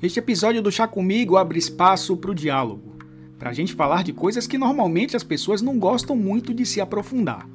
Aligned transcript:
Este 0.00 0.20
episódio 0.20 0.62
do 0.62 0.70
Chá 0.70 0.86
Comigo 0.86 1.36
abre 1.36 1.58
espaço 1.58 2.16
para 2.16 2.30
o 2.30 2.34
diálogo, 2.34 2.96
para 3.36 3.50
a 3.50 3.52
gente 3.52 3.74
falar 3.74 4.04
de 4.04 4.12
coisas 4.12 4.46
que 4.46 4.56
normalmente 4.56 5.16
as 5.16 5.24
pessoas 5.24 5.60
não 5.60 5.76
gostam 5.76 6.14
muito 6.14 6.54
de 6.54 6.64
se 6.64 6.80
aprofundar. 6.80 7.48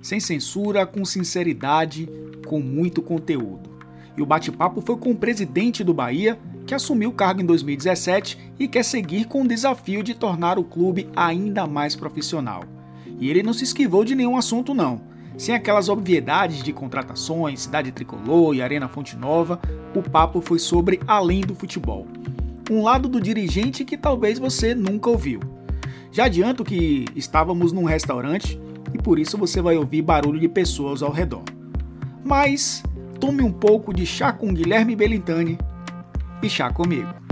Sem 0.00 0.20
censura, 0.20 0.86
com 0.86 1.04
sinceridade, 1.04 2.08
com 2.46 2.60
muito 2.60 3.02
conteúdo. 3.02 3.68
E 4.16 4.22
o 4.22 4.26
bate-papo 4.26 4.80
foi 4.80 4.96
com 4.96 5.10
o 5.10 5.16
presidente 5.16 5.82
do 5.82 5.92
Bahia, 5.92 6.38
que 6.64 6.72
assumiu 6.72 7.10
o 7.10 7.14
cargo 7.14 7.40
em 7.40 7.44
2017 7.44 8.38
e 8.60 8.68
quer 8.68 8.84
seguir 8.84 9.24
com 9.24 9.42
o 9.42 9.48
desafio 9.48 10.00
de 10.04 10.14
tornar 10.14 10.56
o 10.56 10.62
clube 10.62 11.08
ainda 11.16 11.66
mais 11.66 11.96
profissional. 11.96 12.62
E 13.18 13.28
ele 13.28 13.42
não 13.42 13.52
se 13.52 13.64
esquivou 13.64 14.04
de 14.04 14.14
nenhum 14.14 14.36
assunto, 14.36 14.72
não. 14.72 15.00
Sem 15.36 15.52
aquelas 15.52 15.88
obviedades 15.88 16.62
de 16.62 16.72
contratações, 16.72 17.62
Cidade 17.62 17.90
Tricolor 17.90 18.54
e 18.54 18.62
Arena 18.62 18.86
Fonte 18.86 19.16
Nova, 19.16 19.60
o 19.94 20.02
papo 20.02 20.40
foi 20.40 20.58
sobre 20.58 21.00
além 21.06 21.40
do 21.40 21.54
futebol. 21.54 22.06
Um 22.70 22.82
lado 22.82 23.08
do 23.08 23.20
dirigente 23.20 23.84
que 23.84 23.96
talvez 23.96 24.38
você 24.38 24.74
nunca 24.74 25.08
ouviu. 25.08 25.40
Já 26.12 26.24
adianto 26.24 26.64
que 26.64 27.06
estávamos 27.14 27.72
num 27.72 27.84
restaurante 27.84 28.60
e 28.92 28.98
por 28.98 29.18
isso 29.18 29.38
você 29.38 29.60
vai 29.60 29.76
ouvir 29.76 30.02
barulho 30.02 30.40
de 30.40 30.48
pessoas 30.48 31.02
ao 31.02 31.12
redor. 31.12 31.42
Mas 32.24 32.82
tome 33.20 33.42
um 33.42 33.52
pouco 33.52 33.92
de 33.92 34.04
chá 34.04 34.32
com 34.32 34.52
Guilherme 34.52 34.94
Belintani 34.94 35.58
e 36.42 36.48
chá 36.48 36.70
comigo. 36.72 37.27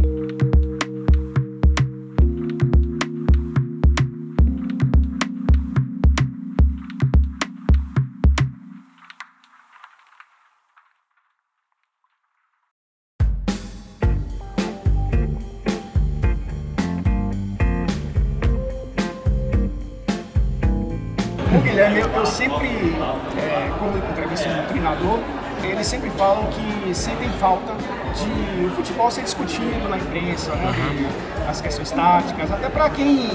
Futebol 29.06 29.10
ser 29.10 29.22
discutido 29.22 29.88
na 29.88 29.96
imprensa, 29.96 30.54
né? 30.54 30.72
De, 30.72 31.48
as 31.48 31.60
questões 31.60 31.90
táticas, 31.90 32.50
até 32.50 32.68
para 32.68 32.90
quem, 32.90 33.28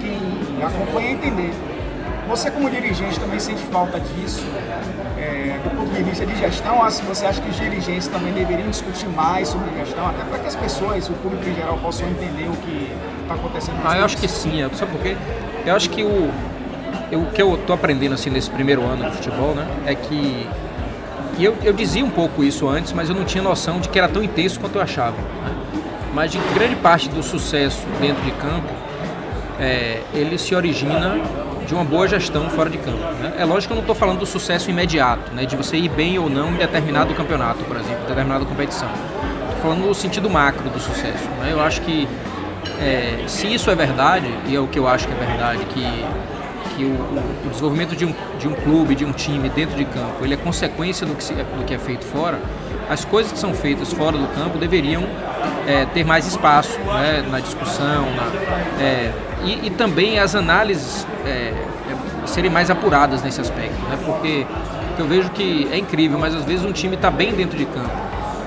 quem 0.00 0.62
acompanha 0.62 1.12
entender. 1.12 1.52
Você 2.28 2.50
como 2.50 2.68
dirigente 2.68 3.18
também 3.18 3.40
sente 3.40 3.62
falta 3.64 3.98
disso, 3.98 4.44
é, 5.16 5.58
do 5.64 5.70
ponto 5.70 5.90
de 5.94 6.02
vista 6.02 6.26
de 6.26 6.36
gestão, 6.36 6.82
assim, 6.84 7.02
você 7.04 7.24
acha 7.24 7.40
que 7.40 7.48
os 7.48 7.56
dirigentes 7.56 8.06
também 8.06 8.32
deveriam 8.34 8.68
discutir 8.68 9.08
mais 9.08 9.48
sobre 9.48 9.70
gestão, 9.78 10.06
até 10.06 10.22
para 10.24 10.38
que 10.38 10.46
as 10.46 10.54
pessoas, 10.54 11.08
o 11.08 11.12
público 11.14 11.48
em 11.48 11.54
geral, 11.54 11.78
possam 11.78 12.06
entender 12.06 12.48
o 12.48 12.56
que 12.56 12.92
está 13.22 13.34
acontecendo? 13.34 13.78
Ah, 13.82 13.96
eu 13.96 14.04
acho 14.04 14.18
que 14.18 14.28
sim, 14.28 14.60
sabe 14.74 14.92
por 14.92 15.00
quê? 15.00 15.16
Eu 15.64 15.74
acho 15.74 15.88
que 15.88 16.02
o, 16.04 16.30
eu, 17.10 17.22
o 17.22 17.26
que 17.30 17.40
eu 17.40 17.54
estou 17.54 17.74
aprendendo 17.74 18.14
assim 18.14 18.28
nesse 18.28 18.50
primeiro 18.50 18.82
ano 18.82 19.08
de 19.08 19.16
futebol, 19.16 19.54
né, 19.54 19.66
é 19.86 19.94
que 19.94 20.46
e 21.38 21.44
eu, 21.44 21.56
eu 21.62 21.72
dizia 21.72 22.04
um 22.04 22.10
pouco 22.10 22.42
isso 22.42 22.68
antes, 22.68 22.92
mas 22.92 23.08
eu 23.08 23.14
não 23.14 23.24
tinha 23.24 23.42
noção 23.42 23.78
de 23.78 23.88
que 23.88 23.98
era 23.98 24.08
tão 24.08 24.22
intenso 24.22 24.58
quanto 24.58 24.74
eu 24.74 24.82
achava. 24.82 25.16
Né? 25.16 25.54
Mas 26.12 26.32
de 26.32 26.38
grande 26.52 26.74
parte 26.76 27.08
do 27.08 27.22
sucesso 27.22 27.86
dentro 28.00 28.22
de 28.24 28.32
campo, 28.32 28.72
é, 29.60 30.02
ele 30.12 30.36
se 30.36 30.54
origina 30.54 31.16
de 31.64 31.74
uma 31.74 31.84
boa 31.84 32.08
gestão 32.08 32.50
fora 32.50 32.68
de 32.68 32.78
campo. 32.78 32.98
Né? 33.20 33.34
É 33.38 33.44
lógico 33.44 33.68
que 33.68 33.72
eu 33.72 33.76
não 33.76 33.82
estou 33.82 33.94
falando 33.94 34.18
do 34.18 34.26
sucesso 34.26 34.68
imediato, 34.68 35.32
né? 35.32 35.46
de 35.46 35.54
você 35.54 35.76
ir 35.76 35.88
bem 35.88 36.18
ou 36.18 36.28
não 36.28 36.50
em 36.50 36.56
determinado 36.56 37.14
campeonato, 37.14 37.62
por 37.64 37.76
exemplo, 37.76 38.02
em 38.04 38.08
determinada 38.08 38.44
competição. 38.44 38.88
Estou 39.48 39.62
falando 39.62 39.86
no 39.86 39.94
sentido 39.94 40.28
macro 40.28 40.68
do 40.70 40.80
sucesso. 40.80 41.28
Né? 41.40 41.52
Eu 41.52 41.60
acho 41.60 41.82
que 41.82 42.08
é, 42.80 43.24
se 43.28 43.52
isso 43.52 43.70
é 43.70 43.74
verdade, 43.76 44.26
e 44.46 44.56
é 44.56 44.60
o 44.60 44.66
que 44.66 44.78
eu 44.78 44.88
acho 44.88 45.06
que 45.06 45.12
é 45.12 45.26
verdade, 45.26 45.64
que 45.66 46.04
que 46.78 46.84
o, 46.84 46.94
o, 47.46 47.48
desenvolvimento 47.50 47.96
de 47.96 48.06
um, 48.06 48.14
de 48.38 48.46
um 48.46 48.54
clube, 48.54 48.94
de 48.94 49.04
um 49.04 49.10
time 49.10 49.48
dentro 49.48 49.76
de 49.76 49.84
campo, 49.84 50.24
ele 50.24 50.34
é 50.34 50.36
consequência 50.36 51.04
do 51.04 51.14
que, 51.14 51.24
se, 51.24 51.34
do 51.34 51.64
que 51.64 51.74
é 51.74 51.78
feito 51.78 52.04
fora, 52.04 52.38
as 52.88 53.04
coisas 53.04 53.32
que 53.32 53.38
são 53.38 53.52
feitas 53.52 53.92
fora 53.92 54.16
do 54.16 54.26
campo 54.28 54.56
deveriam 54.58 55.04
é, 55.66 55.84
ter 55.86 56.04
mais 56.04 56.26
espaço 56.26 56.78
né, 56.78 57.24
na 57.28 57.40
discussão 57.40 58.06
na, 58.14 58.82
é, 58.82 59.12
e, 59.44 59.66
e, 59.66 59.70
também 59.70 60.18
as 60.18 60.34
análises 60.34 61.06
é, 61.26 61.52
é 61.52 62.26
serem 62.26 62.50
mais 62.50 62.70
apuradas 62.70 63.22
nesse 63.22 63.40
aspecto, 63.40 63.80
né, 63.88 63.98
porque 64.06 64.46
eu 64.98 65.06
vejo 65.06 65.30
que 65.30 65.68
é 65.72 65.76
incrível, 65.76 66.18
mas 66.18 66.34
às 66.34 66.44
vezes 66.44 66.64
um 66.64 66.72
time 66.72 66.94
está 66.94 67.10
bem 67.10 67.32
dentro 67.34 67.58
de 67.58 67.66
campo 67.66 67.90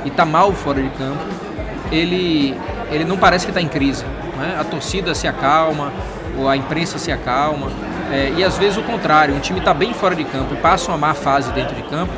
e 0.06 0.08
está 0.08 0.25
mal 0.25 0.52
fora 0.53 0.81
de 0.81 0.90
campo, 0.90 1.24
ele, 1.92 2.56
ele 2.90 3.03
não 3.03 3.18
parece 3.18 3.46
que 3.46 3.52
está 3.52 3.62
em 3.62 3.68
crise. 3.68 4.03
Né? 4.38 4.58
A 4.59 4.63
torcida 4.63 5.13
se 5.13 5.28
acalma, 5.28 5.92
ou 6.38 6.50
a 6.50 6.58
imprensa 6.58 6.98
se 6.98 7.12
acalma, 7.12 7.69
é, 8.11 8.33
e 8.38 8.44
às 8.44 8.57
vezes 8.57 8.77
o 8.77 8.83
contrário, 8.83 9.33
um 9.33 9.39
time 9.39 9.59
está 9.59 9.73
bem 9.73 9.94
fora 9.94 10.16
de 10.16 10.23
campo 10.23 10.53
e 10.53 10.57
passa 10.57 10.91
uma 10.91 10.97
má 10.97 11.13
fase 11.13 11.51
dentro 11.51 11.75
de 11.75 11.83
campo, 11.83 12.11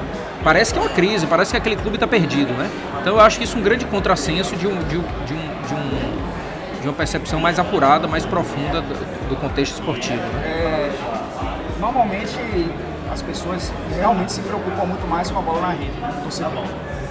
parece 0.43 0.73
que 0.73 0.79
é 0.79 0.81
uma 0.81 0.89
crise, 0.89 1.27
parece 1.27 1.51
que 1.51 1.57
aquele 1.57 1.75
clube 1.75 1.95
está 1.95 2.07
perdido, 2.07 2.51
né? 2.53 2.69
Então 2.99 3.13
eu 3.13 3.19
acho 3.21 3.37
que 3.37 3.43
isso 3.43 3.55
é 3.55 3.59
um 3.59 3.63
grande 3.63 3.85
contrassenso 3.85 4.55
de, 4.55 4.67
um, 4.67 4.77
de, 4.83 4.97
um, 4.97 5.03
de, 5.25 5.33
um, 5.33 5.67
de, 5.67 5.73
um, 5.75 6.83
uma 6.85 6.93
percepção 6.93 7.39
mais 7.39 7.59
apurada, 7.59 8.07
mais 8.07 8.25
profunda 8.25 8.81
do, 8.81 9.29
do 9.29 9.35
contexto 9.35 9.75
esportivo. 9.75 10.17
Né? 10.17 10.41
É, 10.45 10.91
normalmente 11.79 12.37
as 13.11 13.21
pessoas 13.21 13.71
realmente 13.95 14.31
se 14.31 14.41
preocupam 14.41 14.85
muito 14.85 15.07
mais 15.07 15.29
com 15.29 15.37
a 15.37 15.41
bola 15.41 15.61
na 15.61 15.69
rede, 15.69 15.91
do 15.91 16.23
torcedor. 16.23 16.65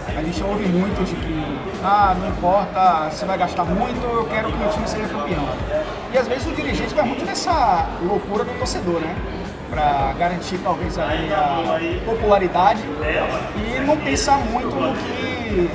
A 0.09 0.23
gente 0.23 0.43
ouve 0.43 0.67
muito 0.67 1.05
de 1.05 1.15
que, 1.15 1.45
ah, 1.85 2.15
não 2.19 2.29
importa, 2.29 3.09
você 3.11 3.25
vai 3.25 3.39
gastar 3.39 3.65
muito, 3.65 4.03
eu 4.05 4.25
quero 4.25 4.53
que 4.53 4.63
o 4.63 4.69
time 4.69 4.87
seja 4.89 5.09
campeão. 5.09 5.47
E 6.13 6.19
às 6.19 6.29
vezes 6.29 6.47
o 6.47 6.53
dirigente 6.53 6.95
vai 6.95 7.05
muito 7.05 7.25
nessa 7.25 7.89
loucura 8.03 8.45
do 8.45 8.59
torcedor, 8.59 9.01
né? 9.01 9.15
Para 9.71 10.13
garantir 10.19 10.59
talvez 10.59 10.99
ali 10.99 11.33
a 11.33 12.03
popularidade 12.05 12.83
e 13.57 13.81
não 13.81 13.97
pensar 13.97 14.37
muito 14.39 14.77
no 14.77 14.95
que 14.95 15.71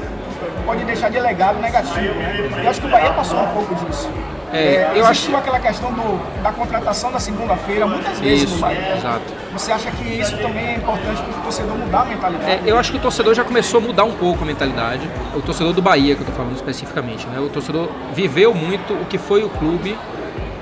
pode 0.63 0.83
deixar 0.83 1.09
de 1.09 1.19
legado 1.19 1.59
negativo. 1.59 2.13
Né? 2.13 2.61
E 2.63 2.67
acho 2.67 2.81
que 2.81 2.87
o 2.87 2.89
Bahia 2.89 3.11
passou 3.13 3.39
um 3.39 3.47
pouco 3.47 3.73
disso. 3.85 4.09
É, 4.53 4.57
é, 4.57 4.91
eu 4.95 5.05
acho... 5.05 5.35
aquela 5.35 5.59
questão 5.59 5.91
do, 5.91 6.41
da 6.43 6.51
contratação 6.51 7.11
da 7.11 7.19
segunda-feira 7.19 7.85
muitas 7.87 8.19
vezes 8.19 8.43
isso, 8.43 8.55
no 8.55 8.61
Bahia. 8.61 8.95
Exato. 8.95 9.33
Você 9.53 9.71
acha 9.71 9.91
que 9.91 10.07
isso 10.07 10.37
também 10.37 10.67
é 10.67 10.75
importante 10.75 11.21
para 11.21 11.39
o 11.39 11.43
torcedor 11.43 11.77
mudar 11.77 12.01
a 12.01 12.05
mentalidade? 12.05 12.51
É, 12.51 12.61
eu 12.65 12.77
acho 12.77 12.91
que 12.91 12.97
o 12.97 13.01
torcedor 13.01 13.33
já 13.33 13.43
começou 13.43 13.79
a 13.79 13.83
mudar 13.83 14.03
um 14.03 14.13
pouco 14.13 14.43
a 14.43 14.45
mentalidade. 14.45 15.09
O 15.35 15.41
torcedor 15.41 15.73
do 15.73 15.81
Bahia, 15.81 16.15
que 16.15 16.21
eu 16.21 16.27
estou 16.27 16.35
falando 16.35 16.55
especificamente. 16.55 17.25
Né? 17.27 17.39
O 17.39 17.49
torcedor 17.49 17.89
viveu 18.13 18.53
muito 18.53 18.93
o 18.93 19.05
que 19.05 19.17
foi 19.17 19.43
o 19.43 19.49
clube 19.49 19.97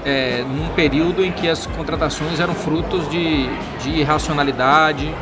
é, 0.06 0.44
num 0.48 0.70
período 0.70 1.26
em 1.26 1.32
que 1.32 1.50
as 1.50 1.66
contratações 1.66 2.40
eram 2.40 2.54
frutos 2.54 3.10
de, 3.10 3.50
de 3.82 3.90
irracionalidade 3.90 5.14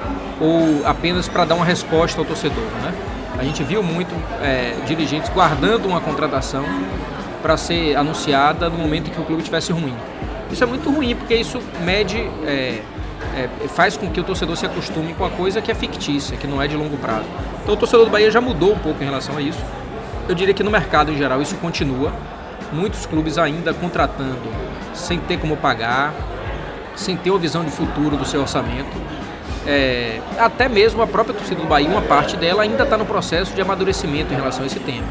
ou 0.42 0.86
apenas 0.86 1.28
para 1.30 1.46
dar 1.46 1.56
uma 1.56 1.66
resposta 1.66 2.20
ao 2.20 2.26
torcedor. 2.26 2.66
Né? 2.84 2.94
A 3.40 3.44
gente 3.44 3.64
viu 3.64 3.82
muito 3.82 4.14
é, 4.42 4.76
dirigentes 4.86 5.30
guardando 5.30 5.88
uma 5.88 6.02
contratação 6.02 6.66
para 7.42 7.56
ser 7.58 7.96
anunciada 7.96 8.70
no 8.70 8.78
momento 8.78 9.10
em 9.10 9.14
que 9.14 9.20
o 9.20 9.24
clube 9.24 9.42
estivesse 9.42 9.72
ruim. 9.72 9.96
Isso 10.52 10.64
é 10.64 10.68
muito 10.68 10.90
ruim 10.92 11.16
porque 11.16 11.36
isso 11.36 11.60
mede, 11.84 12.18
é, 12.46 12.82
é, 13.36 13.50
faz 13.70 13.98
com 13.98 14.10
que 14.10 14.20
o 14.20 14.24
torcedor 14.24 14.56
se 14.56 14.66
acostume 14.66 15.14
com 15.14 15.26
a 15.26 15.30
coisa 15.30 15.62
que 15.62 15.72
é 15.72 15.76
fictícia, 15.76 16.38
que 16.38 16.46
não 16.46 16.62
é 16.62 16.68
de 16.68 16.76
longo 16.76 16.98
prazo. 16.98 17.26
Então 17.64 17.74
o 17.74 17.78
torcedor 17.78 18.06
do 18.06 18.12
Bahia 18.12 18.30
já 18.30 18.42
mudou 18.42 18.74
um 18.74 18.80
pouco 18.80 19.02
em 19.02 19.06
relação 19.06 19.38
a 19.38 19.42
isso. 19.42 19.60
Eu 20.28 20.36
diria 20.36 20.54
que 20.54 20.64
no 20.64 20.72
mercado 20.72 21.12
em 21.12 21.18
geral 21.18 21.42
isso 21.42 21.56
continua. 21.56 22.12
Muitos 22.74 23.06
clubes 23.06 23.38
ainda 23.38 23.74
contratando 23.74 24.50
sem 24.94 25.20
ter 25.20 25.38
como 25.40 25.56
pagar, 25.56 26.14
sem 26.96 27.16
ter 27.16 27.30
uma 27.30 27.40
visão 27.40 27.64
de 27.64 27.72
futuro 27.72 28.18
do 28.18 28.26
seu 28.26 28.42
orçamento. 28.42 29.02
É, 29.66 30.20
até 30.38 30.68
mesmo 30.68 31.02
a 31.02 31.08
própria 31.08 31.34
torcida 31.34 31.62
do 31.62 31.68
Bahia, 31.68 31.88
uma 31.88 32.02
parte 32.02 32.36
dela 32.36 32.64
ainda 32.64 32.84
está 32.84 32.98
no 32.98 33.06
processo 33.06 33.54
de 33.54 33.62
amadurecimento 33.62 34.34
em 34.34 34.36
relação 34.36 34.64
a 34.64 34.66
esse 34.66 34.80
tema. 34.80 35.08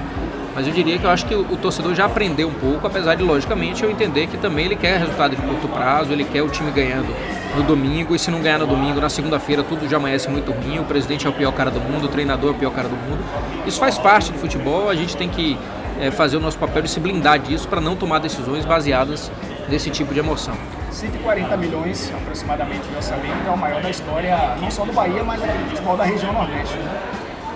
Mas 0.55 0.67
eu 0.67 0.73
diria 0.73 0.99
que 0.99 1.05
eu 1.05 1.11
acho 1.11 1.25
que 1.25 1.35
o, 1.35 1.41
o, 1.41 1.57
torcedor 1.57 1.95
já 1.95 2.05
aprendeu 2.05 2.47
um 2.49 2.53
pouco, 2.53 2.87
apesar 2.87 3.15
de, 3.15 3.23
logicamente, 3.23 3.83
eu 3.83 3.91
entender 3.91 4.27
que 4.27 4.37
também 4.37 4.67
ele 4.67 4.77
quer 4.77 4.99
resultado 4.99 5.35
de 5.35 5.41
curto 5.41 5.67
prazo, 5.67 6.13
ele 6.13 6.25
quer 6.25 6.43
o 6.43 6.49
time 6.49 6.71
ganhando 6.71 7.09
no 7.57 7.63
domingo, 7.63 8.15
e 8.15 8.19
se 8.19 8.31
não 8.31 8.41
ganhar 8.41 8.59
no 8.59 8.67
domingo, 8.67 9.01
na 9.01 9.09
segunda-feira 9.09 9.63
tudo 9.63 9.89
já 9.89 9.97
amanhece 9.97 10.29
muito 10.29 10.53
ruim, 10.53 10.79
o 10.79 10.85
presidente 10.85 11.27
é 11.27 11.31
o 11.31 11.33
pior 11.33 11.53
cara 11.53 11.71
do 11.71 11.81
mundo, 11.81 12.05
o 12.05 12.09
treinador 12.09 12.51
é 12.51 12.53
o 12.53 12.59
pior 12.59 12.71
cara 12.71 12.89
do 12.89 12.97
mundo. 12.97 13.19
Isso 13.67 13.79
faz 13.79 13.97
parte 13.99 14.31
do 14.31 14.39
futebol, 14.39 14.91
a 14.91 14.95
gente 14.95 15.17
tem 15.17 15.29
que 15.29 15.57
é, 16.01 16.11
fazer 16.11 16.37
o 16.37 16.41
nosso 16.41 16.59
papel 16.59 16.83
de 16.83 16.89
se 16.89 17.01
blindar 17.01 17.39
disso 17.39 17.69
para 17.69 17.81
não 17.81 17.97
tomar 17.97 18.19
decisões 18.19 18.65
baseadas 18.65 19.31
nesse 19.69 19.91
tipo 19.91 20.13
de 20.13 20.21
emoção. 20.21 20.55
140 20.91 21.57
milhões 21.57 22.13
aproximadamente 22.15 22.87
de 22.87 22.95
orçamento 22.95 23.47
é 23.47 23.51
o 23.51 23.57
maior 23.57 23.83
da 23.83 23.91
história, 23.91 24.37
não 24.61 24.71
só 24.71 24.85
do 24.85 24.93
Bahia, 24.93 25.25
mas 25.25 25.41
do 25.41 25.71
futebol 25.71 25.97
da 25.97 26.05
região 26.05 26.33
Nordeste. 26.33 26.77
Né? 26.77 27.03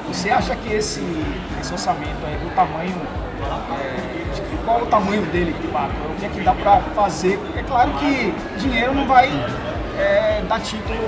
Você 0.08 0.30
acha 0.30 0.54
que 0.56 0.72
esse, 0.72 1.02
esse 1.60 1.72
orçamento 1.72 2.24
aí, 2.26 2.36
do 2.36 2.54
tamanho, 2.54 2.96
é, 3.80 4.16
qual 4.64 4.80
é 4.80 4.82
o 4.82 4.86
tamanho 4.86 5.22
dele 5.26 5.54
de 5.60 5.68
fato? 5.68 5.92
O 6.10 6.16
que 6.18 6.26
é 6.26 6.28
que 6.28 6.40
dá 6.40 6.52
para 6.52 6.80
fazer? 6.94 7.38
É 7.56 7.62
claro 7.62 7.90
que 7.92 8.34
dinheiro 8.58 8.94
não 8.94 9.06
vai 9.06 9.28
é, 9.98 10.42
dar 10.48 10.60
título, 10.60 10.98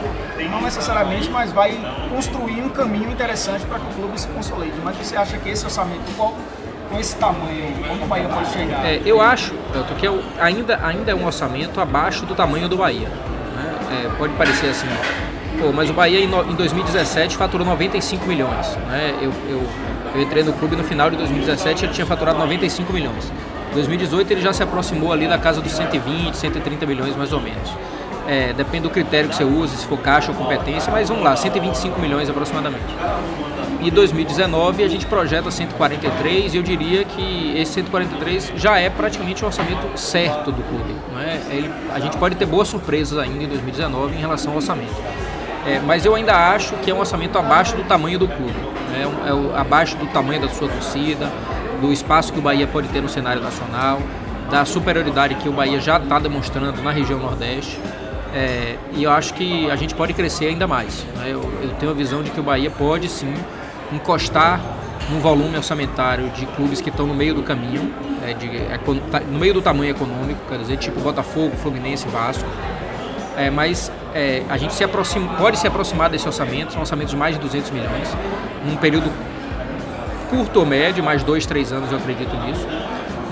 não 0.50 0.62
necessariamente, 0.62 1.30
mas 1.30 1.52
vai 1.52 1.78
construir 2.10 2.60
um 2.62 2.68
caminho 2.68 3.10
interessante 3.10 3.64
para 3.66 3.78
que 3.78 3.86
o 3.86 3.94
clube 3.94 4.20
se 4.20 4.28
consolide. 4.28 4.78
Mas 4.82 4.96
você 4.96 5.16
acha 5.16 5.36
que 5.38 5.48
esse 5.48 5.64
orçamento, 5.64 6.04
qual, 6.16 6.34
com 6.88 6.98
esse 6.98 7.16
tamanho, 7.16 7.72
como 7.86 8.04
o 8.04 8.08
Bahia 8.08 8.28
pode 8.28 8.50
chegar? 8.50 8.84
É, 8.84 9.00
eu 9.04 9.20
acho, 9.20 9.54
Elton, 9.74 9.94
que 9.94 10.06
é 10.06 10.10
ainda, 10.40 10.78
ainda 10.82 11.12
é 11.12 11.14
um 11.14 11.26
orçamento 11.26 11.80
abaixo 11.80 12.24
do 12.26 12.34
tamanho 12.34 12.68
do 12.68 12.76
Bahia. 12.76 13.08
Né? 13.08 14.04
É, 14.04 14.16
pode 14.16 14.32
parecer 14.34 14.68
assim, 14.70 14.86
pô, 15.60 15.72
mas 15.72 15.90
o 15.90 15.92
Bahia 15.92 16.20
em, 16.20 16.24
em 16.24 16.54
2017 16.54 17.36
faturou 17.36 17.66
95 17.66 18.26
milhões. 18.26 18.76
Né? 18.88 19.14
Eu, 19.20 19.32
eu, 19.48 19.62
eu 20.14 20.22
entrei 20.22 20.42
no 20.42 20.52
clube 20.54 20.76
no 20.76 20.84
final 20.84 21.10
de 21.10 21.16
2017 21.16 21.84
ele 21.84 21.92
tinha 21.92 22.06
faturado 22.06 22.38
95 22.38 22.92
milhões. 22.92 23.30
Em 23.70 23.74
2018 23.74 24.32
ele 24.32 24.40
já 24.40 24.52
se 24.52 24.62
aproximou 24.62 25.12
ali 25.12 25.28
da 25.28 25.38
casa 25.38 25.60
dos 25.60 25.72
120, 25.72 26.34
130 26.34 26.86
milhões 26.86 27.14
mais 27.16 27.32
ou 27.32 27.40
menos. 27.40 27.70
É, 28.26 28.52
depende 28.52 28.82
do 28.82 28.90
critério 28.90 29.30
que 29.30 29.36
você 29.36 29.44
use, 29.44 29.74
se 29.76 29.86
for 29.86 29.98
caixa 29.98 30.30
ou 30.30 30.36
competência, 30.36 30.92
mas 30.92 31.08
vamos 31.08 31.24
lá, 31.24 31.34
125 31.34 31.98
milhões 31.98 32.28
aproximadamente. 32.28 32.84
E 33.80 33.90
2019 33.92 34.82
a 34.82 34.88
gente 34.88 35.06
projeta 35.06 35.50
143 35.50 36.54
e 36.54 36.56
eu 36.56 36.62
diria 36.62 37.04
que 37.04 37.56
esse 37.56 37.74
143 37.74 38.52
já 38.56 38.78
é 38.78 38.90
praticamente 38.90 39.44
o 39.44 39.46
orçamento 39.46 39.96
certo 39.96 40.50
do 40.50 40.62
clube. 40.64 40.96
É? 41.20 41.54
Ele, 41.54 41.70
a 41.94 42.00
gente 42.00 42.16
pode 42.16 42.34
ter 42.34 42.46
boas 42.46 42.66
surpresas 42.66 43.16
ainda 43.18 43.44
em 43.44 43.46
2019 43.46 44.16
em 44.16 44.18
relação 44.18 44.50
ao 44.52 44.56
orçamento. 44.56 44.96
É, 45.64 45.80
mas 45.80 46.04
eu 46.04 46.14
ainda 46.14 46.34
acho 46.52 46.74
que 46.76 46.90
é 46.90 46.94
um 46.94 46.98
orçamento 46.98 47.38
abaixo 47.38 47.76
do 47.76 47.84
tamanho 47.84 48.18
do 48.18 48.26
clube, 48.26 48.58
né? 48.90 49.04
é, 49.26 49.28
é 49.28 49.60
abaixo 49.60 49.96
do 49.96 50.06
tamanho 50.06 50.40
da 50.40 50.48
sua 50.48 50.68
torcida, 50.68 51.30
do 51.80 51.92
espaço 51.92 52.32
que 52.32 52.38
o 52.38 52.42
Bahia 52.42 52.66
pode 52.66 52.88
ter 52.88 53.00
no 53.00 53.08
cenário 53.08 53.42
nacional, 53.42 54.00
da 54.50 54.64
superioridade 54.64 55.36
que 55.36 55.48
o 55.48 55.52
Bahia 55.52 55.78
já 55.80 55.98
está 55.98 56.18
demonstrando 56.18 56.82
na 56.82 56.90
região 56.90 57.18
Nordeste. 57.18 57.78
É, 58.34 58.76
e 58.92 59.04
eu 59.04 59.10
acho 59.10 59.34
que 59.34 59.70
a 59.70 59.76
gente 59.76 59.94
pode 59.94 60.12
crescer 60.14 60.46
ainda 60.46 60.66
mais. 60.66 61.04
Né? 61.16 61.26
Eu, 61.28 61.42
eu 61.62 61.70
tenho 61.78 61.92
a 61.92 61.94
visão 61.94 62.22
de 62.22 62.30
que 62.30 62.40
o 62.40 62.42
Bahia 62.42 62.70
pode 62.70 63.08
sim 63.08 63.32
encostar 63.92 64.60
no 65.10 65.20
volume 65.20 65.56
orçamentário 65.56 66.28
de 66.30 66.46
clubes 66.46 66.80
que 66.80 66.90
estão 66.90 67.06
no 67.06 67.14
meio 67.14 67.34
do 67.34 67.42
caminho, 67.42 67.92
é, 68.26 68.34
de, 68.34 68.48
no 69.30 69.38
meio 69.38 69.54
do 69.54 69.62
tamanho 69.62 69.90
econômico, 69.90 70.40
quer 70.48 70.58
dizer, 70.58 70.76
tipo 70.76 71.00
Botafogo, 71.00 71.56
Fluminense, 71.56 72.06
Vasco. 72.08 72.48
É, 73.36 73.50
mas 73.50 73.90
é, 74.14 74.42
a 74.48 74.56
gente 74.56 74.74
se 74.74 74.82
aproxima, 74.82 75.34
pode 75.36 75.58
se 75.58 75.66
aproximar 75.66 76.10
desse 76.10 76.26
orçamento, 76.26 76.72
são 76.72 76.80
orçamentos 76.80 77.12
de 77.12 77.16
mais 77.16 77.36
de 77.36 77.40
200 77.40 77.70
milhões, 77.70 78.08
num 78.66 78.76
período 78.76 79.10
curto 80.28 80.60
ou 80.60 80.66
médio, 80.66 81.02
mais 81.02 81.22
dois, 81.22 81.46
três 81.46 81.72
anos 81.72 81.90
eu 81.90 81.98
acredito 81.98 82.34
nisso. 82.36 82.66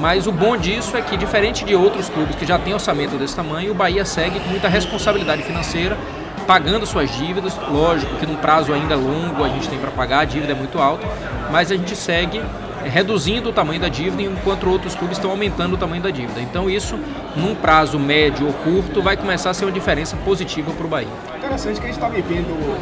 Mas 0.01 0.27
o 0.27 0.33
bom 0.33 0.57
disso 0.57 0.97
é 0.97 1.03
que, 1.03 1.17
diferente 1.17 1.65
de 1.65 1.75
outros 1.75 2.09
clubes 2.09 2.37
que 2.37 2.47
já 2.47 2.59
têm 2.59 2.73
orçamento 2.73 3.17
desse 3.17 3.35
tamanho, 3.35 3.73
o 3.73 3.75
Bahia 3.75 4.05
segue 4.05 4.39
com 4.41 4.51
muita 4.51 4.69
responsabilidade 4.69 5.43
financeira 5.43 5.97
pagando 6.47 6.87
suas 6.87 7.11
dívidas. 7.11 7.57
Lógico 7.69 8.15
que 8.17 8.27
num 8.27 8.37
prazo 8.37 8.73
ainda 8.73 8.95
longo 8.95 9.45
a 9.45 9.49
gente 9.49 9.69
tem 9.69 9.79
para 9.79 9.91
pagar, 9.91 10.21
a 10.21 10.25
dívida 10.25 10.53
é 10.53 10.57
muito 10.57 10.79
alta, 10.79 11.07
mas 11.51 11.71
a 11.71 11.77
gente 11.77 11.95
segue 11.97 12.43
reduzindo 12.85 13.51
o 13.51 13.53
tamanho 13.53 13.81
da 13.81 13.89
dívida 13.89 14.23
enquanto 14.23 14.69
outros 14.69 14.95
clubes 14.95 15.19
estão 15.19 15.31
aumentando 15.31 15.75
o 15.75 15.77
tamanho 15.77 16.03
da 16.03 16.11
dívida. 16.11 16.41
Então 16.41 16.71
isso, 16.71 16.99
num 17.35 17.55
prazo 17.55 17.99
médio 17.99 18.47
ou 18.47 18.53
curto, 18.53 19.03
vai 19.03 19.17
começar 19.17 19.51
a 19.51 19.55
ser 19.55 19.65
uma 19.65 19.73
diferença 19.73 20.17
positiva 20.19 20.73
para 20.73 20.87
o 20.87 20.89
Bahia. 20.89 21.09
Interessante 21.37 21.81
que 21.81 21.87
a 21.87 21.89
gente 21.89 21.97
está 21.97 22.09
vivendo 22.09 22.79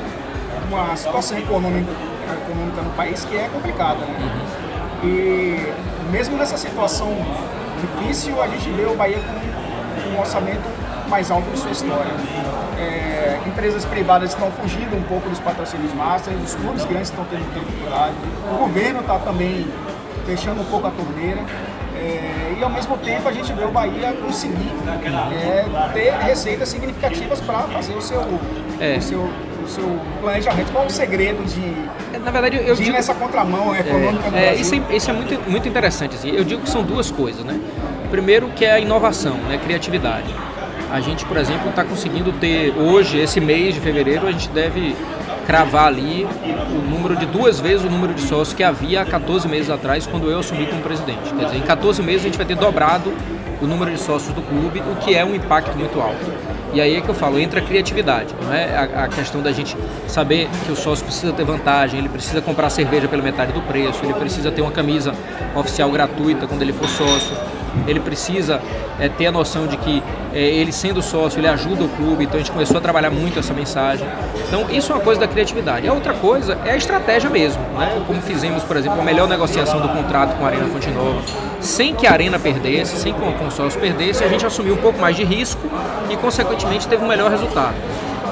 uma 0.68 0.94
situação 0.96 1.38
econômica, 1.38 1.90
econômica 2.46 2.82
no 2.82 2.90
país 2.90 3.24
que 3.24 3.36
é 3.36 3.48
complicada, 3.48 4.00
né? 4.00 4.16
Uhum. 4.20 5.08
E 5.08 5.72
mesmo 6.10 6.36
nessa 6.36 6.56
situação 6.56 7.16
difícil, 7.80 8.40
a 8.42 8.48
gente 8.48 8.68
vê 8.70 8.84
o 8.84 8.94
Bahia 8.94 9.18
com 9.18 10.10
um 10.10 10.20
orçamento 10.20 10.83
mais 11.08 11.30
alto 11.30 11.50
de 11.50 11.58
sua 11.58 11.70
história. 11.70 12.12
É, 12.78 13.40
empresas 13.46 13.84
privadas 13.84 14.30
estão 14.30 14.50
fugindo 14.50 14.96
um 14.96 15.02
pouco 15.02 15.28
dos 15.28 15.38
patrocínios 15.40 15.92
massas, 15.94 16.34
os 16.42 16.54
clubes 16.54 16.84
grandes 16.84 17.08
estão 17.08 17.24
tendo 17.30 17.44
dificuldade, 17.54 18.14
o 18.52 18.56
governo 18.58 19.00
está 19.00 19.18
também 19.18 19.66
fechando 20.26 20.60
um 20.60 20.64
pouco 20.64 20.86
a 20.86 20.90
torneira. 20.90 21.40
É, 21.96 22.56
e 22.58 22.62
ao 22.62 22.68
mesmo 22.68 22.98
tempo 22.98 23.28
a 23.28 23.32
gente 23.32 23.52
vê 23.52 23.64
o 23.64 23.70
Bahia 23.70 24.12
conseguir 24.22 24.72
é, 25.32 25.88
ter 25.92 26.12
receitas 26.12 26.68
significativas 26.68 27.40
para 27.40 27.60
fazer 27.60 27.94
o 27.94 28.02
seu, 28.02 28.20
é. 28.80 28.96
o 28.98 29.02
seu, 29.02 29.20
o 29.20 29.68
seu 29.68 30.00
planejamento. 30.20 30.72
Qual 30.72 30.84
é 30.84 30.86
o 30.86 30.90
segredo 30.90 31.42
de, 31.44 31.62
é, 32.14 32.18
Na 32.18 32.30
verdade, 32.30 32.60
eu 32.64 32.74
digo, 32.74 32.92
nessa 32.92 33.14
contramão 33.14 33.74
econômica 33.74 34.36
é, 34.36 34.46
é 34.46 34.54
isso, 34.54 34.74
é, 34.74 34.96
isso 34.96 35.10
é 35.10 35.12
muito, 35.12 35.50
muito 35.50 35.68
interessante. 35.68 36.16
Assim. 36.16 36.30
Eu 36.30 36.44
digo 36.44 36.62
que 36.62 36.70
são 36.70 36.82
duas 36.82 37.10
coisas. 37.10 37.44
Né? 37.44 37.58
Primeiro 38.10 38.48
que 38.48 38.64
é 38.64 38.72
a 38.72 38.78
inovação, 38.78 39.36
né? 39.36 39.58
criatividade. 39.62 40.34
A 40.94 41.00
gente, 41.00 41.24
por 41.24 41.36
exemplo, 41.36 41.70
está 41.70 41.82
conseguindo 41.82 42.30
ter 42.34 42.72
hoje, 42.78 43.18
esse 43.18 43.40
mês 43.40 43.74
de 43.74 43.80
fevereiro, 43.80 44.28
a 44.28 44.30
gente 44.30 44.48
deve 44.50 44.94
cravar 45.44 45.88
ali 45.88 46.24
o 46.24 46.88
número 46.88 47.16
de 47.16 47.26
duas 47.26 47.58
vezes 47.58 47.84
o 47.84 47.90
número 47.90 48.14
de 48.14 48.20
sócios 48.20 48.54
que 48.54 48.62
havia 48.62 49.02
há 49.02 49.04
14 49.04 49.48
meses 49.48 49.70
atrás, 49.70 50.06
quando 50.06 50.30
eu 50.30 50.38
assumi 50.38 50.66
como 50.66 50.80
presidente. 50.82 51.34
Quer 51.36 51.46
dizer, 51.46 51.56
em 51.56 51.62
14 51.62 52.00
meses 52.00 52.20
a 52.20 52.24
gente 52.26 52.36
vai 52.36 52.46
ter 52.46 52.54
dobrado 52.54 53.12
o 53.60 53.66
número 53.66 53.90
de 53.90 53.98
sócios 53.98 54.32
do 54.32 54.42
clube, 54.42 54.84
o 54.88 54.94
que 55.04 55.16
é 55.16 55.24
um 55.24 55.34
impacto 55.34 55.76
muito 55.76 56.00
alto. 56.00 56.32
E 56.72 56.80
aí 56.80 56.94
é 56.94 57.00
que 57.00 57.08
eu 57.08 57.14
falo, 57.14 57.40
entra 57.40 57.58
a 57.58 57.64
criatividade, 57.64 58.32
não 58.40 58.54
é 58.54 58.76
a, 58.76 59.04
a, 59.04 59.08
questão 59.08 59.42
da 59.42 59.50
gente 59.50 59.76
saber 60.06 60.48
que 60.64 60.70
o 60.70 60.76
sócio 60.76 61.04
precisa 61.04 61.32
ter 61.32 61.44
vantagem, 61.44 61.98
ele 61.98 62.08
precisa 62.08 62.40
comprar 62.40 62.70
cerveja 62.70 63.08
pela 63.08 63.22
metade 63.22 63.52
do 63.52 63.62
preço, 63.62 63.98
ele 64.04 64.14
precisa 64.14 64.52
ter 64.52 64.62
uma 64.62 64.70
camisa 64.70 65.12
oficial 65.56 65.90
gratuita 65.90 66.46
quando 66.46 66.62
ele 66.62 66.72
for 66.72 66.88
sócio, 66.88 67.36
ele 67.86 68.00
precisa 68.00 68.60
é, 68.98 69.08
ter 69.08 69.26
a 69.26 69.32
noção 69.32 69.66
de 69.66 69.76
que 69.76 70.02
é, 70.32 70.38
ele 70.38 70.72
sendo 70.72 71.02
sócio, 71.02 71.38
ele 71.38 71.48
ajuda 71.48 71.84
o 71.84 71.88
clube, 71.88 72.24
então 72.24 72.36
a 72.36 72.38
gente 72.38 72.50
começou 72.52 72.78
a 72.78 72.80
trabalhar 72.80 73.10
muito 73.10 73.38
essa 73.38 73.52
mensagem. 73.52 74.06
Então 74.48 74.70
isso 74.70 74.92
é 74.92 74.94
uma 74.94 75.02
coisa 75.02 75.20
da 75.20 75.28
criatividade. 75.28 75.88
A 75.88 75.92
outra 75.92 76.12
coisa 76.14 76.58
é 76.64 76.72
a 76.72 76.76
estratégia 76.76 77.30
mesmo, 77.30 77.62
né? 77.78 78.02
como 78.06 78.20
fizemos, 78.22 78.62
por 78.62 78.76
exemplo, 78.76 79.00
a 79.00 79.04
melhor 79.04 79.28
negociação 79.28 79.80
do 79.80 79.88
contrato 79.88 80.36
com 80.36 80.44
a 80.44 80.48
Arena 80.48 80.66
Fonte 80.66 80.90
Nova, 80.90 81.22
sem 81.60 81.94
que 81.94 82.06
a 82.06 82.12
Arena 82.12 82.38
perdesse, 82.38 82.96
sem 82.96 83.12
que 83.12 83.20
o 83.20 83.32
consórcio 83.32 83.80
perdesse, 83.80 84.22
a 84.24 84.28
gente 84.28 84.44
assumiu 84.44 84.74
um 84.74 84.78
pouco 84.78 84.98
mais 84.98 85.16
de 85.16 85.24
risco 85.24 85.62
e 86.10 86.16
consequentemente 86.16 86.86
teve 86.88 87.04
um 87.04 87.08
melhor 87.08 87.30
resultado. 87.30 87.74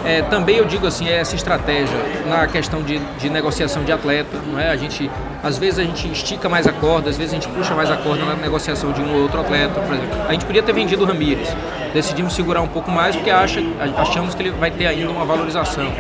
É, 0.05 0.21
também 0.23 0.57
eu 0.57 0.65
digo 0.65 0.87
assim, 0.87 1.09
é 1.09 1.21
essa 1.21 1.37
estratégia 1.37 1.97
na 2.27 2.47
questão 2.47 2.83
de, 2.83 2.99
de 2.99 3.31
negociação 3.31 3.85
de 3.85 3.93
atleta, 3.93 4.37
não 4.51 4.59
é? 4.59 4.71
A 4.71 4.77
gente, 4.77 5.09
às 5.43 5.59
vezes 5.59 5.79
a 5.79 5.85
gente 5.85 6.11
estica 6.11 6.49
mais 6.49 6.67
a 6.67 6.73
corda, 6.73 7.09
às 7.09 7.17
vezes 7.17 7.33
a 7.33 7.37
gente 7.37 7.49
puxa 7.49 7.75
mais 7.75 7.91
a 7.91 7.97
corda 7.97 8.25
na 8.25 8.35
negociação 8.35 8.91
de 8.91 9.01
um 9.01 9.15
ou 9.15 9.23
outro 9.23 9.41
atleta, 9.41 9.81
por 9.81 9.95
exemplo. 9.95 10.23
A 10.29 10.33
gente 10.33 10.45
podia 10.45 10.63
ter 10.63 10.73
vendido 10.73 11.05
o 11.05 11.07
Ramires, 11.07 11.49
decidimos 11.95 12.33
segurar 12.33 12.63
um 12.63 12.69
pouco 12.69 12.91
mais 12.91 13.15
porque 13.15 13.31
acha, 13.31 13.61
achamos 13.97 14.35
que 14.35 14.43
ele 14.43 14.51
vai 14.51 14.73
ter 14.73 14.87
ainda 14.87 15.11
uma 15.11 15.25
valorização. 15.25 15.93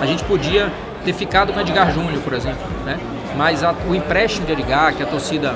A 0.00 0.06
gente 0.06 0.24
podia 0.24 0.72
ter 1.04 1.12
ficado 1.12 1.52
com 1.52 1.58
o 1.58 1.62
Edgar 1.62 1.92
Júnior, 1.92 2.22
por 2.22 2.32
exemplo, 2.32 2.62
né? 2.86 2.98
Mas 3.36 3.62
a, 3.62 3.74
o 3.86 3.94
empréstimo 3.94 4.46
de 4.46 4.52
Edgar, 4.52 4.94
que 4.94 5.02
a 5.02 5.06
torcida 5.06 5.54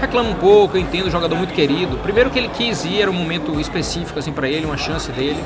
reclama 0.00 0.30
um 0.30 0.34
pouco, 0.34 0.76
eu 0.76 0.80
entendo, 0.80 1.10
jogador 1.10 1.36
muito 1.36 1.54
querido. 1.54 1.96
Primeiro 1.98 2.30
que 2.30 2.38
ele 2.38 2.48
quis 2.48 2.84
ir, 2.84 3.00
era 3.00 3.10
um 3.10 3.14
momento 3.14 3.58
específico 3.58 4.18
assim 4.18 4.32
para 4.32 4.48
ele, 4.48 4.66
uma 4.66 4.76
chance 4.76 5.10
dele 5.12 5.42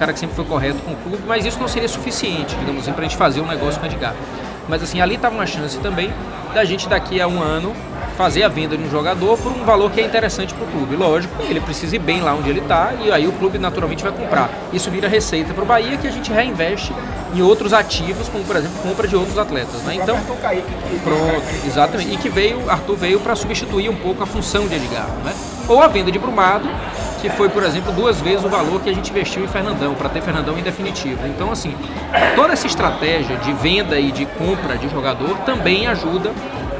cara 0.00 0.14
que 0.14 0.18
sempre 0.18 0.34
foi 0.34 0.46
correto 0.46 0.78
com 0.82 0.92
o 0.92 0.96
clube, 0.96 1.22
mas 1.26 1.44
isso 1.44 1.60
não 1.60 1.68
seria 1.68 1.86
suficiente, 1.86 2.56
digamos 2.56 2.82
assim, 2.82 2.92
para 2.92 3.02
a 3.02 3.04
gente 3.04 3.18
fazer 3.18 3.42
um 3.42 3.46
negócio 3.46 3.78
com 3.78 3.86
o 3.86 3.88
Edgar. 3.88 4.14
Mas 4.66 4.82
assim, 4.82 4.98
ali 4.98 5.16
estava 5.16 5.34
uma 5.34 5.46
chance 5.46 5.78
também 5.78 6.10
da 6.54 6.64
gente 6.64 6.88
daqui 6.88 7.20
a 7.20 7.28
um 7.28 7.42
ano 7.42 7.74
fazer 8.16 8.42
a 8.42 8.48
venda 8.48 8.76
de 8.78 8.82
um 8.82 8.90
jogador 8.90 9.36
por 9.36 9.52
um 9.52 9.62
valor 9.62 9.90
que 9.90 10.00
é 10.00 10.04
interessante 10.04 10.54
para 10.54 10.64
o 10.64 10.68
clube. 10.68 10.96
Lógico, 10.96 11.34
ele 11.42 11.60
precisa 11.60 11.96
ir 11.96 11.98
bem 11.98 12.22
lá 12.22 12.34
onde 12.34 12.48
ele 12.48 12.60
está 12.60 12.94
e 13.02 13.12
aí 13.12 13.28
o 13.28 13.32
clube 13.32 13.58
naturalmente 13.58 14.02
vai 14.02 14.12
comprar. 14.12 14.50
Isso 14.72 14.90
vira 14.90 15.06
receita 15.06 15.52
para 15.52 15.64
o 15.64 15.66
Bahia 15.66 15.98
que 15.98 16.06
a 16.06 16.10
gente 16.10 16.32
reinveste 16.32 16.94
em 17.34 17.42
outros 17.42 17.74
ativos, 17.74 18.26
como 18.28 18.42
por 18.44 18.56
exemplo 18.56 18.78
compra 18.82 19.06
de 19.06 19.16
outros 19.16 19.36
atletas. 19.36 19.82
Né? 19.82 19.96
Então, 19.96 20.18
pronto, 21.04 21.66
exatamente. 21.66 22.14
E 22.14 22.16
que 22.16 22.30
veio, 22.30 22.70
Arthur 22.70 22.96
veio 22.96 23.20
para 23.20 23.36
substituir 23.36 23.90
um 23.90 23.96
pouco 23.96 24.22
a 24.22 24.26
função 24.26 24.66
de 24.66 24.76
Edgar. 24.76 25.08
Né? 25.24 25.34
Ou 25.68 25.82
a 25.82 25.88
venda 25.88 26.10
de 26.10 26.18
Brumado, 26.18 26.68
que 27.20 27.28
foi, 27.30 27.48
por 27.48 27.62
exemplo, 27.62 27.92
duas 27.92 28.20
vezes 28.20 28.44
o 28.44 28.48
valor 28.48 28.80
que 28.80 28.88
a 28.90 28.94
gente 28.94 29.10
investiu 29.10 29.44
em 29.44 29.48
Fernandão, 29.48 29.94
para 29.94 30.08
ter 30.08 30.22
Fernandão 30.22 30.58
em 30.58 30.62
definitivo. 30.62 31.26
Então, 31.26 31.52
assim, 31.52 31.74
toda 32.34 32.52
essa 32.52 32.66
estratégia 32.66 33.36
de 33.36 33.52
venda 33.54 33.98
e 33.98 34.10
de 34.10 34.24
compra 34.26 34.76
de 34.76 34.88
jogador 34.88 35.36
também 35.44 35.86
ajuda 35.86 36.32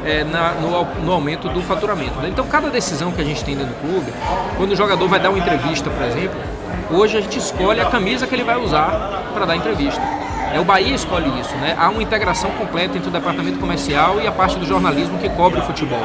é, 0.05 0.25
na, 0.25 0.53
no, 0.53 0.85
no, 1.05 1.13
aumento 1.13 1.49
do 1.49 1.63
faturamento. 1.63 2.19
Né? 2.21 2.29
Então, 2.29 2.47
cada 2.47 2.71
decisão 2.71 3.13
que 3.13 3.21
a 3.21 3.25
gente 3.25 3.45
tem 3.45 3.57
dentro 3.57 3.75
do 3.75 3.81
clube, 3.81 4.13
quando 4.57 4.73
o 4.73 4.77
jogador 4.77 5.07
vai 5.09 5.21
dar 5.21 5.31
uma 5.31 5.39
entrevista, 5.39 5.91
por 5.91 6.03
exemplo, 6.05 6.39
hoje 6.91 7.19
a 7.19 7.21
gente 7.21 7.39
escolhe 7.39 7.81
a 7.81 7.87
camisa 7.87 8.27
que 8.27 8.35
ele 8.35 8.45
vai 8.45 8.57
usar 8.57 9.31
para 9.35 9.45
dar 9.45 9.57
entrevista. 9.57 10.01
É 10.53 10.59
o 10.59 10.65
Bahia 10.65 10.95
escolhe 10.95 11.29
isso, 11.41 11.55
né? 11.57 11.77
Há 11.79 11.89
uma 11.89 12.03
integração 12.03 12.51
completa 12.53 12.97
entre 12.97 13.09
o 13.09 13.13
departamento 13.13 13.59
comercial 13.59 14.21
e 14.21 14.27
a 14.27 14.33
parte 14.33 14.59
do 14.59 14.67
jornalismo 14.67 15.19
que 15.19 15.29
cobre 15.29 15.61
o 15.61 15.63
futebol. 15.63 16.03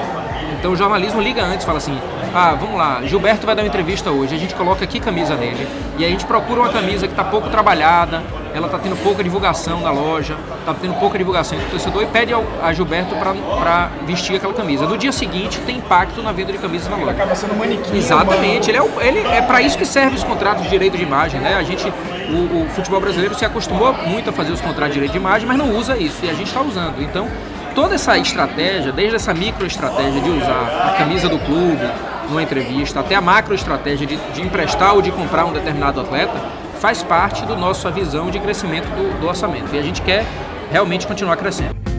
Então 0.60 0.72
o 0.72 0.76
jornalismo 0.76 1.22
liga 1.22 1.44
antes, 1.44 1.66
fala 1.66 1.78
assim: 1.78 1.98
ah, 2.34 2.56
vamos 2.60 2.78
lá, 2.78 3.02
Gilberto 3.04 3.46
vai 3.46 3.56
dar 3.56 3.64
uma 3.64 3.68
entrevista 3.68 4.12
hoje, 4.12 4.36
a 4.36 4.38
gente 4.38 4.54
coloca 4.56 4.84
aqui 4.84 5.00
camisa 5.00 5.36
nele. 5.36 5.68
E 5.98 6.06
a 6.06 6.10
gente 6.10 6.26
procura 6.26 6.62
uma 6.62 6.70
camisa 6.70 7.08
que 7.08 7.14
está 7.14 7.24
pouco 7.24 7.50
trabalhada, 7.50 8.22
ela 8.54 8.68
está 8.68 8.78
tendo 8.78 8.96
pouca 9.02 9.24
divulgação 9.24 9.82
na 9.82 9.92
loja, 9.92 10.36
está 10.60 10.74
tendo 10.74 10.94
pouca 11.00 11.18
divulgação 11.18 11.58
entre 11.58 11.70
o 11.70 11.72
torcedor 11.72 12.04
e 12.04 12.06
pede 12.06 12.34
ao, 12.34 12.44
a 12.64 12.72
Gilberto 12.74 13.16
para 13.16 13.90
vestir 14.06 14.36
aquela 14.36 14.54
camisa. 14.54 14.86
No 14.86 14.98
dia 14.98 15.12
seguinte 15.12 15.60
tem 15.66 15.78
impacto 15.78 16.22
na 16.22 16.32
venda 16.32 16.52
de 16.52 16.58
camisas 16.58 16.90
na 16.90 16.96
loja. 16.96 17.12
Ele 17.12 17.22
acaba 17.22 17.36
sendo 17.36 17.56
manequim. 17.56 17.98
Exatamente, 17.98 18.70
ele 18.70 18.78
é, 18.78 19.08
ele 19.08 19.20
é 19.20 19.42
para 19.42 19.62
isso 19.62 19.78
que 19.78 19.86
serve 19.86 20.16
os 20.16 20.24
contratos 20.24 20.64
de 20.64 20.70
direito 20.70 20.98
de 20.98 21.04
imagem, 21.04 21.40
né? 21.40 21.56
A 21.56 21.64
gente, 21.64 21.92
o, 22.32 22.64
o 22.64 22.70
futebol 22.70 23.00
brasileiro 23.00 23.36
se 23.36 23.46
acostumou 23.46 23.94
muito 23.94 24.30
a 24.30 24.34
fazer 24.34 24.52
os 24.52 24.62
contratos 24.62 24.90
de 24.90 24.94
direito 24.96 25.12
de 25.12 25.18
imagem, 25.18 25.48
mas 25.48 25.58
não 25.58 25.76
usa 25.76 25.98
isso 25.98 26.26
e 26.26 26.30
a 26.30 26.34
gente 26.34 26.48
está 26.48 26.62
usando. 26.62 27.02
Então 27.02 27.28
toda 27.74 27.96
essa 27.96 28.18
estratégia, 28.18 28.92
desde 28.92 29.18
essa 29.18 29.34
microestratégia 29.34 30.22
de 30.22 30.30
usar 30.30 30.90
a 30.90 30.98
camisa 30.98 31.28
do 31.28 31.38
clube 31.40 31.86
numa 32.30 32.42
entrevista, 32.42 33.02
até 33.02 33.16
a 33.16 33.22
macroestratégia 33.22 34.08
de, 34.08 34.16
de 34.16 34.42
emprestar 34.42 34.96
ou 34.96 35.02
de 35.02 35.12
comprar 35.12 35.46
um 35.46 35.54
determinado 35.54 36.00
atleta, 36.00 36.34
faz 36.80 37.04
parte 37.04 37.46
da 37.46 37.56
nossa 37.56 37.92
visão 37.92 38.32
de 38.32 38.40
crescimento 38.40 38.88
do, 38.88 39.20
do 39.20 39.28
orçamento. 39.28 39.74
E 39.76 39.78
a 39.78 39.82
gente 39.82 40.02
quer 40.02 40.26
realmente 40.72 41.06
continuar 41.06 41.36
crescendo. 41.38 41.95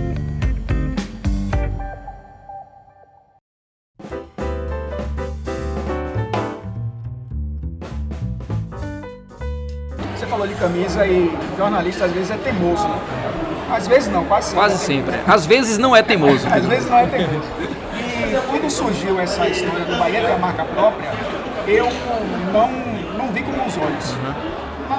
Camisa 10.56 11.06
e 11.06 11.36
jornalista 11.56 12.04
às 12.04 12.12
vezes 12.12 12.30
é 12.30 12.36
teimoso, 12.36 12.86
né? 12.86 12.98
Às 13.70 13.86
vezes 13.86 14.08
não, 14.12 14.24
quase 14.24 14.48
sempre. 14.48 14.60
Quase 14.60 14.78
sempre. 14.84 15.20
Às 15.26 15.46
vezes 15.46 15.78
não 15.78 15.94
é 15.94 16.02
teimoso. 16.02 16.46
Às 16.48 16.64
vezes 16.64 16.88
não 16.88 16.98
é 16.98 17.06
teimoso. 17.06 17.48
E 17.60 18.48
quando 18.48 18.70
surgiu 18.70 19.20
essa 19.20 19.48
história 19.48 19.84
do 19.84 19.98
Bahia 19.98 20.20
ter 20.20 20.32
a 20.32 20.38
marca 20.38 20.64
própria, 20.64 21.10
eu 21.66 21.88
não, 22.52 22.68
não 23.18 23.32
vi 23.32 23.42
com 23.42 23.52
bons 23.52 23.76
olhos. 23.76 24.12
Uhum 24.12 24.56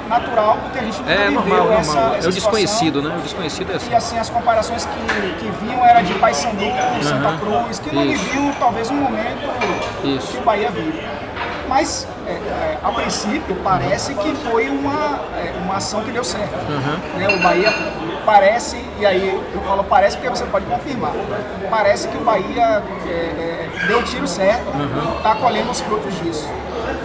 natural, 0.08 0.58
porque 0.62 0.78
a 0.78 0.82
gente 0.82 0.98
nunca 0.98 1.12
é, 1.12 1.30
normal, 1.30 1.58
normal. 1.58 1.78
essa, 1.78 1.98
essa 2.16 2.26
É 2.26 2.30
o 2.30 2.32
desconhecido, 2.32 3.02
né? 3.02 3.16
O 3.16 3.20
desconhecido 3.20 3.72
é 3.72 3.76
assim. 3.76 3.90
E 3.90 3.94
assim, 3.94 4.18
as 4.18 4.30
comparações 4.30 4.86
que, 4.86 5.34
que 5.38 5.50
vinham 5.64 5.84
era 5.84 6.02
de 6.02 6.14
Paysandu, 6.14 6.64
uhum. 6.64 7.02
Santa 7.02 7.38
Cruz, 7.38 7.78
que 7.78 7.94
não 7.94 8.02
viviam 8.02 8.52
talvez 8.58 8.90
um 8.90 8.96
momento 8.96 9.48
Isso. 10.04 10.32
que 10.32 10.38
o 10.38 10.42
Bahia 10.42 10.70
vive. 10.70 11.06
Mas, 11.68 12.06
é, 12.26 12.30
é, 12.30 12.78
a 12.82 12.90
princípio, 12.90 13.54
parece 13.62 14.14
que 14.14 14.34
foi 14.36 14.68
uma, 14.68 15.20
é, 15.36 15.52
uma 15.62 15.76
ação 15.76 16.02
que 16.02 16.10
deu 16.10 16.24
certo. 16.24 16.54
Uhum. 16.54 17.18
Né? 17.18 17.28
O 17.28 17.38
Bahia 17.42 17.72
parece, 18.24 18.82
e 18.98 19.06
aí 19.06 19.28
eu 19.54 19.60
falo 19.62 19.84
parece 19.84 20.16
porque 20.16 20.30
você 20.30 20.44
pode 20.46 20.64
confirmar, 20.66 21.12
parece 21.70 22.08
que 22.08 22.16
o 22.16 22.20
Bahia 22.20 22.82
é, 23.06 23.10
é, 23.10 23.68
deu 23.86 23.98
o 23.98 24.02
tiro 24.02 24.26
certo, 24.26 24.66
está 25.16 25.34
uhum. 25.34 25.40
colhendo 25.40 25.70
os 25.70 25.80
frutos 25.80 26.14
disso. 26.20 26.48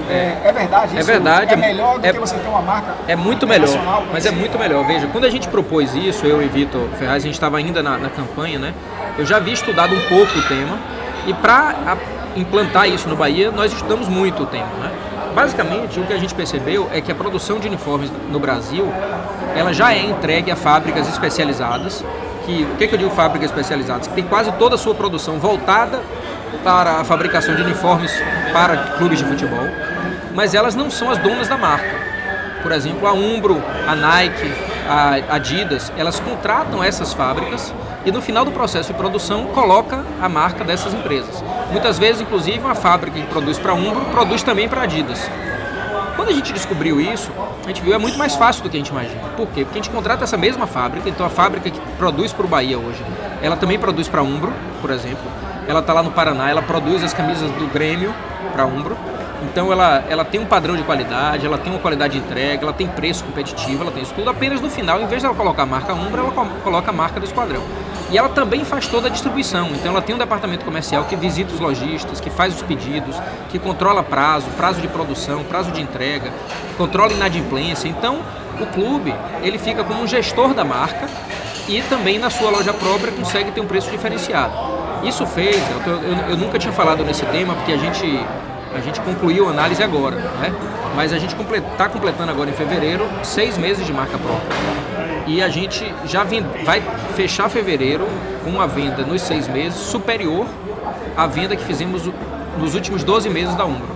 É, 0.10 0.38
é 0.46 0.52
verdade? 0.52 0.98
é 0.98 1.04
verdade. 1.04 1.54
É 1.54 1.56
melhor 1.56 2.00
do 2.00 2.06
é, 2.06 2.14
que 2.14 2.20
você 2.20 2.36
ter 2.36 2.48
uma 2.48 2.62
marca 2.62 2.94
É 3.08 3.16
muito 3.16 3.48
melhor, 3.48 3.70
mas 4.12 4.26
é 4.26 4.32
muito 4.32 4.58
melhor. 4.58 4.86
Veja, 4.86 5.08
quando 5.08 5.26
a 5.26 5.30
gente 5.30 5.48
propôs 5.48 5.94
isso, 5.96 6.26
eu 6.26 6.42
e 6.42 6.48
Vitor 6.48 6.88
Ferraz, 6.98 7.24
a 7.24 7.26
gente 7.26 7.36
estava 7.36 7.58
ainda 7.58 7.84
na, 7.84 7.98
na 7.98 8.10
campanha, 8.10 8.60
né? 8.60 8.74
Eu 9.18 9.26
já 9.26 9.38
havia 9.38 9.54
estudado 9.54 9.94
um 9.94 10.02
pouco 10.10 10.38
o 10.38 10.42
tema 10.44 10.78
e 11.26 11.34
para 11.34 11.76
implantar 12.36 12.88
isso 12.90 13.08
no 13.08 13.16
Bahia, 13.16 13.52
nós 13.52 13.72
estudamos 13.72 14.08
muito 14.08 14.44
o 14.44 14.46
tema, 14.46 14.68
né? 14.82 14.92
Basicamente, 15.34 16.00
o 16.00 16.06
que 16.06 16.14
a 16.14 16.18
gente 16.18 16.34
percebeu 16.36 16.88
é 16.94 17.02
que 17.02 17.12
a 17.12 17.16
produção 17.16 17.60
de 17.60 17.68
uniformes 17.68 18.12
no 18.30 18.40
Brasil, 18.40 18.88
ela 19.56 19.74
já 19.74 19.94
é 19.94 20.00
entregue 20.00 20.52
a 20.52 20.56
fábricas 20.56 21.08
especializadas, 21.08 22.04
que, 22.46 22.64
o 22.72 22.76
que, 22.76 22.88
que 22.88 22.94
eu 22.94 23.00
digo 23.00 23.12
fábricas 23.12 23.50
especializadas? 23.50 24.08
Que 24.08 24.14
tem 24.14 24.24
quase 24.24 24.52
toda 24.54 24.76
a 24.76 24.78
sua 24.78 24.94
produção 24.94 25.40
voltada 25.40 26.02
para 26.64 27.02
a 27.02 27.04
fabricação 27.04 27.56
de 27.56 27.62
uniformes 27.62 28.12
para 28.52 28.78
clubes 28.98 29.20
de 29.20 29.26
futebol, 29.26 29.68
mas 30.36 30.54
elas 30.54 30.76
não 30.76 30.92
são 30.92 31.10
as 31.10 31.18
donas 31.18 31.48
da 31.48 31.58
marca. 31.58 32.04
Por 32.62 32.72
exemplo, 32.72 33.08
a 33.08 33.14
Umbro, 33.14 33.62
a 33.88 33.96
Nike, 33.96 34.54
a 34.88 35.36
Adidas, 35.36 35.92
elas 35.98 36.20
contratam 36.20 36.84
essas 36.84 37.14
fábricas 37.14 37.74
e 38.06 38.12
no 38.12 38.22
final 38.22 38.44
do 38.44 38.52
processo 38.52 38.92
de 38.92 38.98
produção 38.98 39.46
coloca 39.48 40.04
a 40.22 40.28
marca 40.28 40.64
dessas 40.64 40.94
empresas. 40.94 41.44
Muitas 41.72 41.98
vezes, 41.98 42.22
inclusive, 42.22 42.60
uma 42.60 42.76
fábrica 42.76 43.20
que 43.20 43.26
produz 43.28 43.58
para 43.58 43.74
Umbro 43.74 44.06
produz 44.12 44.44
também 44.44 44.68
para 44.68 44.84
Adidas. 44.84 45.30
Quando 46.16 46.30
a 46.30 46.34
gente 46.34 46.54
descobriu 46.54 47.02
isso, 47.02 47.32
a 47.64 47.68
gente 47.68 47.82
viu 47.82 47.94
é 47.94 47.98
muito 47.98 48.18
mais 48.18 48.36
fácil 48.36 48.64
do 48.64 48.70
que 48.70 48.78
a 48.78 48.80
gente 48.80 48.90
imagina. 48.90 49.22
Por 49.36 49.48
quê? 49.48 49.64
Porque 49.64 49.80
a 49.80 49.82
gente 49.82 49.90
contrata 49.90 50.24
essa 50.24 50.38
mesma 50.38 50.68
fábrica, 50.68 51.10
então 51.10 51.26
a 51.26 51.30
fábrica 51.30 51.70
que 51.70 51.80
produz 51.98 52.32
para 52.32 52.46
o 52.46 52.48
Bahia 52.48 52.78
hoje, 52.78 53.04
ela 53.42 53.56
também 53.56 53.80
produz 53.80 54.08
para 54.08 54.22
Umbro, 54.22 54.54
por 54.80 54.90
exemplo. 54.92 55.24
Ela 55.68 55.80
está 55.80 55.92
lá 55.94 56.04
no 56.04 56.12
Paraná, 56.12 56.50
ela 56.50 56.62
produz 56.62 57.04
as 57.04 57.14
camisas 57.14 57.50
do 57.52 57.68
Grêmio 57.74 58.14
para 58.52 58.66
Umbro. 58.66 58.98
Então 59.44 59.72
ela, 59.72 60.04
ela 60.08 60.24
tem 60.24 60.40
um 60.40 60.46
padrão 60.46 60.76
de 60.76 60.84
qualidade, 60.84 61.46
ela 61.46 61.58
tem 61.58 61.72
uma 61.72 61.80
qualidade 61.80 62.14
de 62.14 62.20
entrega, 62.20 62.64
ela 62.64 62.74
tem 62.74 62.88
preço 62.88 63.24
competitivo, 63.24 63.82
ela 63.82 63.92
tem 63.92 64.04
isso 64.04 64.14
tudo. 64.14 64.30
Apenas 64.30 64.62
no 64.62 64.70
final, 64.70 65.02
em 65.02 65.08
vez 65.08 65.22
de 65.22 65.26
ela 65.26 65.36
colocar 65.36 65.64
a 65.64 65.66
marca 65.66 65.94
Umbra, 65.94 66.22
ela 66.22 66.32
coloca 66.32 66.90
a 66.90 66.94
marca 66.94 67.20
do 67.20 67.26
esquadrão. 67.26 67.64
E 68.12 68.18
ela 68.18 68.30
também 68.30 68.64
faz 68.64 68.88
toda 68.88 69.08
a 69.08 69.10
distribuição. 69.10 69.70
Então 69.70 69.92
ela 69.92 70.02
tem 70.02 70.16
um 70.16 70.18
departamento 70.18 70.64
comercial 70.64 71.06
que 71.06 71.16
visita 71.16 71.54
os 71.54 71.60
lojistas, 71.60 72.20
que 72.20 72.30
faz 72.30 72.56
os 72.56 72.62
pedidos, 72.62 73.16
que 73.50 73.58
controla 73.58 74.04
prazo, 74.04 74.48
prazo 74.58 74.82
de 74.82 74.88
produção, 74.88 75.44
prazo 75.44 75.72
de 75.72 75.82
entrega, 75.82 76.32
controla 76.78 77.14
inadimplência. 77.14 77.88
Então 77.88 78.20
o 78.60 78.66
clube 78.68 79.14
ele 79.42 79.58
fica 79.58 79.84
como 79.84 80.02
um 80.02 80.08
gestor 80.08 80.54
da 80.54 80.64
marca 80.64 81.08
e 81.68 81.82
também 81.84 82.20
na 82.20 82.30
sua 82.30 82.50
loja 82.50 82.74
própria 82.74 83.12
consegue 83.12 83.52
ter 83.52 83.62
um 83.62 83.68
preço 83.68 83.90
diferenciado. 83.90 84.54
Isso 85.04 85.26
fez, 85.26 85.58
eu, 85.86 85.94
eu, 85.94 86.18
eu 86.30 86.38
nunca 86.38 86.60
tinha 86.60 86.74
falado 86.74 87.04
nesse 87.04 87.26
tema 87.26 87.56
porque 87.56 87.74
a 87.74 87.78
gente 87.78 88.26
a 88.76 88.80
gente 88.80 89.00
concluiu 89.02 89.48
a 89.48 89.52
análise 89.52 89.84
agora, 89.84 90.16
né? 90.16 90.52
Mas 90.96 91.14
a 91.14 91.20
gente 91.20 91.36
está 91.36 91.88
completando 91.88 92.32
agora 92.32 92.50
em 92.50 92.54
fevereiro 92.54 93.08
seis 93.24 93.58
meses 93.58 93.86
de 93.86 93.94
marca 93.94 94.18
própria. 94.18 94.93
E 95.26 95.42
a 95.42 95.48
gente 95.48 95.84
já 96.06 96.26
vai 96.66 96.82
fechar 97.16 97.50
fevereiro 97.50 98.08
com 98.44 98.50
uma 98.50 98.68
venda 98.68 99.04
nos 99.04 99.22
seis 99.22 99.48
meses 99.48 99.80
superior 99.80 100.46
à 101.16 101.28
venda 101.28 101.56
que 101.56 101.64
fizemos 101.64 102.10
nos 102.60 102.76
últimos 102.76 103.04
12 103.04 103.30
meses 103.30 103.56
da 103.56 103.66
Umbro. 103.66 103.96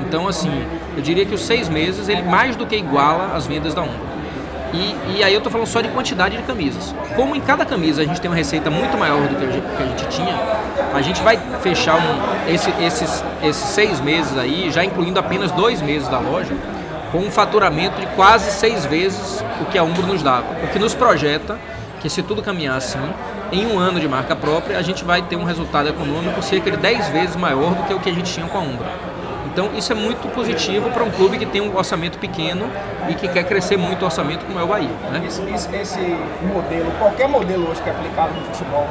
Então, 0.00 0.26
assim, 0.26 0.50
eu 0.96 1.02
diria 1.02 1.24
que 1.24 1.34
os 1.34 1.42
seis 1.42 1.68
meses 1.68 2.08
ele 2.08 2.22
mais 2.22 2.56
do 2.56 2.66
que 2.66 2.76
iguala 2.76 3.36
as 3.36 3.46
vendas 3.46 3.74
da 3.74 3.82
Umbro. 3.82 4.08
E, 4.72 5.16
e 5.16 5.24
aí 5.24 5.32
eu 5.32 5.38
estou 5.38 5.50
falando 5.50 5.66
só 5.66 5.80
de 5.80 5.88
quantidade 5.88 6.36
de 6.36 6.42
camisas. 6.42 6.94
Como 7.16 7.34
em 7.34 7.40
cada 7.40 7.64
camisa 7.64 8.02
a 8.02 8.04
gente 8.04 8.20
tem 8.20 8.30
uma 8.30 8.36
receita 8.36 8.68
muito 8.68 8.98
maior 8.98 9.26
do 9.26 9.36
que 9.36 9.44
a 9.44 9.50
gente, 9.50 9.66
que 9.76 9.82
a 9.82 9.86
gente 9.86 10.08
tinha, 10.08 10.34
a 10.94 11.00
gente 11.00 11.22
vai 11.22 11.38
fechar 11.62 11.96
um, 11.96 12.52
esse, 12.52 12.70
esses, 12.82 13.24
esses 13.42 13.64
seis 13.68 14.00
meses 14.00 14.36
aí, 14.36 14.70
já 14.70 14.84
incluindo 14.84 15.18
apenas 15.18 15.50
dois 15.52 15.80
meses 15.80 16.08
da 16.08 16.18
loja, 16.18 16.54
com 17.10 17.18
um 17.18 17.30
faturamento 17.30 18.00
de 18.00 18.06
quase 18.08 18.50
seis 18.50 18.84
vezes 18.84 19.42
o 19.60 19.66
que 19.66 19.78
a 19.78 19.82
Umbro 19.82 20.06
nos 20.06 20.22
dava. 20.22 20.46
O 20.64 20.68
que 20.68 20.78
nos 20.78 20.94
projeta 20.94 21.58
que 22.00 22.08
se 22.08 22.22
tudo 22.22 22.42
caminhar 22.42 22.76
assim, 22.76 23.00
em 23.50 23.66
um 23.66 23.78
ano 23.78 23.98
de 23.98 24.06
marca 24.06 24.36
própria, 24.36 24.78
a 24.78 24.82
gente 24.82 25.04
vai 25.04 25.22
ter 25.22 25.36
um 25.36 25.44
resultado 25.44 25.88
econômico 25.88 26.40
cerca 26.42 26.70
de 26.70 26.76
10 26.76 27.08
vezes 27.08 27.36
maior 27.36 27.74
do 27.74 27.82
que 27.84 27.94
o 27.94 28.00
que 28.00 28.10
a 28.10 28.12
gente 28.12 28.32
tinha 28.32 28.46
com 28.46 28.58
a 28.58 28.60
Umbro. 28.60 28.86
Então 29.46 29.70
isso 29.76 29.90
é 29.90 29.94
muito 29.94 30.28
positivo 30.32 30.90
para 30.90 31.02
um 31.02 31.10
clube 31.10 31.38
que 31.38 31.46
tem 31.46 31.60
um 31.60 31.76
orçamento 31.76 32.18
pequeno 32.18 32.70
e 33.08 33.14
que 33.14 33.26
quer 33.26 33.44
crescer 33.44 33.76
muito 33.76 34.02
o 34.02 34.04
orçamento 34.04 34.44
como 34.44 34.60
é 34.60 34.62
o 34.62 34.68
Bahia. 34.68 34.90
Né? 35.10 35.24
Esse, 35.26 35.42
esse, 35.50 35.74
esse 35.74 36.16
modelo, 36.42 36.90
qualquer 36.98 37.28
modelo 37.28 37.68
hoje 37.68 37.82
que 37.82 37.88
é 37.88 37.92
aplicado 37.92 38.34
no 38.34 38.42
futebol, 38.42 38.86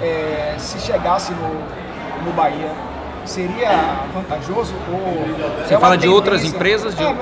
é, 0.00 0.54
se 0.56 0.80
chegasse 0.80 1.32
no, 1.32 2.24
no 2.24 2.32
Bahia, 2.32 2.70
seria 3.24 4.00
vantajoso? 4.14 4.74
Ou 4.90 5.66
Você 5.66 5.74
é 5.74 5.78
fala 5.78 5.96
de 5.96 6.08
outras 6.08 6.44
empresas? 6.44 6.94
De... 6.94 7.02
É, 7.02 7.14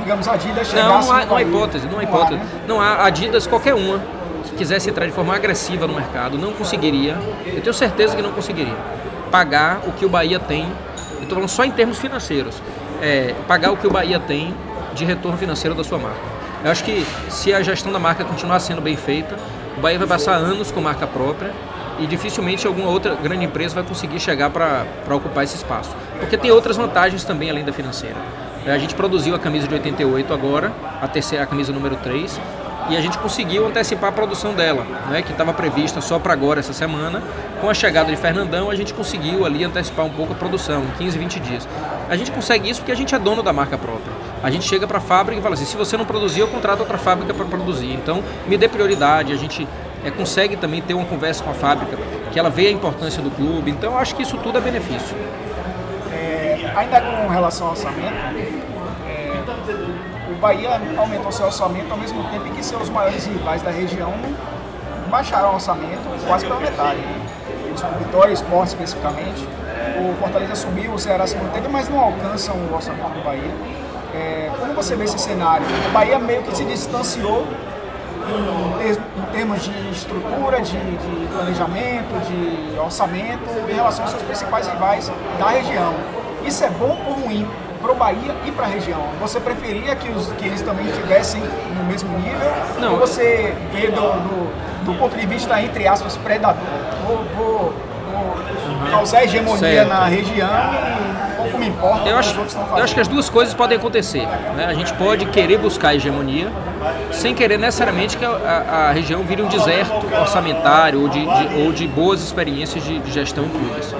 digamos, 0.00 0.28
Adidas 0.28 0.72
Não, 0.72 1.02
não 1.02 1.12
há, 1.12 1.24
não 1.26 1.36
há 1.36 1.42
hipótese, 1.42 1.86
não 1.86 1.98
há 1.98 2.02
hipótese. 2.02 2.34
Não 2.34 2.40
há, 2.40 2.44
né? 2.44 2.60
não 2.66 2.80
há 2.80 3.06
Adidas, 3.06 3.46
qualquer 3.46 3.74
uma 3.74 4.00
que 4.44 4.56
quisesse 4.56 4.88
entrar 4.88 5.06
de 5.06 5.12
forma 5.12 5.34
agressiva 5.34 5.86
no 5.86 5.94
mercado, 5.94 6.38
não 6.38 6.52
conseguiria, 6.52 7.16
eu 7.46 7.60
tenho 7.60 7.74
certeza 7.74 8.14
que 8.14 8.22
não 8.22 8.32
conseguiria, 8.32 8.76
pagar 9.30 9.80
o 9.86 9.92
que 9.92 10.06
o 10.06 10.08
Bahia 10.08 10.38
tem 10.38 10.70
eu 11.16 11.22
estou 11.22 11.36
falando 11.36 11.48
só 11.48 11.64
em 11.64 11.70
termos 11.70 11.98
financeiros. 11.98 12.62
É, 13.00 13.34
pagar 13.46 13.72
o 13.72 13.76
que 13.76 13.86
o 13.86 13.90
Bahia 13.90 14.20
tem 14.20 14.54
de 14.94 15.04
retorno 15.04 15.36
financeiro 15.36 15.74
da 15.74 15.84
sua 15.84 15.98
marca. 15.98 16.20
Eu 16.64 16.70
acho 16.70 16.84
que 16.84 17.06
se 17.28 17.52
a 17.52 17.62
gestão 17.62 17.92
da 17.92 17.98
marca 17.98 18.24
continuar 18.24 18.60
sendo 18.60 18.80
bem 18.80 18.96
feita, 18.96 19.36
o 19.76 19.80
Bahia 19.80 19.98
vai 19.98 20.08
passar 20.08 20.34
anos 20.34 20.70
com 20.70 20.80
marca 20.80 21.06
própria 21.06 21.52
e 21.98 22.06
dificilmente 22.06 22.66
alguma 22.66 22.88
outra 22.88 23.14
grande 23.14 23.44
empresa 23.44 23.74
vai 23.74 23.84
conseguir 23.84 24.20
chegar 24.20 24.50
para 24.50 25.14
ocupar 25.14 25.44
esse 25.44 25.56
espaço. 25.56 25.90
Porque 26.18 26.36
tem 26.36 26.50
outras 26.50 26.76
vantagens 26.76 27.24
também 27.24 27.50
além 27.50 27.64
da 27.64 27.72
financeira. 27.72 28.16
É, 28.66 28.72
a 28.72 28.78
gente 28.78 28.94
produziu 28.94 29.34
a 29.34 29.38
camisa 29.38 29.68
de 29.68 29.74
88 29.74 30.32
agora, 30.34 30.72
a 31.00 31.06
terceira 31.06 31.44
a 31.44 31.46
camisa 31.46 31.72
número 31.72 31.96
3, 31.96 32.40
e 32.88 32.96
a 32.96 33.00
gente 33.00 33.18
conseguiu 33.18 33.66
antecipar 33.66 34.10
a 34.10 34.12
produção 34.12 34.54
dela, 34.54 34.84
né, 35.08 35.20
que 35.20 35.32
estava 35.32 35.52
prevista 35.52 36.00
só 36.00 36.18
para 36.18 36.32
agora, 36.32 36.60
essa 36.60 36.72
semana. 36.72 37.22
Com 37.60 37.68
a 37.68 37.74
chegada 37.74 38.10
de 38.10 38.16
Fernandão, 38.16 38.70
a 38.70 38.74
gente 38.74 38.94
conseguiu 38.94 39.44
ali 39.44 39.64
antecipar 39.64 40.04
um 40.04 40.10
pouco 40.10 40.32
a 40.32 40.36
produção, 40.36 40.84
em 40.84 40.98
15, 40.98 41.18
20 41.18 41.40
dias. 41.40 41.68
A 42.08 42.16
gente 42.16 42.30
consegue 42.30 42.70
isso 42.70 42.80
porque 42.80 42.92
a 42.92 42.94
gente 42.94 43.14
é 43.14 43.18
dono 43.18 43.42
da 43.42 43.52
marca 43.52 43.76
própria. 43.76 44.12
A 44.42 44.50
gente 44.50 44.64
chega 44.68 44.86
para 44.86 44.98
a 44.98 45.00
fábrica 45.00 45.40
e 45.40 45.42
fala 45.42 45.54
assim: 45.54 45.64
se 45.64 45.76
você 45.76 45.96
não 45.96 46.04
produzir, 46.04 46.40
eu 46.40 46.48
contrato 46.48 46.80
outra 46.80 46.98
fábrica 46.98 47.34
para 47.34 47.44
produzir. 47.46 47.92
Então, 47.92 48.22
me 48.46 48.56
dê 48.56 48.68
prioridade. 48.68 49.32
A 49.32 49.36
gente 49.36 49.66
é, 50.06 50.10
consegue 50.10 50.56
também 50.56 50.80
ter 50.80 50.94
uma 50.94 51.04
conversa 51.04 51.42
com 51.42 51.50
a 51.50 51.54
fábrica, 51.54 51.96
que 52.32 52.38
ela 52.38 52.48
vê 52.48 52.68
a 52.68 52.70
importância 52.70 53.20
do 53.20 53.30
clube. 53.30 53.70
Então, 53.70 53.98
acho 53.98 54.14
que 54.14 54.22
isso 54.22 54.38
tudo 54.38 54.58
é 54.58 54.60
benefício. 54.60 55.16
É, 56.12 56.70
ainda 56.76 57.00
com 57.00 57.28
relação 57.28 57.66
ao 57.66 57.72
orçamento, 57.72 58.14
o 60.30 60.38
Bahia 60.38 60.80
aumentou 60.96 61.32
seu 61.32 61.46
orçamento 61.46 61.90
ao 61.90 61.96
mesmo 61.96 62.22
tempo 62.30 62.46
em 62.46 62.52
que 62.52 62.64
seus 62.64 62.88
maiores 62.88 63.24
rivais 63.26 63.62
da 63.62 63.70
região 63.70 64.12
baixaram 65.10 65.50
o 65.50 65.54
orçamento 65.54 66.26
quase 66.26 66.46
pela 66.46 66.60
metade. 66.60 67.00
O 67.72 68.04
Vitória 68.04 68.32
Esporte 68.32 68.68
especificamente. 68.68 69.46
O 69.98 70.14
Fortaleza 70.20 70.54
subiu, 70.54 70.92
o 70.92 70.98
Ceará 70.98 71.26
se 71.26 71.36
manteve, 71.36 71.68
mas 71.68 71.88
não 71.88 71.98
alcançam 71.98 72.54
o 72.54 72.74
orçamento 72.74 73.08
do 73.10 73.24
Bahia. 73.24 73.50
É, 74.14 74.50
como 74.58 74.74
você 74.74 74.94
vê 74.94 75.04
esse 75.04 75.18
cenário? 75.18 75.66
O 75.88 75.92
Bahia 75.92 76.18
meio 76.18 76.42
que 76.42 76.56
se 76.56 76.64
distanciou 76.64 77.46
em, 78.82 79.32
termos 79.32 79.62
de 79.62 79.90
estrutura, 79.90 80.60
de, 80.60 80.78
de, 80.78 81.26
planejamento, 81.32 82.26
de 82.26 82.78
orçamento, 82.78 83.70
em 83.70 83.74
relação 83.74 84.04
aos 84.04 84.12
seus 84.12 84.22
principais 84.22 84.66
rivais 84.66 85.10
da 85.38 85.48
região. 85.48 85.94
Isso 86.44 86.64
é 86.64 86.70
bom 86.70 86.98
ou 87.06 87.14
ruim 87.14 87.46
para 87.80 87.92
o 87.92 87.94
Bahia 87.94 88.34
e 88.44 88.50
para 88.50 88.64
a 88.64 88.68
região? 88.68 89.00
Você 89.20 89.38
preferia 89.38 89.94
que, 89.94 90.08
os, 90.10 90.26
que 90.32 90.46
eles 90.46 90.62
também 90.62 90.86
estivessem 90.86 91.42
no 91.76 91.84
mesmo 91.84 92.16
nível? 92.18 92.52
Não. 92.80 92.92
Ou 92.92 92.98
você 92.98 93.54
vê 93.72 93.88
do, 93.88 94.00
do, 94.00 94.86
do 94.86 94.98
ponto 94.98 95.16
de 95.16 95.26
vista, 95.26 95.60
entre 95.62 95.86
aspas, 95.86 96.16
predador? 96.16 96.62
Vou, 97.06 97.24
vou, 97.36 97.74
vou 98.12 98.90
causar 98.90 99.24
hegemonia 99.24 99.58
certo. 99.58 99.88
na 99.88 100.06
região 100.06 100.48
e 100.48 101.36
pouco 101.36 101.58
me 101.58 101.68
importa 101.68 102.08
eu 102.08 102.18
acho, 102.18 102.34
Eu 102.70 102.82
acho 102.82 102.94
que 102.94 103.00
as 103.00 103.08
duas 103.08 103.28
coisas 103.28 103.54
podem 103.54 103.76
acontecer. 103.76 104.26
Né? 104.56 104.66
A 104.66 104.74
gente 104.74 104.92
pode 104.94 105.26
querer 105.26 105.58
buscar 105.58 105.94
hegemonia 105.94 106.50
sem 107.12 107.34
querer 107.34 107.58
necessariamente 107.58 108.16
que 108.16 108.24
a, 108.24 108.30
a, 108.30 108.88
a 108.88 108.92
região 108.92 109.22
vire 109.22 109.42
um 109.42 109.48
deserto 109.48 110.06
orçamentário 110.18 111.02
ou 111.02 111.08
de, 111.08 111.20
de 111.20 111.62
ou 111.62 111.72
de 111.72 111.86
boas 111.86 112.22
experiências 112.22 112.84
de, 112.84 112.98
de 112.98 113.12
gestão 113.12 113.48
clubes. 113.48 113.94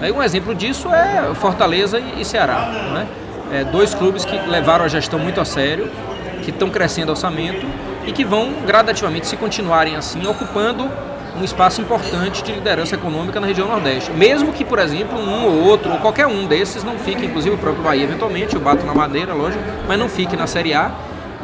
Aí 0.00 0.12
um 0.12 0.22
exemplo 0.22 0.54
disso 0.54 0.88
é 0.92 1.34
Fortaleza 1.34 1.98
e, 1.98 2.24
Ceará. 2.24 2.70
Né? 2.94 3.06
É, 3.52 3.64
dois 3.64 3.94
clubes 3.94 4.24
que 4.24 4.36
levaram 4.36 4.84
a 4.84 4.88
gestão 4.88 5.18
muito 5.18 5.40
a 5.40 5.44
sério, 5.44 5.90
que 6.44 6.50
estão 6.50 6.70
crescendo 6.70 7.10
orçamento 7.10 7.66
e 8.06 8.12
que 8.12 8.24
vão 8.24 8.52
gradativamente, 8.66 9.26
se 9.26 9.36
continuarem 9.36 9.96
assim, 9.96 10.26
ocupando 10.26 10.88
um 11.36 11.44
espaço 11.44 11.80
importante 11.80 12.42
de 12.42 12.52
liderança 12.52 12.94
econômica 12.94 13.38
na 13.40 13.46
região 13.46 13.68
Nordeste. 13.68 14.10
Mesmo 14.10 14.52
que, 14.52 14.64
por 14.64 14.78
exemplo, 14.78 15.18
um 15.18 15.46
ou 15.46 15.64
outro, 15.64 15.92
ou 15.92 15.98
qualquer 15.98 16.26
um 16.26 16.46
desses 16.46 16.82
não 16.82 16.98
fique, 16.98 17.26
inclusive 17.26 17.54
o 17.54 17.58
próprio 17.58 17.82
Bahia 17.82 18.04
eventualmente, 18.04 18.54
eu 18.54 18.60
bato 18.60 18.84
na 18.84 18.94
madeira, 18.94 19.32
lógico, 19.34 19.62
mas 19.86 19.98
não 19.98 20.08
fique 20.08 20.36
na 20.36 20.46
Série 20.46 20.74
A. 20.74 20.90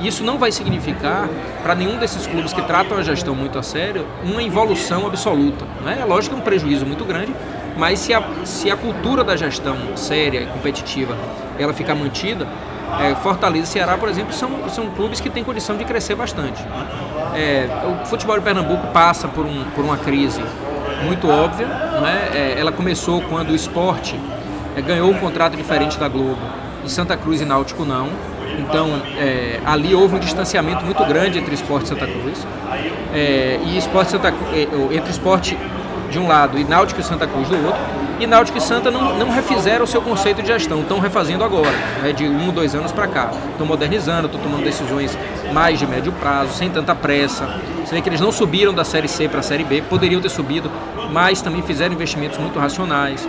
Isso 0.00 0.24
não 0.24 0.38
vai 0.38 0.50
significar, 0.50 1.28
para 1.62 1.74
nenhum 1.74 1.96
desses 1.98 2.26
clubes 2.26 2.52
que 2.52 2.62
tratam 2.62 2.98
a 2.98 3.02
gestão 3.02 3.34
muito 3.34 3.58
a 3.58 3.62
sério, 3.62 4.06
uma 4.24 4.42
evolução 4.42 5.06
absoluta. 5.06 5.64
Né? 5.84 5.98
É 6.00 6.04
lógico 6.04 6.34
que 6.34 6.40
é 6.40 6.42
um 6.42 6.44
prejuízo 6.44 6.84
muito 6.84 7.04
grande, 7.04 7.32
mas 7.76 8.00
se 8.00 8.12
a, 8.12 8.22
se 8.44 8.70
a 8.70 8.76
cultura 8.76 9.22
da 9.22 9.36
gestão 9.36 9.76
séria 9.96 10.40
e 10.40 10.46
competitiva 10.46 11.16
ela 11.58 11.72
ficar 11.72 11.94
mantida, 11.94 12.46
é, 13.00 13.14
Fortaleza 13.16 13.64
e 13.64 13.66
Ceará, 13.66 13.96
por 13.96 14.08
exemplo, 14.08 14.32
são, 14.32 14.68
são 14.68 14.90
clubes 14.90 15.20
que 15.20 15.30
têm 15.30 15.42
condição 15.42 15.76
de 15.76 15.84
crescer 15.84 16.14
bastante. 16.14 16.64
É, 17.34 17.68
o 18.02 18.06
futebol 18.06 18.36
de 18.38 18.44
Pernambuco 18.44 18.88
passa 18.88 19.26
por, 19.26 19.44
um, 19.44 19.64
por 19.74 19.84
uma 19.84 19.96
crise 19.96 20.42
muito 21.04 21.28
óbvia. 21.28 21.66
Né? 21.66 22.30
É, 22.34 22.54
ela 22.58 22.72
começou 22.72 23.20
quando 23.22 23.50
o 23.50 23.54
esporte 23.54 24.18
é, 24.76 24.80
ganhou 24.80 25.10
um 25.10 25.18
contrato 25.18 25.56
diferente 25.56 25.98
da 25.98 26.08
Globo 26.08 26.38
e 26.84 26.90
Santa 26.90 27.16
Cruz 27.16 27.40
e 27.40 27.44
Náutico 27.44 27.84
não. 27.84 28.08
Então, 28.58 29.02
é, 29.18 29.60
ali 29.64 29.94
houve 29.94 30.16
um 30.16 30.18
distanciamento 30.18 30.84
muito 30.84 31.04
grande 31.04 31.38
entre 31.38 31.54
esporte 31.54 31.88
Santa 31.88 32.06
Cruz. 32.06 32.46
É, 33.12 33.60
e 33.64 33.78
esporte 33.78 34.10
Santa, 34.10 34.28
é, 34.52 34.94
entre 34.94 35.10
esporte 35.10 35.56
de 36.10 36.18
um 36.18 36.28
lado 36.28 36.58
e 36.58 36.64
Náutico 36.64 37.00
e 37.00 37.04
Santa 37.04 37.26
Cruz 37.26 37.48
do 37.48 37.56
outro. 37.66 37.80
E 38.20 38.26
Náutico 38.26 38.58
e 38.58 38.60
Santa 38.60 38.90
não, 38.90 39.18
não 39.18 39.30
refizeram 39.30 39.84
o 39.84 39.88
seu 39.88 40.00
conceito 40.00 40.40
de 40.40 40.46
gestão, 40.46 40.82
estão 40.82 41.00
refazendo 41.00 41.42
agora, 41.42 41.76
né, 42.00 42.12
de 42.12 42.24
um, 42.24 42.52
dois 42.52 42.74
anos 42.74 42.92
para 42.92 43.08
cá. 43.08 43.30
Estão 43.50 43.66
modernizando, 43.66 44.26
estão 44.26 44.40
tomando 44.40 44.62
decisões 44.62 45.18
mais 45.52 45.80
de 45.80 45.86
médio 45.86 46.12
prazo, 46.12 46.52
sem 46.52 46.70
tanta 46.70 46.94
pressa. 46.94 47.60
Você 47.84 47.96
vê 47.96 48.00
que 48.00 48.08
eles 48.08 48.20
não 48.20 48.30
subiram 48.30 48.72
da 48.72 48.84
Série 48.84 49.08
C 49.08 49.28
para 49.28 49.40
a 49.40 49.42
Série 49.42 49.64
B, 49.64 49.82
poderiam 49.82 50.20
ter 50.20 50.28
subido, 50.28 50.70
mas 51.10 51.42
também 51.42 51.60
fizeram 51.62 51.94
investimentos 51.94 52.38
muito 52.38 52.58
racionais. 52.58 53.28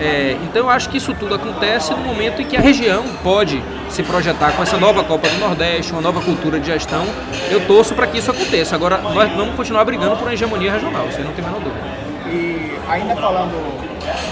É, 0.00 0.36
então 0.42 0.62
eu 0.62 0.70
acho 0.70 0.88
que 0.88 0.96
isso 0.96 1.14
tudo 1.14 1.34
acontece 1.34 1.90
no 1.92 1.98
momento 1.98 2.40
em 2.40 2.46
que 2.46 2.56
a 2.56 2.60
região 2.60 3.04
pode 3.22 3.62
se 3.90 4.02
projetar 4.02 4.52
com 4.52 4.62
essa 4.62 4.78
nova 4.78 5.04
Copa 5.04 5.28
do 5.28 5.38
Nordeste, 5.38 5.92
uma 5.92 6.00
nova 6.00 6.22
cultura 6.22 6.58
de 6.58 6.66
gestão. 6.66 7.04
Eu 7.50 7.66
torço 7.66 7.94
para 7.94 8.06
que 8.06 8.18
isso 8.18 8.30
aconteça. 8.30 8.74
Agora, 8.74 8.98
nós 8.98 9.30
vamos 9.32 9.54
continuar 9.54 9.84
brigando 9.84 10.16
por 10.16 10.22
uma 10.22 10.32
hegemonia 10.32 10.72
regional, 10.72 11.04
aí 11.06 11.22
não 11.22 11.32
tem 11.32 11.44
menor 11.44 11.60
dúvida. 11.60 11.84
E 12.26 12.78
ainda 12.88 13.14
falando, 13.14 13.52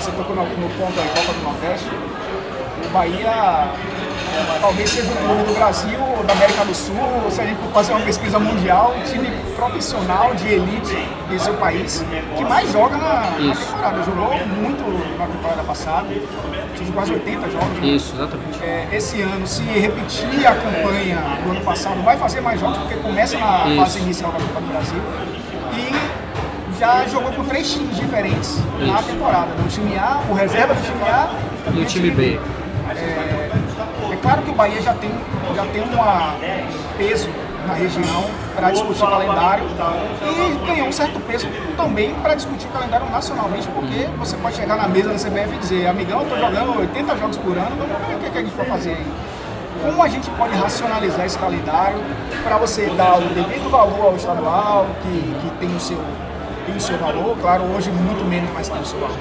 você 0.00 0.10
tocou 0.12 0.34
no, 0.34 0.44
no 0.44 0.68
ponto 0.70 0.92
da 0.96 1.02
Copa 1.02 1.32
do 1.34 1.42
Nordeste, 1.42 1.90
o 2.84 2.88
Bahia 2.88 3.72
talvez 4.60 4.90
seja 4.90 5.10
o 5.10 5.16
clube 5.16 5.42
do 5.44 5.54
Brasil, 5.54 5.98
da 6.26 6.32
América 6.32 6.64
do 6.64 6.74
Sul, 6.74 6.94
se 7.30 7.40
a 7.40 7.44
gente 7.44 7.58
for 7.58 7.72
fazer 7.72 7.92
uma 7.92 8.00
pesquisa 8.00 8.38
mundial, 8.38 8.94
o 8.98 9.10
time 9.10 9.30
profissional 9.56 10.34
de 10.34 10.46
elite 10.54 11.08
desse 11.28 11.46
seu 11.46 11.54
país 11.54 12.04
que 12.36 12.44
mais 12.44 12.70
joga 12.72 12.96
na, 12.96 13.30
na 13.38 13.54
temporada. 13.54 14.02
Jogou 14.04 14.46
muito 14.46 15.18
na 15.18 15.26
temporada 15.26 15.62
passada, 15.64 16.06
tive 16.76 16.92
quase 16.92 17.12
80 17.12 17.50
jogos. 17.50 17.78
Né? 17.80 17.86
Isso, 17.88 18.14
exatamente. 18.14 18.62
É, 18.62 18.88
esse 18.92 19.20
ano, 19.20 19.46
se 19.46 19.62
repetir 19.62 20.46
a 20.46 20.54
campanha 20.54 21.18
do 21.44 21.50
ano 21.50 21.60
passado, 21.62 22.02
vai 22.02 22.16
fazer 22.16 22.40
mais 22.40 22.60
jogos, 22.60 22.78
porque 22.78 22.96
começa 22.96 23.36
na 23.38 23.66
Isso. 23.66 23.76
fase 23.76 23.98
inicial 24.00 24.32
da 24.32 24.38
Copa 24.38 24.60
do 24.60 24.66
Brasil. 24.68 25.02
E 25.74 26.78
já 26.78 27.06
jogou 27.08 27.32
com 27.32 27.44
três 27.44 27.72
times 27.72 27.96
diferentes 27.96 28.50
Isso. 28.50 28.86
na 28.86 29.02
temporada. 29.02 29.48
No 29.60 29.68
time 29.68 29.98
A, 29.98 30.20
o 30.30 30.34
reserva 30.34 30.74
do 30.74 30.82
time 30.82 31.02
A 31.02 31.30
e 31.74 31.80
o 31.80 31.84
time 31.84 32.10
B. 32.10 32.38
É, 32.90 33.47
claro 34.28 34.42
que 34.42 34.50
o 34.50 34.54
Bahia 34.54 34.82
já 34.82 34.92
tem, 34.92 35.10
já 35.56 35.64
tem 35.66 35.80
um 35.80 36.98
peso 36.98 37.30
na 37.66 37.72
região 37.72 38.24
para 38.54 38.70
discutir 38.70 39.02
o 39.02 39.06
calendário 39.06 39.64
e 40.22 40.66
ganhou 40.66 40.88
um 40.88 40.92
certo 40.92 41.18
peso 41.20 41.48
também 41.78 42.14
para 42.16 42.34
discutir 42.34 42.66
o 42.66 42.70
calendário 42.70 43.10
nacionalmente, 43.10 43.66
porque 43.68 44.06
você 44.18 44.36
pode 44.36 44.56
chegar 44.56 44.76
na 44.76 44.86
mesa 44.86 45.08
da 45.08 45.14
CBF 45.14 45.54
e 45.54 45.58
dizer, 45.58 45.86
amigão, 45.86 46.22
estou 46.22 46.38
jogando 46.38 46.78
80 46.78 47.16
jogos 47.16 47.38
por 47.38 47.56
ano, 47.56 47.70
o 47.70 48.18
que, 48.20 48.30
que 48.30 48.38
a 48.38 48.42
gente 48.42 48.54
vai 48.54 48.66
fazer 48.66 48.90
aí. 48.90 49.06
Como 49.82 50.02
a 50.02 50.08
gente 50.08 50.28
pode 50.30 50.54
racionalizar 50.56 51.24
esse 51.24 51.38
calendário 51.38 51.98
para 52.42 52.58
você 52.58 52.86
dar 52.90 53.16
o 53.16 53.28
devido 53.28 53.70
valor 53.70 54.06
ao 54.06 54.16
estadual, 54.16 54.86
que, 55.02 55.34
que 55.40 55.50
tem 55.58 55.74
o 55.74 55.80
seu 55.80 55.98
tem 56.66 56.76
o 56.76 56.80
seu 56.80 56.98
valor, 56.98 57.34
claro, 57.40 57.64
hoje 57.74 57.90
muito 57.90 58.22
menos, 58.28 58.50
mas 58.52 58.68
tem 58.68 58.78
o 58.78 58.84
seu 58.84 59.00
valor. 59.00 59.16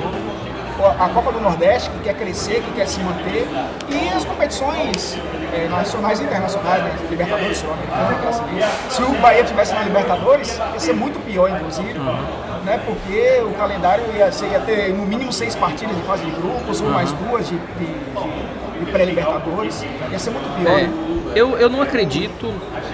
A 0.85 1.09
Copa 1.09 1.31
do 1.31 1.39
Nordeste, 1.39 1.89
que 1.89 1.99
quer 1.99 2.13
crescer, 2.13 2.61
que 2.61 2.71
quer 2.71 2.87
se 2.87 2.99
manter, 2.99 3.47
e 3.89 4.09
as 4.09 4.23
competições 4.23 5.17
é, 5.53 5.67
nacionais 5.67 6.19
e 6.19 6.23
internacionais, 6.23 6.83
né? 6.83 6.95
Libertadores, 7.09 7.57
Sul-Americana, 7.57 8.71
Se 8.89 9.01
o 9.01 9.11
Bahia 9.19 9.43
tivesse 9.43 9.73
na 9.73 9.81
Libertadores, 9.81 10.59
ia 10.73 10.79
ser 10.79 10.93
muito 10.93 11.19
pior, 11.25 11.49
inclusive, 11.49 11.97
uhum. 11.97 12.63
né? 12.63 12.79
porque 12.85 13.41
o 13.41 13.53
calendário 13.53 14.03
ia, 14.15 14.31
ser, 14.31 14.51
ia 14.51 14.59
ter 14.59 14.93
no 14.93 15.05
mínimo 15.05 15.33
seis 15.33 15.55
partidas 15.55 15.95
de 15.95 16.01
fase 16.03 16.23
de 16.25 16.31
grupos, 16.31 16.79
ou 16.79 16.89
mais 16.89 17.11
duas 17.13 17.47
de, 17.47 17.57
de, 17.57 17.85
de, 17.85 18.85
de 18.85 18.91
pré-Libertadores, 18.91 19.83
ia 20.11 20.19
ser 20.19 20.29
muito 20.29 20.47
pior. 20.59 20.79
É, 20.79 20.83
né? 20.83 20.93
eu, 21.35 21.57
eu 21.57 21.69
não 21.69 21.81
acredito 21.81 22.53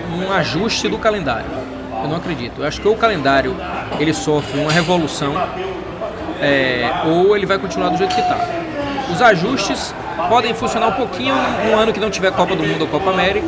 num 0.10 0.32
ajuste 0.32 0.88
do 0.88 0.98
calendário. 0.98 1.50
Eu 2.04 2.10
não 2.10 2.18
acredito. 2.18 2.62
Eu 2.62 2.68
acho 2.68 2.82
que 2.82 2.88
o 2.88 2.96
calendário 2.96 3.56
ele 4.00 4.14
sofre 4.14 4.60
uma 4.60 4.72
revolução 4.72 5.34
é, 6.44 6.92
ou 7.06 7.36
ele 7.36 7.46
vai 7.46 7.58
continuar 7.58 7.90
do 7.90 7.98
jeito 7.98 8.14
que 8.14 8.22
está. 8.22 8.38
Os 9.12 9.22
ajustes 9.22 9.94
podem 10.30 10.54
funcionar 10.54 10.88
um 10.88 10.94
pouquinho 10.94 11.34
no 11.66 11.78
ano 11.78 11.94
que 11.94 12.00
não 12.00 12.10
tiver 12.10 12.32
Copa 12.32 12.56
do 12.56 12.64
Mundo 12.64 12.82
ou 12.82 12.88
Copa 12.88 13.10
América, 13.10 13.48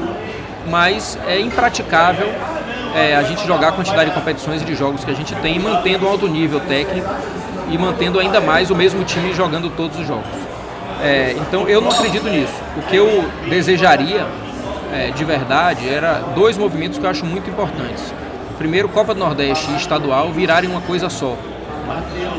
mas 0.70 1.18
é 1.28 1.40
impraticável 1.40 2.28
é, 2.96 3.16
a 3.16 3.24
gente 3.24 3.46
jogar 3.46 3.70
a 3.70 3.72
quantidade 3.72 4.10
de 4.10 4.16
competições 4.16 4.62
e 4.62 4.66
de 4.66 4.76
jogos 4.76 5.04
que 5.04 5.12
a 5.12 5.14
gente 5.14 5.36
tem, 5.36 5.60
mantendo 5.60 6.06
um 6.06 6.10
alto 6.10 6.28
nível 6.28 6.60
técnico 6.62 7.08
e 7.70 7.78
mantendo 7.78 8.20
ainda 8.20 8.40
mais 8.40 8.72
o 8.72 8.76
mesmo 8.76 9.04
time 9.04 9.34
jogando 9.34 9.70
todos 9.70 10.00
os 10.00 10.08
jogos. 10.08 10.26
É, 11.04 11.36
então 11.38 11.68
eu 11.68 11.82
não 11.82 11.92
acredito 11.92 12.28
nisso. 12.30 12.54
O 12.78 12.82
que 12.84 12.96
eu 12.96 13.26
desejaria 13.50 14.26
é, 14.94 15.12
de 15.12 15.26
verdade 15.26 15.90
era 15.90 16.20
dois 16.34 16.58
movimentos 16.58 16.98
que 16.98 17.06
eu 17.06 17.10
acho 17.10 17.26
muito 17.26 17.50
importantes 17.50 18.14
primeiro 18.56 18.90
Copa 18.90 19.14
do 19.14 19.20
Nordeste 19.20 19.70
e 19.72 19.76
estadual 19.76 20.32
virarem 20.32 20.70
uma 20.70 20.82
coisa 20.82 21.10
só. 21.10 21.38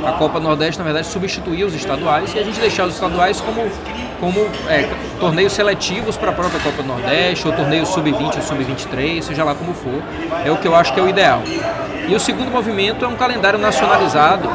A 0.06 0.12
Copa 0.12 0.40
Nordeste, 0.40 0.78
na 0.78 0.84
verdade, 0.84 1.06
substituía 1.06 1.66
os 1.66 1.74
estaduais 1.74 2.34
e 2.34 2.38
a 2.38 2.42
gente 2.42 2.60
deixar 2.60 2.86
os 2.86 2.94
estaduais 2.94 3.40
como, 3.40 3.68
como 4.20 4.40
é, 4.68 4.88
torneios 5.18 5.52
seletivos 5.52 6.16
para 6.16 6.30
a 6.30 6.32
própria 6.32 6.60
Copa 6.60 6.82
Nordeste, 6.82 7.46
ou 7.46 7.54
torneio 7.54 7.86
sub-20 7.86 8.36
ou 8.36 8.42
sub-23, 8.42 9.22
seja 9.22 9.44
lá 9.44 9.54
como 9.54 9.74
for. 9.74 10.02
É 10.44 10.50
o 10.50 10.56
que 10.56 10.66
eu 10.66 10.74
acho 10.74 10.92
que 10.92 11.00
é 11.00 11.02
o 11.02 11.08
ideal. 11.08 11.42
E 12.08 12.14
o 12.14 12.20
segundo 12.20 12.50
movimento 12.50 13.04
é 13.04 13.08
um 13.08 13.16
calendário 13.16 13.58
nacionalizado 13.58 14.48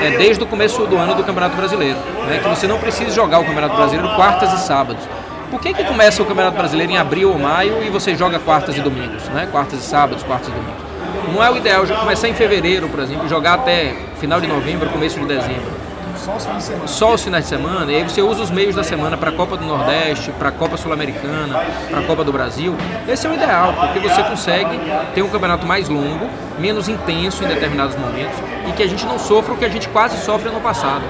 é, 0.00 0.16
desde 0.16 0.44
o 0.44 0.46
começo 0.46 0.86
do 0.86 0.96
ano 0.96 1.14
do 1.14 1.24
Campeonato 1.24 1.56
Brasileiro. 1.56 1.98
Né, 2.26 2.40
que 2.42 2.48
você 2.48 2.66
não 2.66 2.78
precisa 2.78 3.10
jogar 3.10 3.40
o 3.40 3.44
Campeonato 3.44 3.74
Brasileiro 3.74 4.14
quartas 4.14 4.52
e 4.52 4.58
sábados. 4.64 5.02
Por 5.50 5.60
que, 5.60 5.74
que 5.74 5.84
começa 5.84 6.22
o 6.22 6.26
Campeonato 6.26 6.56
Brasileiro 6.56 6.92
em 6.92 6.96
abril 6.96 7.30
ou 7.30 7.38
maio 7.38 7.82
e 7.82 7.90
você 7.90 8.14
joga 8.16 8.38
quartas 8.38 8.76
e 8.76 8.80
domingos? 8.80 9.24
Né? 9.28 9.48
Quartas 9.50 9.80
e 9.80 9.82
sábados, 9.82 10.22
quartas 10.22 10.48
e 10.48 10.52
domingos. 10.52 10.83
Não 11.32 11.42
é 11.42 11.50
o 11.50 11.56
ideal 11.56 11.86
já 11.86 11.96
começar 11.96 12.28
em 12.28 12.34
fevereiro, 12.34 12.88
por 12.88 13.00
exemplo, 13.00 13.28
jogar 13.28 13.54
até 13.54 13.94
final 14.20 14.40
de 14.40 14.46
novembro, 14.46 14.88
começo 14.90 15.18
de 15.18 15.26
dezembro. 15.26 15.84
Só 16.24 16.36
os 16.36 16.44
finais 16.44 16.62
de 16.62 16.64
semana. 16.64 16.88
Só 16.88 17.14
os 17.14 17.24
finais 17.24 17.44
de 17.44 17.50
semana. 17.50 17.92
E 17.92 17.96
aí 17.96 18.02
você 18.02 18.22
usa 18.22 18.42
os 18.42 18.50
meios 18.50 18.74
da 18.74 18.82
semana 18.82 19.16
para 19.16 19.30
a 19.30 19.32
Copa 19.32 19.56
do 19.56 19.66
Nordeste, 19.66 20.30
para 20.32 20.48
a 20.48 20.52
Copa 20.52 20.76
Sul-Americana, 20.76 21.60
para 21.90 22.00
a 22.00 22.02
Copa 22.02 22.24
do 22.24 22.32
Brasil. 22.32 22.74
Esse 23.06 23.26
é 23.26 23.30
o 23.30 23.34
ideal, 23.34 23.74
porque 23.74 23.98
você 23.98 24.22
consegue 24.22 24.80
ter 25.14 25.22
um 25.22 25.28
campeonato 25.28 25.66
mais 25.66 25.88
longo, 25.88 26.26
menos 26.58 26.88
intenso 26.88 27.44
em 27.44 27.48
determinados 27.48 27.96
momentos 27.96 28.38
e 28.66 28.72
que 28.72 28.82
a 28.82 28.88
gente 28.88 29.04
não 29.04 29.18
sofra 29.18 29.52
o 29.52 29.56
que 29.56 29.64
a 29.64 29.68
gente 29.68 29.88
quase 29.88 30.16
sofre 30.24 30.48
ano 30.48 30.60
passado, 30.60 31.02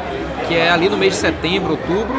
que 0.46 0.54
é 0.54 0.70
ali 0.70 0.88
no 0.88 0.96
mês 0.96 1.14
de 1.14 1.20
setembro, 1.20 1.72
outubro, 1.72 2.14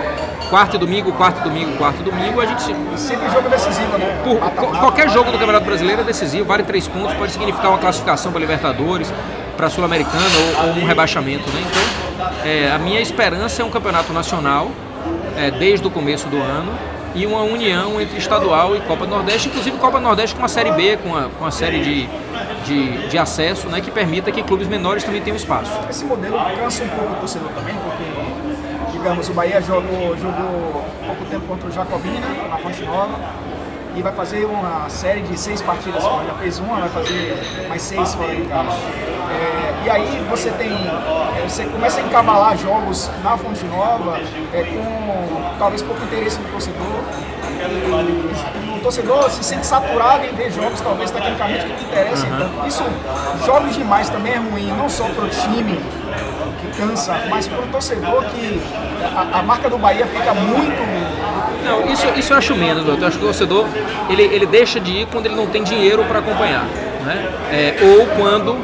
quarto 0.50 0.76
e 0.76 0.80
domingo, 0.80 1.12
quarto 1.14 1.42
e 1.42 1.44
domingo, 1.44 1.78
quarto 1.78 2.02
e 2.02 2.04
domingo, 2.04 2.42
a 2.42 2.46
gente. 2.46 2.64
Sempre 2.98 3.30
jogo 3.30 3.50
decisivo, 3.50 3.98
né? 3.98 4.22
Por, 4.24 4.38
qualquer 4.80 5.10
jogo 5.10 5.32
do 5.32 5.38
Campeonato 5.38 5.66
Brasileiro 5.66 6.02
é 6.02 6.04
decisivo, 6.04 6.46
vale 6.46 6.64
três 6.64 6.88
pontos, 6.88 7.14
pode 7.16 7.32
significar 7.32 7.70
uma 7.70 7.80
classificação 7.80 8.32
para 8.32 8.42
Libertadores, 8.42 9.12
para 9.56 9.70
Sul-Americana 9.70 10.24
ou, 10.60 10.68
ou, 10.68 10.76
um 10.84 10.86
rebaixamento, 10.86 11.50
né? 11.50 11.64
Então, 11.70 12.30
é, 12.46 12.72
a 12.72 12.78
minha 12.78 13.00
esperança 13.00 13.62
é 13.62 13.66
um 13.66 13.70
campeonato 13.70 14.14
nacional, 14.14 14.72
é, 15.38 15.52
desde 15.52 15.86
o 15.88 15.92
começo 15.92 16.28
do 16.28 16.38
ano, 16.38 16.72
e 17.16 17.26
uma 17.26 17.42
união 17.42 18.00
entre 18.00 18.18
estadual 18.18 18.76
e 18.76 18.82
Copa 18.82 19.06
do 19.06 19.12
Nordeste, 19.12 19.48
inclusive 19.48 19.78
Copa 19.78 19.98
do 20.00 20.04
Nordeste 20.04 20.36
com 20.36 20.42
uma 20.42 20.50
série 20.50 20.72
B, 20.72 20.98
com 20.98 21.16
a, 21.16 21.30
com 21.30 21.46
a 21.46 21.52
série 21.52 21.80
de, 21.80 22.10
de, 22.66 23.08
de, 23.08 23.18
acesso, 23.18 23.68
né, 23.70 23.80
que 23.80 23.90
permita 23.90 24.32
que 24.32 24.44
clubes 24.44 24.68
menores 24.68 25.04
também 25.04 25.22
tenham 25.22 25.38
espaço. 25.38 25.72
Esse 25.90 26.04
modelo 26.04 26.38
cansa 26.60 26.84
um 26.84 26.90
pouco 26.90 27.14
o 27.14 27.16
torcedor 27.16 27.50
também, 27.56 27.74
porque, 27.76 27.95
digamos, 29.06 29.30
o 29.30 29.34
Bahia 29.34 29.62
jogou, 29.62 30.18
jogou 30.18 30.84
pouco 31.06 31.26
tempo 31.30 31.46
contra 31.46 31.70
o 31.70 31.72
Jacobina, 31.72 32.26
na 32.50 32.58
Fonte 32.58 32.84
Nova, 32.84 33.20
e 33.96 34.02
vai 34.02 34.12
fazer 34.12 34.46
uma 34.46 34.90
série 34.90 35.22
de 35.22 35.38
seis 35.38 35.62
partidas 35.62 36.02
fora. 36.02 36.26
Já 36.26 36.34
fez 36.34 36.58
uma, 36.58 36.80
vai 36.80 36.90
fazer 36.90 37.68
mais 37.70 37.84
seis 37.84 38.16
fora 38.16 38.36
de 38.36 38.42
casa. 38.48 38.76
É, 39.30 39.86
e 39.86 39.90
aí 39.92 40.26
você 40.28 40.50
tem. 40.50 40.72
É, 40.72 41.48
você 41.48 41.66
começa 41.66 42.02
a 42.02 42.04
encavalar 42.04 42.58
jogos 42.58 43.12
na 43.24 43.38
Fonte 43.38 43.64
Nova 43.66 44.20
é, 44.52 44.64
com 44.64 45.56
talvez 45.60 45.84
pouco 45.84 46.04
interesse 46.04 46.40
no 46.40 46.50
torcedor. 46.50 47.04
E, 47.62 48.76
o 48.76 48.80
torcedor 48.82 49.30
se 49.30 49.44
sente 49.44 49.68
saturado 49.68 50.26
em 50.26 50.34
ver 50.34 50.52
jogos, 50.52 50.82
talvez 50.82 51.12
tecnicamente 51.12 51.64
que 51.64 51.74
não 51.74 51.80
interessem 51.80 52.32
uhum. 52.32 52.40
tanto. 52.40 52.68
Isso, 52.68 52.84
jogos 53.46 53.76
demais 53.76 54.10
também 54.10 54.34
é 54.34 54.38
ruim, 54.38 54.72
não 54.76 54.90
só 54.90 55.04
para 55.10 55.26
o 55.26 55.30
time 55.30 55.80
que 56.66 56.82
cansa, 56.82 57.14
mas 57.30 57.48
para 57.48 57.64
o 57.64 57.68
torcedor 57.68 58.24
que 58.26 58.62
a, 59.16 59.40
a 59.40 59.44
marca 59.44 59.70
do 59.70 59.78
Bahia 59.78 60.06
fica 60.08 60.34
muito 60.34 61.16
não, 61.66 61.92
isso, 61.92 62.06
isso 62.16 62.32
eu 62.32 62.38
acho 62.38 62.56
menos, 62.56 62.88
eu 62.88 63.08
acho 63.08 63.18
que 63.18 63.24
o 63.24 63.28
torcedor 63.28 63.66
ele, 64.08 64.22
ele 64.22 64.46
deixa 64.46 64.80
de 64.80 64.92
ir 64.92 65.08
quando 65.08 65.26
ele 65.26 65.36
não 65.36 65.48
tem 65.48 65.64
dinheiro 65.64 66.04
para 66.06 66.20
acompanhar. 66.20 66.64
Né? 67.04 67.26
É, 67.52 67.76
ou 67.82 68.06
quando 68.16 68.56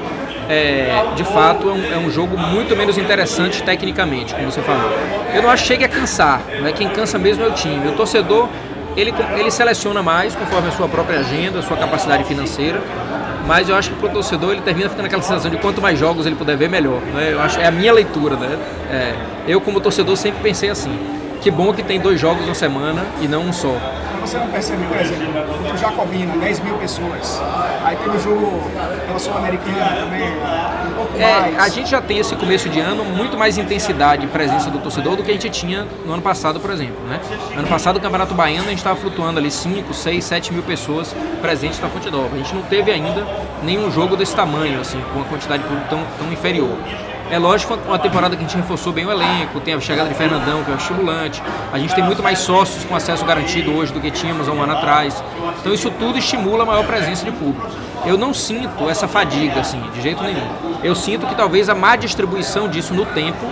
é, 0.47 1.03
de 1.15 1.23
fato 1.23 1.67
é 1.67 1.73
um, 1.73 1.93
é 1.93 1.97
um, 1.97 2.11
jogo 2.11 2.37
muito 2.37 2.75
menos 2.75 2.97
interessante 2.99 3.63
tecnicamente, 3.63 4.35
como 4.35 4.51
você 4.51 4.61
falou. 4.61 4.91
Eu 5.33 5.41
não 5.41 5.49
acho 5.49 5.63
que 5.63 5.69
chegue 5.69 5.83
a 5.83 5.89
cansar, 5.89 6.41
né? 6.61 6.71
quem 6.71 6.89
cansa 6.89 7.17
mesmo 7.17 7.43
é 7.43 7.47
o 7.47 7.53
time. 7.53 7.87
O 7.87 7.93
torcedor 7.93 8.47
ele, 8.95 9.13
ele 9.35 9.49
seleciona 9.49 10.03
mais 10.03 10.35
conforme 10.35 10.67
a 10.67 10.71
sua 10.71 10.87
própria 10.87 11.19
agenda, 11.19 11.59
a 11.59 11.63
sua 11.63 11.77
capacidade 11.77 12.23
financeira. 12.25 12.79
Mas 13.45 13.69
eu 13.69 13.75
acho 13.75 13.89
que 13.89 13.95
para 13.95 14.09
o 14.09 14.11
torcedor 14.11 14.51
ele 14.51 14.61
termina 14.61 14.89
ficando 14.89 15.05
aquela 15.05 15.21
sensação 15.21 15.49
de 15.49 15.57
quanto 15.57 15.81
mais 15.81 15.97
jogos 15.97 16.25
ele 16.25 16.35
puder 16.35 16.55
ver, 16.55 16.69
melhor. 16.69 17.01
Né? 17.01 17.33
Eu 17.33 17.41
acho, 17.41 17.59
é 17.59 17.67
a 17.67 17.71
minha 17.71 17.91
leitura. 17.91 18.35
Né? 18.35 18.57
É, 18.89 19.15
eu, 19.47 19.59
como 19.59 19.79
torcedor, 19.79 20.15
sempre 20.15 20.41
pensei 20.41 20.69
assim 20.69 21.21
que 21.41 21.49
bom 21.49 21.73
que 21.73 21.81
tem 21.81 21.99
dois 21.99 22.19
jogos 22.19 22.47
na 22.47 22.53
semana 22.53 23.03
e 23.19 23.27
não 23.27 23.41
um 23.41 23.53
só. 23.53 23.75
Você 24.21 24.37
não 24.37 24.47
percebe, 24.47 24.83
por 24.85 24.97
exemplo, 24.97 25.73
o 25.73 25.77
Jacobina, 25.77 26.37
10 26.37 26.59
mil 26.59 26.77
pessoas. 26.77 27.41
Aí 27.83 27.97
tem 27.97 28.09
o 28.09 28.19
jogo 28.19 28.61
pela 29.07 29.17
Sul-Americana 29.17 29.95
também, 30.01 30.29
pouco 31.01 31.17
é, 31.17 31.39
mais. 31.39 31.59
A 31.59 31.69
gente 31.69 31.89
já 31.89 32.01
tem 32.01 32.19
esse 32.19 32.35
começo 32.35 32.69
de 32.69 32.79
ano 32.79 33.03
muito 33.03 33.37
mais 33.37 33.57
intensidade 33.57 34.25
e 34.25 34.27
presença 34.29 34.69
do 34.69 34.79
torcedor 34.79 35.15
do 35.15 35.23
que 35.23 35.31
a 35.31 35.33
gente 35.33 35.49
tinha 35.49 35.87
no 36.05 36.13
ano 36.13 36.21
passado, 36.21 36.59
por 36.59 36.71
exemplo. 36.71 36.97
Né? 37.07 37.19
Ano 37.57 37.67
passado, 37.67 37.97
o 37.97 37.99
Campeonato 37.99 38.33
Baiano, 38.33 38.65
a 38.65 38.69
gente 38.69 38.79
estava 38.79 38.95
flutuando 38.95 39.39
ali 39.39 39.51
5, 39.51 39.93
6, 39.93 40.23
7 40.23 40.53
mil 40.53 40.63
pessoas 40.63 41.15
presentes 41.41 41.79
na 41.79 41.89
Fonte 41.89 42.09
Nova. 42.09 42.35
A 42.35 42.37
gente 42.37 42.53
não 42.53 42.63
teve 42.63 42.91
ainda 42.91 43.25
nenhum 43.63 43.91
jogo 43.91 44.15
desse 44.15 44.35
tamanho, 44.35 44.79
assim, 44.79 45.01
com 45.13 45.19
uma 45.19 45.25
quantidade 45.25 45.63
tão, 45.89 46.03
tão 46.17 46.31
inferior. 46.31 46.77
É 47.29 47.39
lógico, 47.39 47.79
uma 47.87 47.97
temporada 47.97 48.35
que 48.35 48.43
a 48.43 48.45
gente 48.45 48.57
reforçou 48.57 48.91
bem 48.91 49.05
o 49.05 49.11
elenco, 49.11 49.61
tem 49.61 49.73
a 49.73 49.79
chegada 49.79 50.09
de 50.09 50.15
Fernandão, 50.15 50.65
que 50.65 50.69
é 50.69 50.73
um 50.73 50.77
estimulante. 50.77 51.41
A 51.71 51.79
gente 51.79 51.95
tem 51.95 52.03
muito 52.03 52.21
mais 52.21 52.39
sócios 52.39 52.83
com 52.83 52.93
acesso 52.93 53.23
garantido 53.23 53.73
hoje 53.73 53.93
do 53.93 54.01
que 54.01 54.11
tínhamos 54.11 54.49
há 54.49 54.51
um 54.51 54.61
ano 54.61 54.73
atrás. 54.73 55.23
Então 55.61 55.73
isso 55.73 55.89
tudo 55.91 56.17
estimula 56.17 56.63
a 56.63 56.65
maior 56.65 56.85
presença 56.85 57.23
de 57.23 57.31
público. 57.31 57.71
Eu 58.05 58.17
não 58.17 58.33
sinto 58.33 58.89
essa 58.89 59.07
fadiga, 59.07 59.59
assim, 59.59 59.79
de 59.93 60.01
jeito 60.01 60.23
nenhum. 60.23 60.47
Eu 60.83 60.95
sinto 60.95 61.27
que 61.27 61.35
talvez 61.35 61.69
a 61.69 61.75
má 61.75 61.95
distribuição 61.95 62.67
disso 62.67 62.93
no 62.93 63.05
tempo 63.05 63.45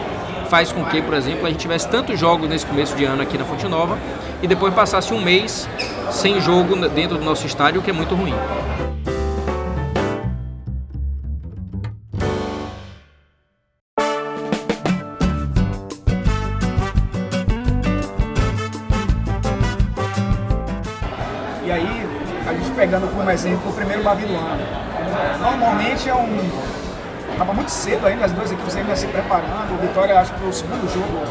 faz 0.50 0.72
com 0.72 0.84
que, 0.86 1.02
por 1.02 1.14
exemplo, 1.14 1.46
a 1.46 1.50
gente 1.50 1.60
tivesse 1.60 1.88
tantos 1.88 2.20
jogos 2.20 2.50
nesse 2.50 2.66
começo 2.66 2.96
de 2.96 3.06
ano 3.06 3.22
aqui 3.22 3.38
na 3.38 3.46
Fonte 3.46 3.68
Nova 3.68 3.98
e 4.42 4.48
depois 4.48 4.74
passasse 4.74 5.14
um 5.14 5.22
mês 5.22 5.70
sem 6.12 6.42
jogo 6.42 6.76
dentro 6.90 7.18
do 7.18 7.24
nosso 7.24 7.46
estádio, 7.46 7.80
o 7.80 7.84
que 7.84 7.92
é 7.92 7.94
muito 7.94 8.16
ruim. 8.16 8.34
Como 23.20 23.32
exemplo 23.32 23.70
o 23.70 23.74
primeiro 23.74 24.08
ano. 24.08 24.18
Normalmente 25.42 26.10
é 26.10 26.16
um. 26.16 26.40
Estava 27.32 27.54
muito 27.54 27.70
cedo 27.70 28.08
ainda, 28.08 28.26
as 28.26 28.32
duas 28.32 28.52
equipes 28.52 28.76
ainda 28.78 28.96
se 28.96 29.08
preparando. 29.08 29.74
O 29.74 29.78
Vitória, 29.82 30.20
acho 30.20 30.34
que 30.34 30.40
foi 30.40 30.50
o 30.50 30.54
segundo 30.54 30.94
jogo 30.94 31.24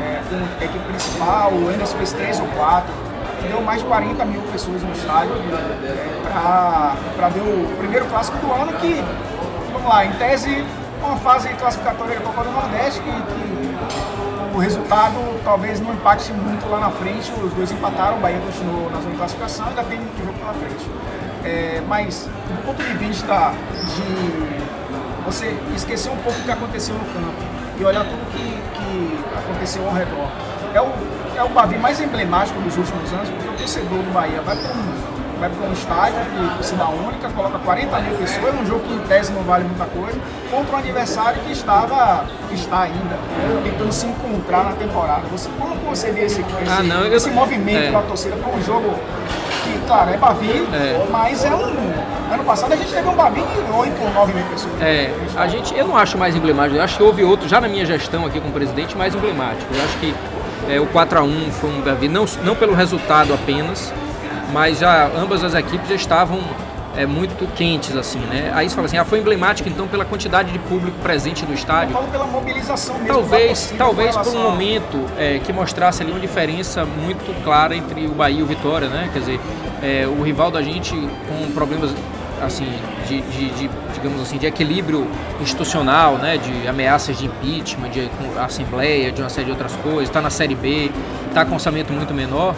é, 0.00 0.22
com 0.28 0.62
a 0.62 0.64
equipe 0.64 0.84
principal, 0.86 1.52
o 1.52 1.68
Anderson 1.68 1.96
fez 1.98 2.12
três 2.12 2.40
ou 2.40 2.46
quatro. 2.48 2.92
Deu 3.46 3.60
mais 3.60 3.80
de 3.80 3.86
40 3.86 4.24
mil 4.24 4.42
pessoas 4.52 4.82
no 4.82 4.92
estádio 4.92 5.32
é, 5.34 6.32
para 7.16 7.28
ver 7.28 7.40
o 7.40 7.76
primeiro 7.78 8.06
clássico 8.06 8.36
do 8.38 8.52
ano 8.52 8.72
que, 8.74 9.04
vamos 9.72 9.88
lá, 9.88 10.04
em 10.04 10.12
tese, 10.12 10.64
uma 11.02 11.16
fase 11.18 11.48
classificatória 11.54 12.18
da 12.18 12.24
Copa 12.24 12.42
do 12.42 12.50
Nordeste 12.50 13.00
que, 13.00 13.10
que 13.10 13.68
o 14.58 14.58
resultado 14.58 15.14
talvez 15.44 15.80
não 15.80 15.94
impacte 15.94 16.32
muito 16.32 16.68
lá 16.68 16.80
na 16.80 16.90
frente. 16.90 17.32
Os 17.32 17.52
dois 17.52 17.70
empataram, 17.70 18.18
o 18.18 18.20
Bahia 18.20 18.40
continuou 18.40 18.90
na 18.90 18.98
zona 18.98 19.12
de 19.12 19.16
classificação, 19.16 19.68
ainda 19.68 19.84
tem 19.84 19.98
muito 19.98 20.18
jogo 20.18 20.36
pela 20.36 20.52
frente. 20.52 20.90
É, 21.48 21.82
mas, 21.88 22.28
do 22.46 22.62
ponto 22.62 22.82
de 22.82 22.92
vista 22.98 23.54
de 23.72 25.24
você 25.24 25.56
esquecer 25.74 26.12
um 26.12 26.16
pouco 26.18 26.38
o 26.38 26.42
que 26.42 26.50
aconteceu 26.50 26.94
no 26.94 27.00
campo 27.06 27.42
e 27.80 27.84
olhar 27.84 28.04
tudo 28.04 28.20
que, 28.30 28.60
que 28.76 29.24
aconteceu 29.34 29.82
ao 29.88 29.94
redor, 29.94 30.28
é 30.74 30.80
o, 30.82 30.92
é 31.38 31.42
o 31.42 31.48
Bavi 31.48 31.78
mais 31.78 31.98
emblemático 32.02 32.60
dos 32.60 32.76
últimos 32.76 33.10
anos, 33.14 33.30
porque 33.30 33.48
o 33.48 33.52
torcedor 33.52 33.98
do 33.98 34.12
Bahia 34.12 34.42
vai 34.42 34.56
para 34.56 34.72
um 34.74 35.17
vai 35.38 35.48
para 35.48 35.68
um 35.68 35.72
estádio 35.72 36.18
de 36.24 36.54
torcida 36.54 36.84
única, 36.88 37.28
coloca 37.30 37.58
40 37.58 38.00
mil 38.00 38.16
pessoas, 38.16 38.54
um 38.60 38.66
jogo 38.66 38.80
que 38.80 38.94
em 38.94 38.98
tese 39.00 39.32
não 39.32 39.42
vale 39.42 39.64
muita 39.64 39.84
coisa, 39.84 40.18
contra 40.50 40.76
um 40.76 40.78
adversário 40.78 41.40
que 41.42 41.52
estava, 41.52 42.24
que 42.48 42.54
está 42.54 42.82
ainda, 42.82 43.18
tentando 43.62 43.92
se 43.92 44.06
encontrar 44.06 44.64
na 44.64 44.72
temporada. 44.72 45.22
Você, 45.30 45.48
como 45.58 45.74
você 45.88 46.10
vê 46.10 46.24
esse, 46.24 46.40
esse, 46.40 46.70
ah, 46.70 46.82
não, 46.82 47.04
eu, 47.04 47.16
esse 47.16 47.30
movimento 47.30 47.88
é. 47.88 47.92
da 47.92 48.02
torcida 48.02 48.36
para 48.36 48.50
um 48.50 48.62
jogo 48.62 48.94
que, 49.64 49.86
claro, 49.86 50.10
é 50.10 50.16
Bavi, 50.16 50.66
é. 50.72 51.06
mas 51.10 51.44
é 51.44 51.54
um. 51.54 52.08
Ano 52.30 52.44
passado 52.44 52.74
a 52.74 52.76
gente 52.76 52.92
teve 52.92 53.08
um 53.08 53.14
Bavi 53.14 53.40
de 53.40 53.72
8 53.72 54.02
ou 54.02 54.10
9 54.12 54.34
mil 54.34 54.44
pessoas. 54.46 54.82
É, 54.82 55.10
a 55.34 55.46
gente, 55.46 55.74
eu 55.74 55.88
não 55.88 55.96
acho 55.96 56.18
mais 56.18 56.36
emblemático, 56.36 56.76
eu 56.76 56.82
acho 56.82 56.96
que 56.98 57.02
houve 57.02 57.24
outro, 57.24 57.48
já 57.48 57.58
na 57.58 57.68
minha 57.68 57.86
gestão 57.86 58.26
aqui 58.26 58.38
com 58.38 58.48
o 58.48 58.52
presidente, 58.52 58.96
mais 58.96 59.14
emblemático. 59.14 59.72
Eu 59.74 59.82
acho 59.82 59.96
que 59.98 60.14
é, 60.68 60.78
o 60.78 60.86
4x1 60.86 61.50
foi 61.52 61.70
um 61.70 61.80
Bavi, 61.80 62.08
não, 62.08 62.26
não 62.44 62.54
pelo 62.54 62.74
resultado 62.74 63.32
apenas, 63.32 63.92
mas 64.52 64.78
já 64.78 65.06
ambas 65.06 65.44
as 65.44 65.54
equipes 65.54 65.88
já 65.88 65.94
estavam 65.94 66.40
é, 66.96 67.06
muito 67.06 67.46
quentes, 67.54 67.96
assim, 67.96 68.18
né? 68.18 68.50
Aí 68.54 68.68
você 68.68 68.74
fala 68.74 68.86
assim, 68.86 68.98
ah, 68.98 69.04
foi 69.04 69.20
emblemático 69.20 69.68
então 69.68 69.86
pela 69.86 70.04
quantidade 70.04 70.50
de 70.50 70.58
público 70.58 70.98
presente 71.00 71.46
no 71.46 71.54
estádio. 71.54 71.92
Eu 71.92 71.98
falo 72.00 72.08
pela 72.08 72.26
mobilização 72.26 72.98
mesmo. 72.98 73.14
Talvez, 73.14 73.74
talvez 73.78 74.16
por 74.16 74.34
um 74.34 74.42
momento 74.42 75.04
é, 75.16 75.38
que 75.38 75.52
mostrasse 75.52 76.02
ali 76.02 76.10
uma 76.10 76.20
diferença 76.20 76.84
muito 76.84 77.32
clara 77.44 77.76
entre 77.76 78.06
o 78.06 78.10
Bahia 78.10 78.40
e 78.40 78.42
o 78.42 78.46
Vitória, 78.46 78.88
né? 78.88 79.08
Quer 79.12 79.20
dizer, 79.20 79.40
é, 79.80 80.06
o 80.06 80.22
rival 80.22 80.50
da 80.50 80.60
gente 80.60 80.92
com 80.92 81.52
problemas 81.52 81.94
assim 82.42 82.68
de, 83.08 83.20
de, 83.20 83.50
de, 83.50 83.70
digamos 83.94 84.22
assim 84.22 84.38
de 84.38 84.46
equilíbrio 84.46 85.08
institucional 85.40 86.18
né 86.18 86.36
de 86.36 86.68
ameaças 86.68 87.18
de 87.18 87.26
impeachment 87.26 87.90
de 87.90 88.08
assembleia 88.38 89.10
de 89.10 89.20
uma 89.20 89.28
série 89.28 89.46
de 89.46 89.50
outras 89.50 89.74
coisas 89.76 90.04
está 90.04 90.20
na 90.20 90.30
série 90.30 90.54
B 90.54 90.88
está 91.28 91.44
com 91.44 91.54
orçamento 91.54 91.92
muito 91.92 92.14
menor 92.14 92.54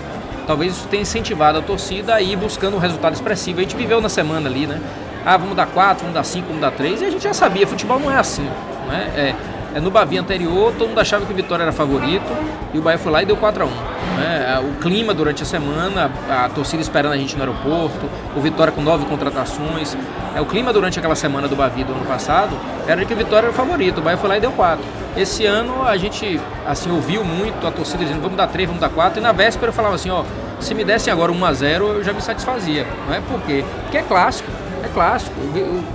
Talvez 0.50 0.72
isso 0.72 0.88
tenha 0.88 1.02
incentivado 1.02 1.58
a 1.58 1.62
torcida 1.62 2.12
a 2.12 2.20
ir 2.20 2.34
buscando 2.34 2.74
um 2.74 2.80
resultado 2.80 3.12
expressivo. 3.12 3.60
A 3.60 3.62
gente 3.62 3.76
viveu 3.76 4.00
na 4.00 4.08
semana 4.08 4.48
ali, 4.48 4.66
né? 4.66 4.80
Ah, 5.24 5.36
vamos 5.36 5.54
dar 5.54 5.66
quatro, 5.66 6.00
vamos 6.00 6.14
dar 6.14 6.24
cinco, 6.24 6.48
vamos 6.48 6.60
dar 6.60 6.72
três. 6.72 7.00
E 7.00 7.04
a 7.04 7.10
gente 7.10 7.22
já 7.22 7.32
sabia, 7.32 7.68
futebol 7.68 8.00
não 8.00 8.10
é 8.10 8.18
assim. 8.18 8.42
Né? 8.88 9.12
É, 9.14 9.76
é, 9.76 9.80
no 9.80 9.92
Bavi 9.92 10.18
anterior, 10.18 10.74
todo 10.76 10.88
mundo 10.88 10.98
achava 10.98 11.24
que 11.24 11.32
o 11.32 11.36
Vitória 11.36 11.62
era 11.62 11.70
favorito 11.70 12.26
e 12.74 12.78
o 12.78 12.82
Bahia 12.82 12.98
foi 12.98 13.12
lá 13.12 13.22
e 13.22 13.26
deu 13.26 13.36
4 13.36 13.62
a 13.62 13.66
1 13.66 13.70
né? 14.16 14.56
É, 14.56 14.58
o 14.58 14.80
clima 14.80 15.14
durante 15.14 15.44
a 15.44 15.46
semana, 15.46 16.10
a, 16.28 16.48
torcida 16.48 16.82
esperando 16.82 17.12
a 17.12 17.16
gente 17.16 17.36
no 17.36 17.42
aeroporto, 17.42 18.10
o 18.36 18.40
Vitória 18.40 18.72
com 18.72 18.82
nove 18.82 19.06
contratações. 19.06 19.96
É, 20.34 20.40
o 20.40 20.46
clima 20.46 20.72
durante 20.72 20.98
aquela 20.98 21.14
semana 21.14 21.46
do 21.46 21.54
Bavi 21.54 21.84
do 21.84 21.92
ano 21.92 22.04
passado 22.06 22.56
era 22.88 23.00
de 23.00 23.06
que 23.06 23.14
o 23.14 23.16
Vitória 23.16 23.46
era 23.46 23.52
o 23.52 23.54
favorito, 23.54 23.98
o 23.98 24.02
Bahia 24.02 24.18
foi 24.18 24.28
lá 24.28 24.36
e 24.36 24.40
deu 24.40 24.50
4. 24.50 24.84
Esse 25.16 25.46
ano 25.46 25.84
a 25.84 25.96
gente 25.96 26.40
assim 26.66 26.90
ouviu 26.90 27.24
muito 27.24 27.66
a 27.66 27.70
torcida 27.70 28.04
dizendo 28.04 28.20
vamos 28.20 28.36
dar 28.36 28.46
3, 28.48 28.66
vamos 28.66 28.80
dar 28.80 28.90
4 28.90 29.20
e 29.20 29.22
na 29.22 29.32
véspera 29.32 29.68
eu 29.68 29.72
falava 29.72 29.94
assim, 29.94 30.10
ó, 30.10 30.24
se 30.60 30.74
me 30.74 30.84
dessem 30.84 31.12
agora 31.12 31.32
1 31.32 31.44
a 31.44 31.52
0 31.52 31.86
eu 31.86 32.04
já 32.04 32.12
me 32.12 32.20
satisfazia. 32.20 32.86
Não 33.06 33.14
é 33.14 33.20
por 33.20 33.40
quê? 33.42 33.64
Porque 33.82 33.98
é 33.98 34.02
clássico. 34.02 34.50
É 34.84 34.88
clássico. 34.88 35.34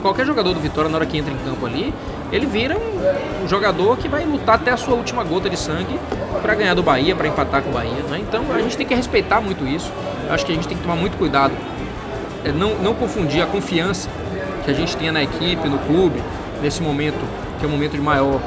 Qualquer 0.01 0.25
jogador 0.25 0.53
do 0.53 0.59
Vitória, 0.59 0.89
na 0.89 0.97
hora 0.97 1.05
que 1.05 1.17
entra 1.17 1.31
em 1.31 1.37
campo 1.37 1.65
ali, 1.65 1.93
ele 2.31 2.45
vira 2.45 2.75
um, 2.77 3.47
jogador 3.47 3.97
que 3.97 4.07
vai 4.07 4.25
lutar 4.25 4.55
até 4.55 4.71
a 4.71 4.77
sua 4.77 4.95
última 4.95 5.23
gota 5.23 5.49
de 5.49 5.57
sangue 5.57 5.99
para 6.41 6.55
ganhar 6.55 6.73
do 6.73 6.83
Bahia, 6.83 7.15
para 7.15 7.27
empatar 7.27 7.61
com 7.61 7.69
o 7.69 7.73
Bahia. 7.73 8.03
Né? 8.09 8.19
Então 8.19 8.43
a 8.53 8.59
gente 8.59 8.75
tem 8.75 8.85
que 8.85 8.93
respeitar 8.93 9.39
muito 9.39 9.65
isso. 9.67 9.91
Acho 10.29 10.45
que 10.45 10.51
a 10.51 10.55
gente 10.55 10.67
tem 10.67 10.77
que 10.77 10.83
tomar 10.83 10.95
muito 10.95 11.17
cuidado. 11.17 11.53
É 12.43 12.51
não, 12.51 12.75
não 12.75 12.93
confundir 12.93 13.41
a 13.41 13.45
confiança 13.45 14.09
que 14.63 14.71
a 14.71 14.73
gente 14.73 14.97
tenha 14.97 15.11
na 15.11 15.23
equipe, 15.23 15.67
no 15.67 15.77
clube, 15.79 16.21
nesse 16.61 16.81
momento, 16.81 17.23
que 17.59 17.65
é 17.65 17.67
o 17.67 17.71
momento 17.71 17.91
de 17.91 18.01
maior, 18.01 18.41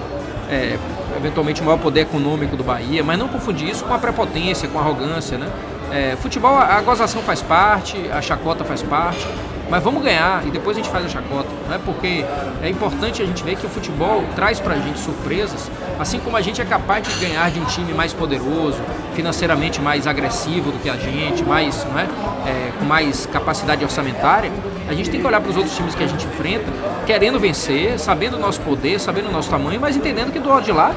é, 0.50 0.76
eventualmente, 1.16 1.62
maior 1.62 1.78
poder 1.78 2.00
econômico 2.00 2.56
do 2.56 2.64
Bahia, 2.64 3.02
mas 3.04 3.18
não 3.18 3.28
confundir 3.28 3.68
isso 3.68 3.84
com 3.84 3.94
a 3.94 3.98
prepotência, 3.98 4.68
com 4.68 4.78
a 4.78 4.82
arrogância. 4.82 5.38
Né? 5.38 5.48
É, 5.90 6.16
futebol, 6.16 6.56
a 6.56 6.80
gozação 6.82 7.22
faz 7.22 7.42
parte, 7.42 7.96
a 8.10 8.20
chacota 8.20 8.64
faz 8.64 8.82
parte, 8.82 9.26
mas 9.70 9.82
vamos 9.82 10.02
ganhar 10.02 10.46
e 10.46 10.50
depois 10.50 10.76
a 10.76 10.80
gente 10.80 10.90
faz 10.90 11.04
a 11.04 11.08
chacota, 11.08 11.48
né? 11.68 11.78
Porque 11.84 12.24
é 12.62 12.68
importante 12.68 13.22
a 13.22 13.26
gente 13.26 13.42
ver 13.42 13.56
que 13.56 13.66
o 13.66 13.68
futebol 13.68 14.24
traz 14.34 14.60
pra 14.60 14.74
gente 14.76 14.98
surpresas, 14.98 15.70
assim 15.98 16.18
como 16.20 16.36
a 16.36 16.40
gente 16.40 16.60
é 16.60 16.64
capaz 16.64 17.06
de 17.06 17.26
ganhar 17.26 17.50
de 17.50 17.60
um 17.60 17.64
time 17.64 17.92
mais 17.92 18.12
poderoso, 18.12 18.78
financeiramente 19.14 19.80
mais 19.80 20.06
agressivo 20.06 20.70
do 20.70 20.78
que 20.78 20.88
a 20.88 20.96
gente, 20.96 21.42
mais, 21.44 21.84
não 21.84 21.98
é? 21.98 22.04
é 22.46 22.72
com 22.78 22.84
mais 22.84 23.26
capacidade 23.26 23.84
orçamentária. 23.84 24.50
A 24.88 24.94
gente 24.94 25.10
tem 25.10 25.20
que 25.20 25.26
olhar 25.26 25.40
para 25.40 25.50
os 25.50 25.56
outros 25.56 25.76
times 25.76 25.94
que 25.94 26.02
a 26.02 26.06
gente 26.06 26.26
enfrenta, 26.26 26.64
querendo 27.06 27.38
vencer, 27.38 27.98
sabendo 27.98 28.36
o 28.36 28.40
nosso 28.40 28.60
poder, 28.62 28.98
sabendo 28.98 29.28
o 29.28 29.32
nosso 29.32 29.50
tamanho, 29.50 29.78
mas 29.78 29.96
entendendo 29.96 30.32
que 30.32 30.38
do 30.38 30.48
lado 30.48 30.64
de 30.64 30.72
lá 30.72 30.94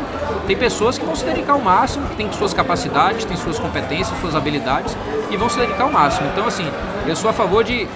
tem 0.47 0.55
pessoas 0.55 0.97
que 0.97 1.05
vão 1.05 1.15
se 1.15 1.25
dedicar 1.25 1.53
ao 1.53 1.59
máximo, 1.59 2.07
que 2.07 2.15
têm 2.15 2.31
suas 2.31 2.53
capacidades, 2.53 3.25
têm 3.25 3.35
suas 3.35 3.59
competências, 3.59 4.17
suas 4.21 4.33
habilidades 4.33 4.95
e 5.29 5.35
vão 5.35 5.49
se 5.49 5.59
dedicar 5.59 5.83
ao 5.83 5.91
máximo. 5.91 6.29
Então, 6.31 6.47
assim, 6.47 6.65
eu 7.05 7.15
sou 7.17 7.29
a 7.29 7.33
favor 7.33 7.63
de 7.63 7.87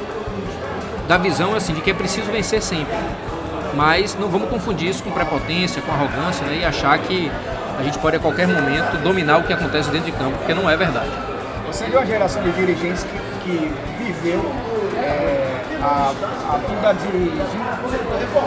da 1.07 1.17
visão 1.17 1.55
assim 1.55 1.73
de 1.73 1.81
que 1.81 1.91
é 1.91 1.93
preciso 1.93 2.31
vencer 2.31 2.61
sempre. 2.61 2.93
Mas 3.73 4.17
não 4.19 4.27
vamos 4.27 4.49
confundir 4.49 4.89
isso 4.89 5.03
com 5.03 5.11
prepotência, 5.11 5.81
com 5.81 5.91
arrogância 5.91 6.45
né, 6.45 6.59
e 6.61 6.65
achar 6.65 6.97
que 6.99 7.31
a 7.77 7.83
gente 7.83 7.99
pode 7.99 8.17
a 8.17 8.19
qualquer 8.19 8.47
momento 8.47 8.97
dominar 9.03 9.37
o 9.37 9.43
que 9.43 9.53
acontece 9.53 9.89
dentro 9.89 10.11
de 10.11 10.17
campo, 10.17 10.37
porque 10.37 10.53
não 10.53 10.69
é 10.69 10.75
verdade. 10.75 11.09
Você 11.67 11.85
é 11.85 11.89
uma 11.89 12.05
geração 12.05 12.41
de 12.41 12.51
dirigentes 12.51 13.03
que, 13.03 13.19
que 13.43 14.03
viveu 14.03 14.41
a, 15.85 16.09
a 16.53 16.57
vida 16.57 16.93
de, 16.93 17.29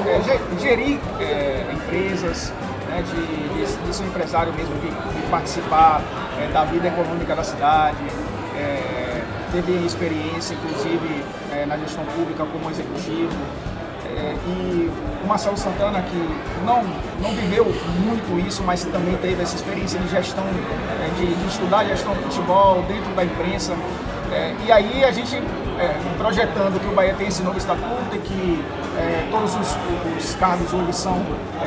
é, 0.09 0.61
gerir 0.61 0.99
é, 1.21 1.67
empresas, 1.73 2.53
né, 2.89 3.03
de, 3.03 3.65
de, 3.67 3.87
de, 3.87 3.95
ser 3.95 4.05
empresário 4.05 4.53
mesmo, 4.53 4.75
de, 4.81 4.89
de 4.89 5.31
participar 5.31 6.03
é, 6.41 6.49
da 6.53 6.65
vida 6.65 6.89
econômica 6.89 7.37
da 7.37 7.45
cidade. 7.45 7.99
É, 8.57 9.23
teve 9.53 9.73
experiência, 9.87 10.55
inclusive, 10.55 11.25
é, 11.53 11.65
na 11.65 11.77
gestão 11.79 12.05
pública 12.05 12.45
como 12.45 12.71
executivo. 12.71 13.37
E 14.49 14.91
o 15.23 15.27
Marcelo 15.29 15.57
Santana, 15.57 16.03
que 16.03 16.17
não, 16.65 16.83
não 17.23 17.31
viveu 17.37 17.67
muito 18.01 18.45
isso, 18.45 18.65
mas 18.65 18.83
também 18.85 19.17
teve 19.19 19.41
essa 19.41 19.55
experiência 19.55 20.01
de 20.01 20.09
gestão, 20.09 20.43
de, 21.17 21.27
de, 21.27 21.47
estudar 21.47 21.85
gestão 21.85 22.15
de 22.15 22.23
futebol 22.23 22.83
dentro 22.89 23.15
da 23.15 23.25
imprensa. 23.25 23.77
E 24.67 24.73
aí 24.73 25.05
a 25.05 25.13
gente 25.13 25.41
é, 25.79 25.97
projetando 26.19 26.81
que 26.81 26.87
o 26.87 26.95
Bahia 26.95 27.15
tem 27.15 27.29
esse 27.29 27.43
novo 27.43 27.57
estatuto 27.57 28.15
e 28.15 28.19
que 28.19 28.65
é, 28.99 29.29
todos 29.31 29.55
os, 29.55 29.77
os, 30.17 30.35
cargos 30.35 30.73
hoje 30.73 30.93
são 30.93 31.25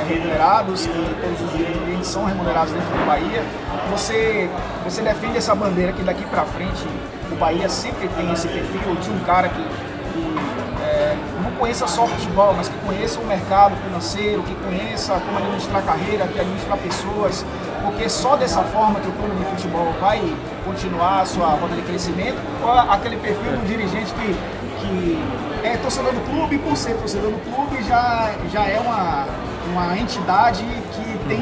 remunerados, 0.07 0.85
que 0.85 1.15
todos 1.21 1.41
os 1.41 1.51
dirigentes 1.57 2.07
são 2.07 2.25
remunerados 2.25 2.73
dentro 2.73 2.89
do 2.89 3.05
Bahia, 3.05 3.43
você, 3.89 4.49
você 4.83 5.01
defende 5.01 5.37
essa 5.37 5.55
bandeira 5.55 5.93
que 5.93 6.03
daqui 6.03 6.25
para 6.25 6.43
frente 6.43 6.85
o 7.31 7.35
Bahia 7.35 7.69
sempre 7.69 8.07
tem 8.09 8.31
esse 8.31 8.47
perfil 8.47 8.95
de 8.95 9.09
um 9.09 9.19
cara 9.19 9.47
que, 9.47 9.63
que 9.63 10.35
é, 10.83 11.15
não 11.41 11.51
conheça 11.51 11.87
só 11.87 12.05
futebol, 12.05 12.53
mas 12.53 12.67
que 12.67 12.77
conheça 12.85 13.19
o 13.19 13.25
mercado 13.25 13.75
financeiro, 13.77 14.43
que 14.43 14.55
conheça 14.55 15.13
como 15.13 15.37
administrar 15.37 15.83
carreira, 15.83 16.27
que 16.27 16.39
administrar 16.39 16.77
pessoas, 16.77 17.45
porque 17.83 18.09
só 18.09 18.35
dessa 18.35 18.63
forma 18.63 18.99
que 18.99 19.07
o 19.07 19.11
clube 19.11 19.35
de 19.35 19.45
futebol 19.45 19.93
vai 19.99 20.21
continuar 20.65 21.21
a 21.21 21.25
sua 21.25 21.47
roda 21.47 21.75
de 21.75 21.81
crescimento, 21.81 22.37
ou 22.63 22.71
aquele 22.71 23.17
perfil 23.17 23.51
do 23.51 23.67
dirigente 23.67 24.13
que, 24.13 24.35
que 24.79 25.23
é 25.63 25.77
torcedor 25.77 26.13
do 26.13 26.21
clube 26.29 26.57
por 26.57 26.75
ser 26.75 26.95
torcedor 26.95 27.31
do 27.31 27.39
clube 27.53 27.83
já, 27.83 28.31
já 28.51 28.65
é 28.65 28.79
uma, 28.79 29.27
uma 29.71 29.97
entidade 29.97 30.63
que 30.93 31.19
tem 31.27 31.41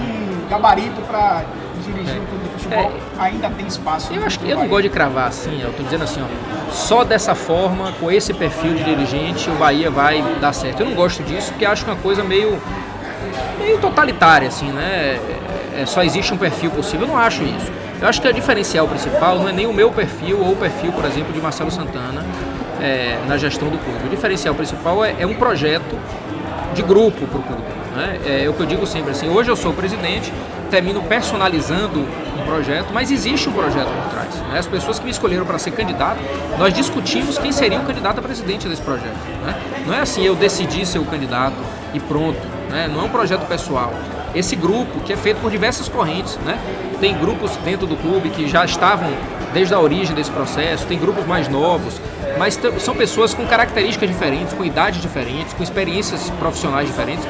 gabarito 0.49 1.01
para 1.01 1.43
dirigir 1.85 2.17
é. 2.17 2.19
um 2.19 2.25
clube 2.25 2.43
de 2.43 2.49
futebol, 2.51 2.91
é. 2.91 3.21
ainda 3.21 3.49
tem 3.49 3.67
espaço. 3.67 4.13
Eu 4.13 4.23
acho 4.23 4.39
que 4.39 4.49
eu 4.49 4.57
não 4.57 4.67
gosto 4.67 4.83
de 4.83 4.89
cravar 4.89 5.27
assim, 5.27 5.61
eu 5.61 5.69
estou 5.69 5.85
dizendo 5.85 6.03
assim, 6.03 6.21
ó, 6.21 6.71
só 6.71 7.03
dessa 7.03 7.35
forma, 7.35 7.91
com 7.99 8.11
esse 8.11 8.33
perfil 8.33 8.75
de 8.75 8.83
dirigente, 8.83 9.49
o 9.49 9.55
Bahia 9.55 9.89
vai 9.89 10.21
dar 10.39 10.53
certo. 10.53 10.81
Eu 10.81 10.87
não 10.87 10.95
gosto 10.95 11.23
disso, 11.23 11.51
porque 11.51 11.65
acho 11.65 11.83
que 11.83 11.89
é 11.89 11.93
uma 11.93 12.01
coisa 12.01 12.23
meio, 12.23 12.61
meio 13.57 13.77
totalitária, 13.79 14.47
assim, 14.47 14.71
né? 14.71 15.19
É, 15.75 15.85
só 15.85 16.03
existe 16.03 16.33
um 16.33 16.37
perfil 16.37 16.71
possível, 16.71 17.01
eu 17.01 17.07
não 17.07 17.17
acho 17.17 17.43
isso. 17.43 17.71
Eu 18.01 18.07
acho 18.07 18.21
que 18.21 18.27
o 18.27 18.33
diferencial 18.33 18.87
principal 18.87 19.37
não 19.39 19.49
é 19.49 19.51
nem 19.51 19.67
o 19.67 19.73
meu 19.73 19.91
perfil 19.91 20.39
ou 20.39 20.53
o 20.53 20.55
perfil, 20.55 20.91
por 20.93 21.03
exemplo, 21.05 21.33
de 21.33 21.41
Marcelo 21.41 21.69
Santana 21.69 22.23
é, 22.81 23.19
na 23.27 23.37
gestão 23.37 23.69
do 23.69 23.77
clube. 23.77 24.05
O 24.05 24.09
diferencial 24.09 24.55
principal 24.55 25.03
é, 25.03 25.15
é 25.19 25.27
um 25.27 25.33
projeto 25.33 25.97
de 26.73 26.81
grupo 26.81 27.27
para 27.27 27.39
o 27.39 27.43
clube. 27.43 27.61
Né? 27.95 28.19
É, 28.25 28.45
é 28.45 28.49
o 28.49 28.53
que 28.53 28.61
eu 28.61 28.65
digo 28.65 28.87
sempre 28.87 29.11
assim. 29.11 29.29
Hoje 29.29 29.51
eu 29.51 29.55
sou 29.55 29.73
presidente, 29.73 30.31
termino 30.71 31.01
personalizando 31.03 31.99
um 31.99 32.45
projeto, 32.45 32.87
mas 32.93 33.11
existe 33.11 33.49
um 33.49 33.51
projeto 33.51 33.87
por 33.87 34.11
trás. 34.11 34.33
Né? 34.49 34.59
As 34.59 34.67
pessoas 34.67 34.97
que 34.97 35.05
me 35.05 35.11
escolheram 35.11 35.45
para 35.45 35.59
ser 35.59 35.71
candidato, 35.71 36.19
nós 36.57 36.73
discutimos 36.73 37.37
quem 37.37 37.51
seria 37.51 37.79
o 37.79 37.85
candidato 37.85 38.19
a 38.19 38.21
presidente 38.21 38.67
desse 38.67 38.81
projeto. 38.81 39.17
Né? 39.45 39.55
Não 39.85 39.93
é 39.93 39.99
assim, 39.99 40.23
eu 40.23 40.35
decidi 40.35 40.85
ser 40.85 40.99
o 40.99 41.05
candidato 41.05 41.57
e 41.93 41.99
pronto. 41.99 42.39
Né? 42.69 42.87
Não 42.87 43.01
é 43.01 43.03
um 43.03 43.09
projeto 43.09 43.45
pessoal. 43.47 43.93
Esse 44.35 44.55
grupo, 44.55 44.99
que 45.01 45.13
é 45.13 45.17
feito 45.17 45.41
por 45.41 45.49
diversas 45.49 45.87
correntes, 45.87 46.37
né? 46.37 46.59
tem 46.99 47.17
grupos 47.17 47.55
dentro 47.57 47.87
do 47.87 47.95
clube 47.95 48.29
que 48.29 48.47
já 48.47 48.65
estavam 48.65 49.09
desde 49.53 49.73
a 49.73 49.79
origem 49.79 50.13
desse 50.15 50.29
processo, 50.29 50.85
tem 50.85 50.99
grupos 50.99 51.25
mais 51.25 51.47
novos, 51.47 51.99
mas 52.37 52.59
são 52.79 52.95
pessoas 52.95 53.33
com 53.33 53.45
características 53.47 54.07
diferentes, 54.09 54.53
com 54.53 54.63
idades 54.63 55.01
diferentes, 55.01 55.53
com 55.53 55.63
experiências 55.63 56.29
profissionais 56.31 56.87
diferentes, 56.87 57.25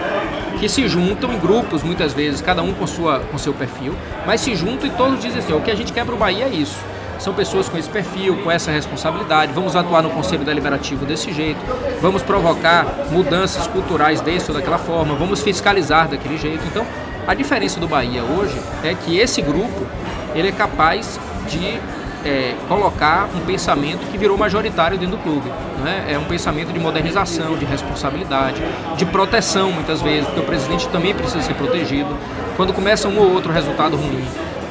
que 0.60 0.68
se 0.68 0.88
juntam 0.88 1.32
em 1.32 1.40
grupos, 1.40 1.84
muitas 1.84 2.14
vezes, 2.14 2.42
cada 2.42 2.62
um 2.62 2.74
com, 2.74 2.86
sua, 2.86 3.20
com 3.20 3.38
seu 3.38 3.54
perfil, 3.54 3.94
mas 4.26 4.42
se 4.42 4.56
juntam 4.56 4.88
e 4.88 4.92
todos 4.92 5.22
dizem 5.22 5.40
assim: 5.40 5.54
o 5.54 5.62
que 5.62 5.72
a 5.72 5.76
gente 5.76 5.94
quer 5.94 6.06
para 6.06 6.16
o 6.16 6.18
Bahia 6.18 6.46
é 6.46 6.50
isso. 6.50 6.78
São 7.20 7.34
pessoas 7.34 7.68
com 7.68 7.78
esse 7.78 7.90
perfil, 7.90 8.38
com 8.38 8.50
essa 8.50 8.72
responsabilidade. 8.72 9.52
Vamos 9.54 9.76
atuar 9.76 10.02
no 10.02 10.10
Conselho 10.10 10.46
Deliberativo 10.46 11.06
desse 11.06 11.34
jeito, 11.34 11.60
vamos 12.02 12.24
provocar 12.24 12.86
mudanças 13.12 13.68
culturais 13.68 14.24
ou 14.48 14.56
daquela 14.56 14.78
forma, 14.78 15.16
vamos 15.16 15.42
fiscalizar 15.42 16.08
daquele 16.08 16.38
jeito. 16.38 16.64
Então, 16.66 16.86
a 17.28 17.34
diferença 17.34 17.80
do 17.80 17.88
Bahia 17.88 18.24
hoje 18.24 18.60
é 18.84 18.96
que 18.96 19.18
esse 19.18 19.42
grupo 19.42 19.86
ele 20.34 20.48
é 20.48 20.52
capaz 20.52 21.20
de 21.48 21.80
é, 22.26 22.56
colocar 22.68 23.30
um 23.36 23.42
pensamento 23.42 24.10
que 24.12 24.18
virou 24.18 24.38
majoritário 24.38 24.98
dentro 24.98 25.18
do 25.18 25.24
clube. 25.24 25.50
Né? 25.84 26.08
É 26.10 26.18
um 26.18 26.24
pensamento 26.26 26.72
de 26.72 26.80
modernização, 26.80 27.56
de 27.58 27.66
responsabilidade, 27.66 28.62
de 28.96 29.06
proteção 29.06 29.72
muitas 29.72 30.02
vezes, 30.02 30.26
porque 30.26 30.40
o 30.40 30.46
presidente 30.46 30.88
também 30.90 31.14
precisa 31.14 31.42
ser 31.42 31.54
protegido. 31.54 32.10
Quando 32.56 32.74
começa 32.74 33.08
um 33.08 33.18
ou 33.20 33.34
outro 33.34 33.52
resultado 33.52 33.96
ruim, 33.96 34.26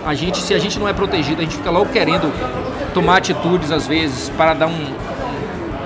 a 0.09 0.15
gente, 0.15 0.39
se 0.39 0.55
a 0.55 0.59
gente 0.59 0.79
não 0.79 0.89
é 0.89 0.95
protegido, 0.95 1.43
a 1.43 1.45
gente 1.45 1.59
fica 1.59 1.71
logo 1.71 1.93
querendo 1.93 2.33
tomar 2.95 3.19
atitudes 3.19 3.71
às 3.71 3.87
vezes 3.87 4.31
para 4.31 4.55
dar 4.55 4.67
um, 4.67 4.87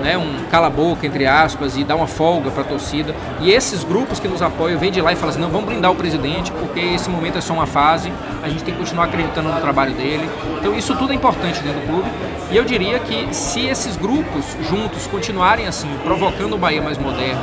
né, 0.01 0.17
um 0.17 0.45
cala-boca, 0.49 1.05
entre 1.05 1.25
aspas, 1.25 1.75
e 1.75 1.83
dar 1.83 1.97
uma 1.97 2.07
folga 2.07 2.49
para 2.49 2.61
a 2.61 2.65
torcida. 2.65 3.13
E 3.41 3.51
esses 3.51 3.83
grupos 3.83 4.21
que 4.21 4.27
nos 4.29 4.41
apoiam 4.41 4.79
vêm 4.79 4.93
de 4.93 5.01
lá 5.01 5.11
e 5.11 5.17
falam 5.17 5.31
assim: 5.31 5.41
não, 5.41 5.49
vamos 5.49 5.65
brindar 5.65 5.91
o 5.91 5.95
presidente, 5.95 6.53
porque 6.53 6.79
esse 6.79 7.09
momento 7.09 7.37
é 7.37 7.41
só 7.41 7.51
uma 7.51 7.65
fase, 7.65 8.13
a 8.41 8.47
gente 8.47 8.63
tem 8.63 8.73
que 8.73 8.79
continuar 8.79 9.05
acreditando 9.05 9.49
no 9.49 9.59
trabalho 9.59 9.93
dele. 9.93 10.29
Então, 10.57 10.73
isso 10.73 10.95
tudo 10.95 11.11
é 11.11 11.15
importante 11.15 11.59
dentro 11.59 11.81
do 11.81 11.87
clube. 11.87 12.09
E 12.49 12.55
eu 12.55 12.63
diria 12.63 12.99
que 12.99 13.27
se 13.35 13.65
esses 13.65 13.97
grupos 13.97 14.45
juntos 14.69 15.05
continuarem 15.05 15.67
assim, 15.67 15.89
provocando 16.01 16.53
o 16.53 16.57
Bahia 16.57 16.81
mais 16.81 16.97
moderno, 16.97 17.41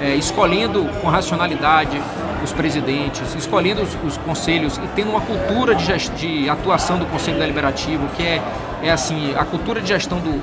é, 0.00 0.16
escolhendo 0.16 0.86
com 1.00 1.06
racionalidade 1.06 2.02
os 2.42 2.52
presidentes, 2.52 3.34
escolhendo 3.34 3.82
os, 3.82 3.96
os 4.04 4.16
conselhos 4.18 4.76
e 4.78 4.86
tendo 4.94 5.10
uma 5.10 5.20
cultura 5.20 5.74
de, 5.74 5.84
gest... 5.84 6.12
de 6.12 6.48
atuação 6.48 6.98
do 6.98 7.06
Conselho 7.06 7.38
Deliberativo, 7.38 8.06
que 8.16 8.22
é, 8.22 8.42
é 8.82 8.90
assim, 8.90 9.34
a 9.36 9.44
cultura 9.44 9.80
de 9.80 9.88
gestão 9.88 10.18
do, 10.18 10.42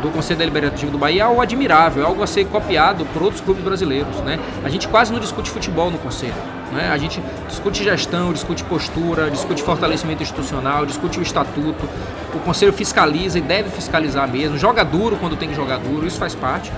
do 0.00 0.10
Conselho 0.10 0.38
Deliberativo 0.38 0.90
do 0.90 0.98
Bahia 0.98 1.22
é 1.22 1.24
algo 1.24 1.40
admirável, 1.40 2.02
é 2.02 2.06
algo 2.06 2.22
a 2.22 2.26
ser 2.26 2.46
copiado 2.46 3.04
por 3.06 3.22
outros 3.22 3.40
clubes 3.40 3.62
brasileiros. 3.62 4.16
Né? 4.18 4.38
A 4.64 4.68
gente 4.68 4.88
quase 4.88 5.12
não 5.12 5.20
discute 5.20 5.50
futebol 5.50 5.90
no 5.90 5.98
Conselho. 5.98 6.34
Né? 6.72 6.90
A 6.92 6.96
gente 6.96 7.20
discute 7.48 7.82
gestão, 7.82 8.32
discute 8.32 8.62
postura, 8.64 9.30
discute 9.30 9.62
fortalecimento 9.62 10.22
institucional, 10.22 10.86
discute 10.86 11.18
o 11.18 11.22
estatuto. 11.22 11.88
O 12.34 12.38
Conselho 12.40 12.72
fiscaliza 12.72 13.38
e 13.38 13.42
deve 13.42 13.70
fiscalizar 13.70 14.28
mesmo, 14.28 14.56
joga 14.56 14.84
duro 14.84 15.16
quando 15.16 15.36
tem 15.36 15.48
que 15.48 15.54
jogar 15.54 15.78
duro, 15.78 16.06
isso 16.06 16.18
faz 16.18 16.34
parte. 16.34 16.72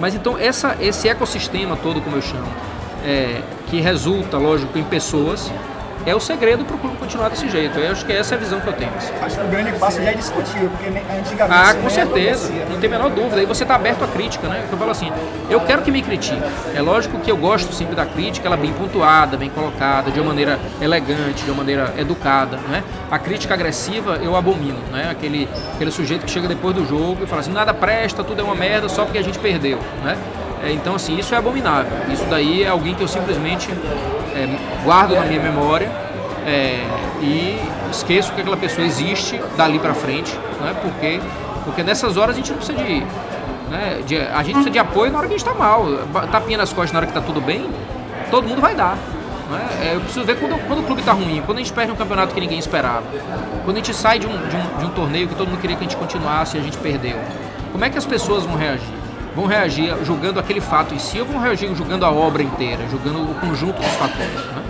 Mas 0.00 0.14
então 0.14 0.38
essa, 0.38 0.76
esse 0.80 1.08
ecossistema 1.08 1.76
todo, 1.76 2.00
como 2.00 2.16
eu 2.16 2.22
chamo, 2.22 2.46
é, 3.04 3.40
que 3.68 3.80
resulta, 3.80 4.38
lógico, 4.38 4.78
em 4.78 4.84
pessoas 4.84 5.50
é 6.04 6.14
o 6.14 6.20
segredo 6.20 6.64
para 6.64 6.74
o 6.74 6.78
clube 6.78 6.96
continuar 6.96 7.28
desse 7.28 7.48
jeito. 7.48 7.78
Eu 7.78 7.92
acho 7.92 8.04
que 8.04 8.12
essa 8.12 8.34
é 8.34 8.36
a 8.36 8.40
visão 8.40 8.60
que 8.60 8.66
eu 8.66 8.72
tenho. 8.72 8.90
Acho 9.22 9.36
que 9.36 9.44
o 9.44 9.48
grande 9.48 9.72
passo 9.78 10.02
já 10.02 10.10
é 10.10 10.14
discutível, 10.14 10.68
porque 10.70 10.88
antigamente. 10.88 11.70
Ah, 11.70 11.74
com 11.74 11.88
certeza, 11.88 12.52
não 12.68 12.80
tem 12.80 12.88
a 12.88 12.98
menor 12.98 13.10
dúvida. 13.10 13.36
Aí 13.36 13.46
você 13.46 13.62
está 13.62 13.76
aberto 13.76 14.02
à 14.02 14.08
crítica, 14.08 14.48
né? 14.48 14.66
Eu 14.70 14.78
falo 14.78 14.90
assim, 14.90 15.12
eu 15.48 15.60
quero 15.60 15.82
que 15.82 15.90
me 15.90 16.02
critique. 16.02 16.42
É 16.74 16.82
lógico 16.82 17.18
que 17.20 17.30
eu 17.30 17.36
gosto 17.36 17.72
sempre 17.72 17.94
da 17.94 18.04
crítica, 18.04 18.46
ela 18.48 18.56
bem 18.56 18.72
pontuada, 18.72 19.36
bem 19.36 19.50
colocada, 19.50 20.10
de 20.10 20.18
uma 20.18 20.28
maneira 20.28 20.58
elegante, 20.80 21.44
de 21.44 21.50
uma 21.50 21.58
maneira 21.58 21.94
educada, 21.96 22.56
né? 22.68 22.82
A 23.10 23.18
crítica 23.18 23.54
agressiva 23.54 24.18
eu 24.22 24.34
abomino, 24.34 24.80
né? 24.90 25.08
Aquele, 25.10 25.48
aquele 25.74 25.90
sujeito 25.90 26.24
que 26.24 26.30
chega 26.30 26.48
depois 26.48 26.74
do 26.74 26.84
jogo 26.86 27.22
e 27.22 27.26
fala 27.26 27.40
assim, 27.40 27.52
nada 27.52 27.72
presta, 27.72 28.24
tudo 28.24 28.40
é 28.40 28.44
uma 28.44 28.54
merda 28.54 28.88
só 28.88 29.04
porque 29.04 29.18
a 29.18 29.22
gente 29.22 29.38
perdeu, 29.38 29.78
né? 30.02 30.16
É, 30.62 30.72
então, 30.72 30.94
assim, 30.94 31.18
isso 31.18 31.34
é 31.34 31.38
abominável. 31.38 31.92
Isso 32.12 32.24
daí 32.26 32.62
é 32.62 32.68
alguém 32.68 32.94
que 32.94 33.02
eu 33.02 33.08
simplesmente 33.08 33.68
é, 34.34 34.48
guardo 34.84 35.14
na 35.14 35.22
minha 35.22 35.40
memória 35.40 35.90
é, 36.46 36.84
e 37.20 37.58
esqueço 37.90 38.32
que 38.32 38.40
aquela 38.40 38.56
pessoa 38.56 38.86
existe 38.86 39.40
dali 39.56 39.78
para 39.78 39.92
frente, 39.92 40.32
né? 40.60 40.74
Porque, 40.80 41.20
porque 41.64 41.82
nessas 41.82 42.16
horas 42.16 42.36
a 42.36 42.38
gente 42.38 42.50
não 42.50 42.56
precisa 42.58 42.78
de, 42.78 43.00
né, 43.70 44.00
de, 44.06 44.18
a 44.18 44.42
gente 44.42 44.54
precisa 44.54 44.70
de 44.70 44.78
apoio 44.78 45.10
na 45.10 45.18
hora 45.18 45.26
que 45.26 45.34
a 45.34 45.36
gente 45.36 45.46
está 45.46 45.58
mal. 45.58 45.84
Tapinha 46.30 46.58
nas 46.58 46.72
costas 46.72 46.92
na 46.92 47.00
hora 47.00 47.06
que 47.06 47.16
está 47.16 47.20
tudo 47.20 47.40
bem, 47.40 47.68
todo 48.30 48.48
mundo 48.48 48.60
vai 48.60 48.74
dar. 48.74 48.96
Né? 49.50 49.68
É, 49.82 49.94
eu 49.96 50.00
preciso 50.00 50.24
ver 50.24 50.38
quando, 50.38 50.56
quando 50.66 50.80
o 50.80 50.82
clube 50.84 51.00
está 51.00 51.12
ruim, 51.12 51.42
quando 51.44 51.58
a 51.58 51.60
gente 51.60 51.72
perde 51.72 51.92
um 51.92 51.96
campeonato 51.96 52.32
que 52.32 52.40
ninguém 52.40 52.58
esperava, 52.58 53.04
quando 53.64 53.76
a 53.76 53.80
gente 53.80 53.92
sai 53.92 54.18
de 54.18 54.26
um, 54.26 54.30
de 54.30 54.56
um, 54.56 54.78
de 54.78 54.84
um 54.86 54.90
torneio 54.90 55.28
que 55.28 55.34
todo 55.34 55.48
mundo 55.48 55.60
queria 55.60 55.76
que 55.76 55.84
a 55.84 55.88
gente 55.88 55.96
continuasse 55.96 56.56
e 56.56 56.60
a 56.60 56.62
gente 56.62 56.78
perdeu. 56.78 57.18
Como 57.72 57.84
é 57.84 57.90
que 57.90 57.98
as 57.98 58.06
pessoas 58.06 58.44
vão 58.44 58.56
reagir? 58.56 59.01
Vão 59.34 59.46
reagir 59.46 59.94
julgando 60.04 60.38
aquele 60.38 60.60
fato 60.60 60.94
em 60.94 60.98
si 60.98 61.20
ou 61.20 61.26
vão 61.26 61.40
reagir 61.40 61.74
julgando 61.74 62.04
a 62.04 62.10
obra 62.10 62.42
inteira, 62.42 62.86
julgando 62.90 63.22
o 63.22 63.34
conjunto 63.34 63.80
dos 63.80 63.92
fatores. 63.94 64.34
Né? 64.34 64.62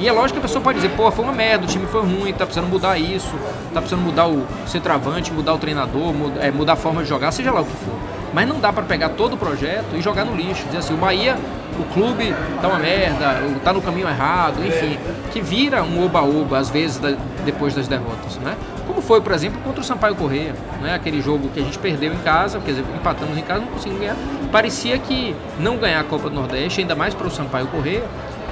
E 0.00 0.08
é 0.08 0.12
lógico 0.12 0.32
que 0.32 0.38
a 0.38 0.48
pessoa 0.48 0.62
pode 0.62 0.80
dizer, 0.80 0.96
pô, 0.96 1.10
foi 1.10 1.22
uma 1.22 1.32
merda, 1.32 1.64
o 1.64 1.66
time 1.66 1.86
foi 1.86 2.00
ruim, 2.00 2.32
tá 2.32 2.46
precisando 2.46 2.70
mudar 2.70 2.96
isso, 2.96 3.34
tá 3.74 3.80
precisando 3.82 4.02
mudar 4.02 4.28
o 4.28 4.46
centroavante, 4.66 5.30
mudar 5.30 5.52
o 5.52 5.58
treinador, 5.58 6.14
mudar, 6.14 6.42
é, 6.42 6.50
mudar 6.50 6.72
a 6.72 6.76
forma 6.76 7.02
de 7.02 7.08
jogar, 7.08 7.30
seja 7.32 7.52
lá 7.52 7.60
o 7.60 7.66
que 7.66 7.76
for. 7.76 7.94
Mas 8.32 8.48
não 8.48 8.58
dá 8.60 8.72
para 8.72 8.82
pegar 8.84 9.10
todo 9.10 9.34
o 9.34 9.36
projeto 9.36 9.94
e 9.94 10.00
jogar 10.00 10.24
no 10.24 10.34
lixo, 10.34 10.64
dizer 10.64 10.78
assim, 10.78 10.94
o 10.94 10.96
Bahia, 10.96 11.36
o 11.78 11.84
clube 11.92 12.34
tá 12.62 12.68
uma 12.68 12.78
merda, 12.78 13.42
tá 13.62 13.74
no 13.74 13.82
caminho 13.82 14.08
errado, 14.08 14.64
enfim, 14.64 14.98
que 15.32 15.42
vira 15.42 15.82
um 15.82 16.02
oba-oba 16.02 16.56
às 16.56 16.70
vezes 16.70 16.96
da, 16.96 17.14
depois 17.44 17.74
das 17.74 17.86
derrotas, 17.86 18.38
né? 18.38 18.56
Como 18.90 19.00
foi, 19.00 19.20
por 19.20 19.30
exemplo, 19.30 19.60
contra 19.62 19.80
o 19.80 19.84
Sampaio 19.84 20.16
Correia, 20.16 20.52
né? 20.82 20.96
aquele 20.96 21.22
jogo 21.22 21.48
que 21.50 21.60
a 21.60 21.62
gente 21.62 21.78
perdeu 21.78 22.12
em 22.12 22.18
casa, 22.18 22.58
quer 22.58 22.72
dizer, 22.72 22.84
empatamos 22.92 23.38
em 23.38 23.40
casa, 23.40 23.60
não 23.60 23.68
conseguimos 23.68 24.00
ganhar. 24.00 24.16
Parecia 24.50 24.98
que 24.98 25.32
não 25.60 25.76
ganhar 25.76 26.00
a 26.00 26.02
Copa 26.02 26.28
do 26.28 26.34
Nordeste, 26.34 26.80
ainda 26.80 26.96
mais 26.96 27.14
para 27.14 27.28
o 27.28 27.30
Sampaio 27.30 27.68
Correia, 27.68 28.02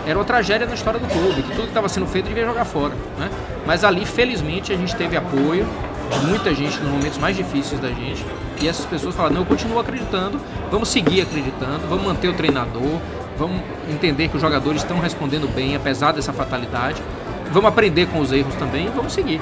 era 0.06 0.16
uma 0.16 0.24
tragédia 0.24 0.64
na 0.64 0.74
história 0.74 1.00
do 1.00 1.08
clube, 1.08 1.42
que 1.42 1.50
tudo 1.50 1.62
que 1.62 1.68
estava 1.70 1.88
sendo 1.88 2.06
feito 2.06 2.26
devia 2.28 2.44
jogar 2.44 2.64
fora. 2.64 2.94
Né? 3.18 3.28
Mas 3.66 3.82
ali, 3.82 4.06
felizmente, 4.06 4.72
a 4.72 4.76
gente 4.76 4.94
teve 4.94 5.16
apoio 5.16 5.66
de 6.12 6.26
muita 6.26 6.54
gente 6.54 6.78
nos 6.78 6.88
momentos 6.88 7.18
mais 7.18 7.36
difíceis 7.36 7.80
da 7.80 7.88
gente. 7.88 8.24
E 8.62 8.68
essas 8.68 8.86
pessoas 8.86 9.16
falaram, 9.16 9.34
não, 9.34 9.42
eu 9.42 9.46
continuo 9.46 9.80
acreditando, 9.80 10.40
vamos 10.70 10.88
seguir 10.88 11.22
acreditando, 11.22 11.80
vamos 11.88 12.04
manter 12.04 12.28
o 12.28 12.34
treinador, 12.34 13.00
vamos 13.36 13.60
entender 13.90 14.28
que 14.28 14.36
os 14.36 14.40
jogadores 14.40 14.82
estão 14.82 15.00
respondendo 15.00 15.52
bem, 15.52 15.74
apesar 15.74 16.12
dessa 16.12 16.32
fatalidade. 16.32 17.02
Vamos 17.50 17.68
aprender 17.68 18.06
com 18.06 18.20
os 18.20 18.30
erros 18.30 18.54
também 18.54 18.86
e 18.86 18.90
vamos 18.90 19.12
seguir. 19.12 19.40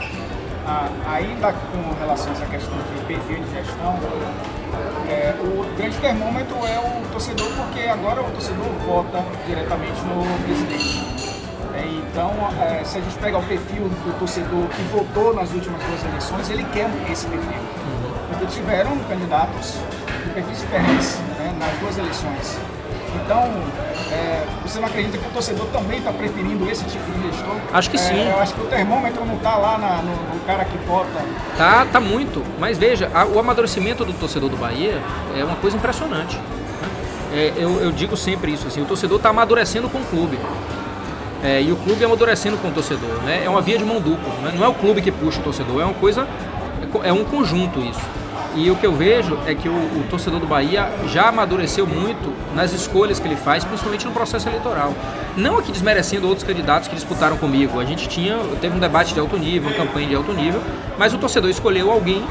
Ainda 1.07 1.53
com 1.53 1.95
relação 2.01 2.31
a 2.31 2.33
essa 2.33 2.47
questão 2.47 2.77
de 2.77 3.05
perfil 3.05 3.45
de 3.45 3.51
gestão, 3.53 3.95
é, 5.09 5.33
o 5.41 5.77
grande 5.77 5.97
termômetro 5.99 6.57
é 6.67 6.79
o 6.81 7.09
torcedor, 7.13 7.49
porque 7.55 7.89
agora 7.89 8.21
o 8.21 8.31
torcedor 8.33 8.67
vota 8.85 9.25
diretamente 9.47 10.01
no 10.03 10.25
presidente. 10.45 11.07
É, 11.73 11.87
então, 11.87 12.33
é, 12.61 12.83
se 12.83 12.99
a 12.99 13.01
gente 13.01 13.17
pegar 13.19 13.39
o 13.39 13.43
perfil 13.45 13.89
do 13.89 14.19
torcedor 14.19 14.67
que 14.69 14.83
votou 14.91 15.35
nas 15.35 15.53
últimas 15.53 15.81
duas 15.85 16.05
eleições, 16.05 16.51
ele 16.51 16.65
quer 16.73 16.91
esse 17.13 17.27
perfil. 17.27 17.63
Porque 18.29 18.47
tiveram 18.47 18.99
candidatos 19.09 19.75
de 20.25 20.31
perfis 20.31 20.59
diferentes 20.59 21.19
né, 21.39 21.55
nas 21.61 21.79
duas 21.79 21.97
eleições. 21.97 22.76
Então, 23.25 23.51
é, 24.13 24.45
você 24.63 24.79
não 24.79 24.87
acredita 24.87 25.19
que 25.19 25.27
o 25.27 25.31
torcedor 25.31 25.67
também 25.67 25.99
está 25.99 26.13
preferindo 26.13 26.69
esse 26.71 26.85
tipo 26.85 27.05
de 27.11 27.31
gestor? 27.31 27.57
Acho 27.73 27.91
que 27.91 27.97
é, 27.97 28.01
sim. 28.01 28.29
Eu 28.29 28.39
acho 28.39 28.55
que 28.55 28.61
o 28.61 28.67
termômetro 28.67 29.25
não 29.25 29.37
está 29.37 29.57
lá 29.57 29.79
na, 29.79 30.03
no, 30.03 30.35
no, 30.35 30.41
cara 30.47 30.65
que 30.65 30.77
vota. 30.87 31.25
Tá, 31.57 31.87
tá 31.87 32.01
muito. 32.01 32.45
Mas 32.59 32.79
veja, 32.79 33.11
a, 33.13 33.25
o 33.27 33.39
amadurecimento 33.39 34.05
do 34.05 34.13
torcedor 34.13 34.49
do 34.49 34.57
Bahia 34.57 35.01
é 35.37 35.45
uma 35.45 35.57
coisa 35.57 35.77
impressionante. 35.77 36.37
Né? 36.37 36.43
É, 37.33 37.53
eu, 37.57 37.81
eu, 37.81 37.93
digo 37.93 38.17
sempre 38.17 38.53
isso, 38.53 38.69
assim, 38.69 38.81
o 38.81 38.87
torcedor 38.87 39.17
está 39.17 39.31
amadurecendo 39.31 39.89
com 39.89 39.99
o 39.99 40.05
clube. 40.05 40.39
É, 41.43 41.61
e 41.61 41.71
o 41.73 41.77
clube 41.77 42.05
amadurecendo 42.05 42.57
com 42.59 42.69
o 42.69 42.73
torcedor. 42.73 43.23
Né? 43.23 43.43
É 43.45 43.51
uma 43.51 43.61
via 43.61 43.79
de 43.79 43.85
mão 43.85 44.01
dupla. 44.01 44.33
Né? 44.43 44.53
Não 44.55 44.65
é 44.65 44.69
o 44.69 44.75
clube 44.75 45.03
que 45.03 45.11
puxa 45.11 45.41
o 45.41 45.43
torcedor, 45.43 45.81
é 45.81 45.85
uma 45.85 45.95
coisa. 45.95 46.27
É 47.03 47.13
um 47.13 47.25
conjunto 47.25 47.81
isso. 47.81 48.01
E 48.57 48.71
o 48.71 48.77
que 48.77 48.87
eu 48.87 48.93
vejo 48.93 49.39
é 49.47 49.55
que 49.55 49.69
o, 49.69 49.73
o, 49.73 50.07
torcedor 50.09 50.41
do 50.41 50.47
Bahia 50.47 50.91
já 51.09 51.29
amadureceu 51.29 51.87
muito 51.87 52.33
nas 52.55 52.73
escolhas 52.73 53.21
que 53.21 53.29
ele 53.29 53.37
faz, 53.37 53.63
principalmente 53.67 54.07
no 54.07 54.13
processo 54.13 54.49
eleitoral. 54.49 54.95
Não 55.37 55.59
aqui 55.59 55.71
desmerecendo 55.71 56.27
outros 56.27 56.47
candidatos 56.47 56.89
que 56.89 56.95
disputaram 56.95 57.37
comigo. 57.37 57.79
A 57.79 57.85
gente 57.85 58.09
tinha, 58.09 58.39
teve 58.59 58.75
um 58.75 58.81
debate 58.81 59.13
de 59.13 59.21
alto 59.21 59.37
nível, 59.37 59.69
uma 59.69 59.77
campanha 59.77 60.09
de 60.09 60.15
alto 60.15 60.33
nível, 60.33 60.63
mas 60.99 61.13
o 61.13 61.19
torcedor 61.19 61.51
escolheu 61.51 61.93
alguém 61.93 62.25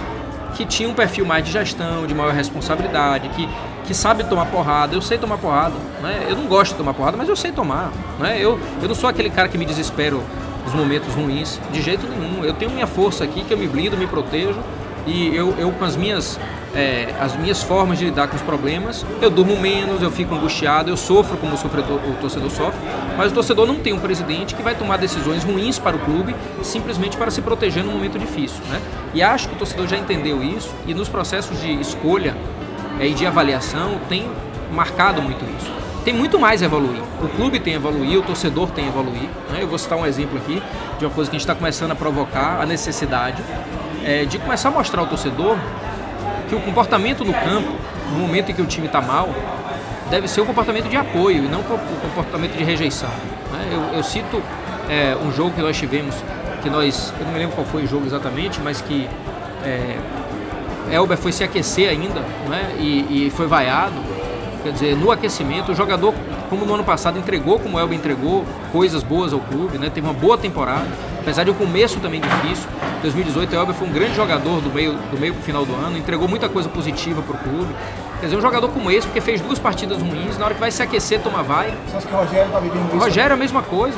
que 0.55 0.65
tinha 0.65 0.89
um 0.89 0.95
perfil 0.95 1.27
mais 1.27 1.45
de 1.45 1.51
gestão, 1.51 2.07
de 2.07 2.15
maior 2.15 2.33
responsabilidade, 2.33 3.29
que, 3.29 3.47
que 3.85 3.93
sabe 3.93 4.23
tomar 4.23 4.47
porrada. 4.47 4.95
Eu 4.95 5.03
sei 5.03 5.19
tomar 5.19 5.37
porrada. 5.37 5.75
Né? 6.01 6.25
Eu 6.27 6.35
não 6.35 6.47
gosto 6.47 6.71
de 6.71 6.77
tomar 6.79 6.95
porrada, 6.95 7.15
mas 7.15 7.29
eu 7.29 7.35
sei 7.35 7.51
tomar. 7.51 7.91
Né? 8.17 8.37
Eu, 8.39 8.59
eu 8.81 8.87
não 8.87 8.95
sou 8.95 9.07
aquele 9.07 9.29
cara 9.29 9.47
que 9.47 9.59
me 9.59 9.65
desespero 9.65 10.23
nos 10.63 10.73
momentos 10.73 11.13
ruins, 11.13 11.59
de 11.71 11.83
jeito 11.83 12.07
nenhum. 12.07 12.43
Eu 12.43 12.55
tenho 12.55 12.71
minha 12.71 12.87
força 12.87 13.23
aqui, 13.23 13.43
que 13.43 13.53
eu 13.53 13.57
me 13.59 13.67
blindo, 13.67 13.95
me 13.95 14.07
protejo 14.07 14.59
e 15.05 15.35
eu, 15.35 15.55
eu 15.57 15.71
com 15.71 15.85
as 15.85 15.95
minhas, 15.95 16.39
é, 16.73 17.13
as 17.19 17.35
minhas 17.35 17.61
formas 17.61 17.99
de 17.99 18.05
lidar 18.05 18.27
com 18.27 18.35
os 18.35 18.41
problemas, 18.41 19.05
eu 19.21 19.29
durmo 19.29 19.55
menos, 19.57 20.01
eu 20.01 20.11
fico 20.11 20.33
angustiado, 20.33 20.89
eu 20.89 20.97
sofro 20.97 21.37
como 21.37 21.53
o, 21.53 22.11
o 22.11 22.15
torcedor 22.19 22.49
sofre, 22.49 22.79
mas 23.17 23.31
o 23.31 23.35
torcedor 23.35 23.67
não 23.67 23.75
tem 23.75 23.93
um 23.93 23.99
presidente 23.99 24.55
que 24.55 24.63
vai 24.63 24.75
tomar 24.75 24.97
decisões 24.97 25.43
ruins 25.43 25.77
para 25.77 25.95
o 25.95 25.99
clube 25.99 26.35
simplesmente 26.63 27.17
para 27.17 27.29
se 27.29 27.41
proteger 27.41 27.83
num 27.83 27.91
momento 27.91 28.17
difícil. 28.17 28.59
Né? 28.69 28.81
E 29.13 29.21
acho 29.21 29.47
que 29.47 29.55
o 29.55 29.57
torcedor 29.57 29.87
já 29.87 29.97
entendeu 29.97 30.43
isso 30.43 30.73
e 30.87 30.93
nos 30.93 31.07
processos 31.07 31.61
de 31.61 31.71
escolha 31.79 32.35
é, 32.99 33.07
e 33.07 33.13
de 33.13 33.25
avaliação 33.25 33.99
tem 34.09 34.27
marcado 34.71 35.21
muito 35.21 35.43
isso. 35.57 35.71
Tem 36.03 36.13
muito 36.13 36.39
mais 36.39 36.61
a 36.61 36.65
evoluir. 36.65 37.01
O 37.19 37.27
clube 37.29 37.59
tem 37.59 37.73
a 37.73 37.77
evoluir, 37.77 38.19
o 38.19 38.21
torcedor 38.21 38.69
tem 38.69 38.85
a 38.85 38.87
evoluir. 38.89 39.27
Né? 39.51 39.59
Eu 39.61 39.67
vou 39.67 39.77
citar 39.77 39.97
um 39.97 40.05
exemplo 40.05 40.37
aqui 40.37 40.61
de 40.99 41.05
uma 41.05 41.11
coisa 41.11 41.29
que 41.29 41.35
a 41.35 41.39
gente 41.39 41.47
está 41.47 41.55
começando 41.55 41.91
a 41.91 41.95
provocar, 41.95 42.61
a 42.61 42.65
necessidade 42.65 43.41
é, 44.05 44.23
de 44.23 44.37
começar 44.37 44.69
a 44.69 44.71
mostrar 44.71 45.01
ao 45.01 45.07
torcedor 45.07 45.57
que 46.47 46.53
o 46.53 46.61
comportamento 46.61 47.25
no 47.25 47.33
campo, 47.33 47.73
no 48.11 48.19
momento 48.19 48.51
em 48.51 48.53
que 48.53 48.61
o 48.61 48.65
time 48.65 48.85
está 48.85 49.01
mal, 49.01 49.29
deve 50.11 50.27
ser 50.27 50.41
um 50.41 50.45
comportamento 50.45 50.87
de 50.87 50.95
apoio 50.95 51.43
e 51.43 51.47
não 51.47 51.61
um 51.61 51.63
comportamento 51.63 52.55
de 52.55 52.63
rejeição. 52.63 53.09
Né? 53.51 53.69
Eu, 53.71 53.97
eu, 53.97 54.03
cito 54.03 54.41
é, 54.87 55.17
um 55.17 55.31
jogo 55.31 55.51
que 55.51 55.61
nós 55.61 55.75
tivemos, 55.75 56.15
que 56.61 56.69
nós, 56.69 57.11
eu 57.19 57.25
não 57.25 57.33
me 57.33 57.39
lembro 57.39 57.55
qual 57.55 57.65
foi 57.65 57.83
o 57.83 57.87
jogo 57.87 58.05
exatamente, 58.05 58.61
mas 58.63 58.79
que 58.79 59.09
é, 59.63 59.97
Elber 60.91 61.17
foi 61.17 61.31
se 61.31 61.43
aquecer 61.43 61.89
ainda 61.89 62.19
né? 62.47 62.75
e, 62.77 63.27
e 63.27 63.31
foi 63.31 63.47
vaiado. 63.47 63.95
Quer 64.61 64.71
dizer, 64.71 64.95
no 64.95 65.11
aquecimento, 65.11 65.71
o 65.71 65.75
jogador, 65.75 66.13
como 66.49 66.65
no 66.65 66.73
ano 66.73 66.83
passado, 66.83 67.17
entregou, 67.17 67.59
como 67.59 67.77
o 67.77 67.79
Elber 67.79 67.97
entregou, 67.97 68.45
coisas 68.71 69.03
boas 69.03 69.33
ao 69.33 69.39
clube, 69.39 69.77
né? 69.77 69.89
teve 69.89 70.07
uma 70.07 70.13
boa 70.13 70.37
temporada 70.37 70.87
apesar 71.25 71.43
de 71.43 71.49
um 71.49 71.55
começo 71.55 71.99
também 71.99 72.21
difícil. 72.21 72.69
2018 73.01 73.51
o 73.51 73.59
Elber 73.59 73.75
foi 73.75 73.87
um 73.87 73.91
grande 73.91 74.15
jogador 74.15 74.61
do 74.61 74.69
meio 74.71 74.93
do 74.93 75.19
meio 75.19 75.33
pro 75.33 75.41
final 75.41 75.65
do 75.65 75.73
ano, 75.73 75.97
entregou 75.97 76.27
muita 76.27 76.47
coisa 76.47 76.69
positiva 76.69 77.21
pro 77.23 77.35
clube. 77.35 77.73
Quer 78.19 78.27
dizer, 78.27 78.37
um 78.37 78.41
jogador 78.41 78.69
como 78.69 78.91
esse, 78.91 79.07
porque 79.07 79.19
fez 79.19 79.41
duas 79.41 79.57
partidas 79.57 79.99
ruins, 80.01 80.37
na 80.37 80.45
hora 80.45 80.53
que 80.53 80.59
vai 80.59 80.71
se 80.71 80.81
aquecer, 80.83 81.19
toma 81.19 81.41
vai. 81.41 81.73
Você 81.87 81.97
acha 81.97 82.07
que 82.07 82.13
o 82.13 82.17
Rogério 82.17 82.51
tá 82.51 82.59
vivendo 82.59 82.87
isso? 82.87 82.95
O 82.95 82.99
Rogério 82.99 83.31
é 83.31 83.33
a 83.33 83.37
mesma 83.37 83.63
coisa. 83.63 83.97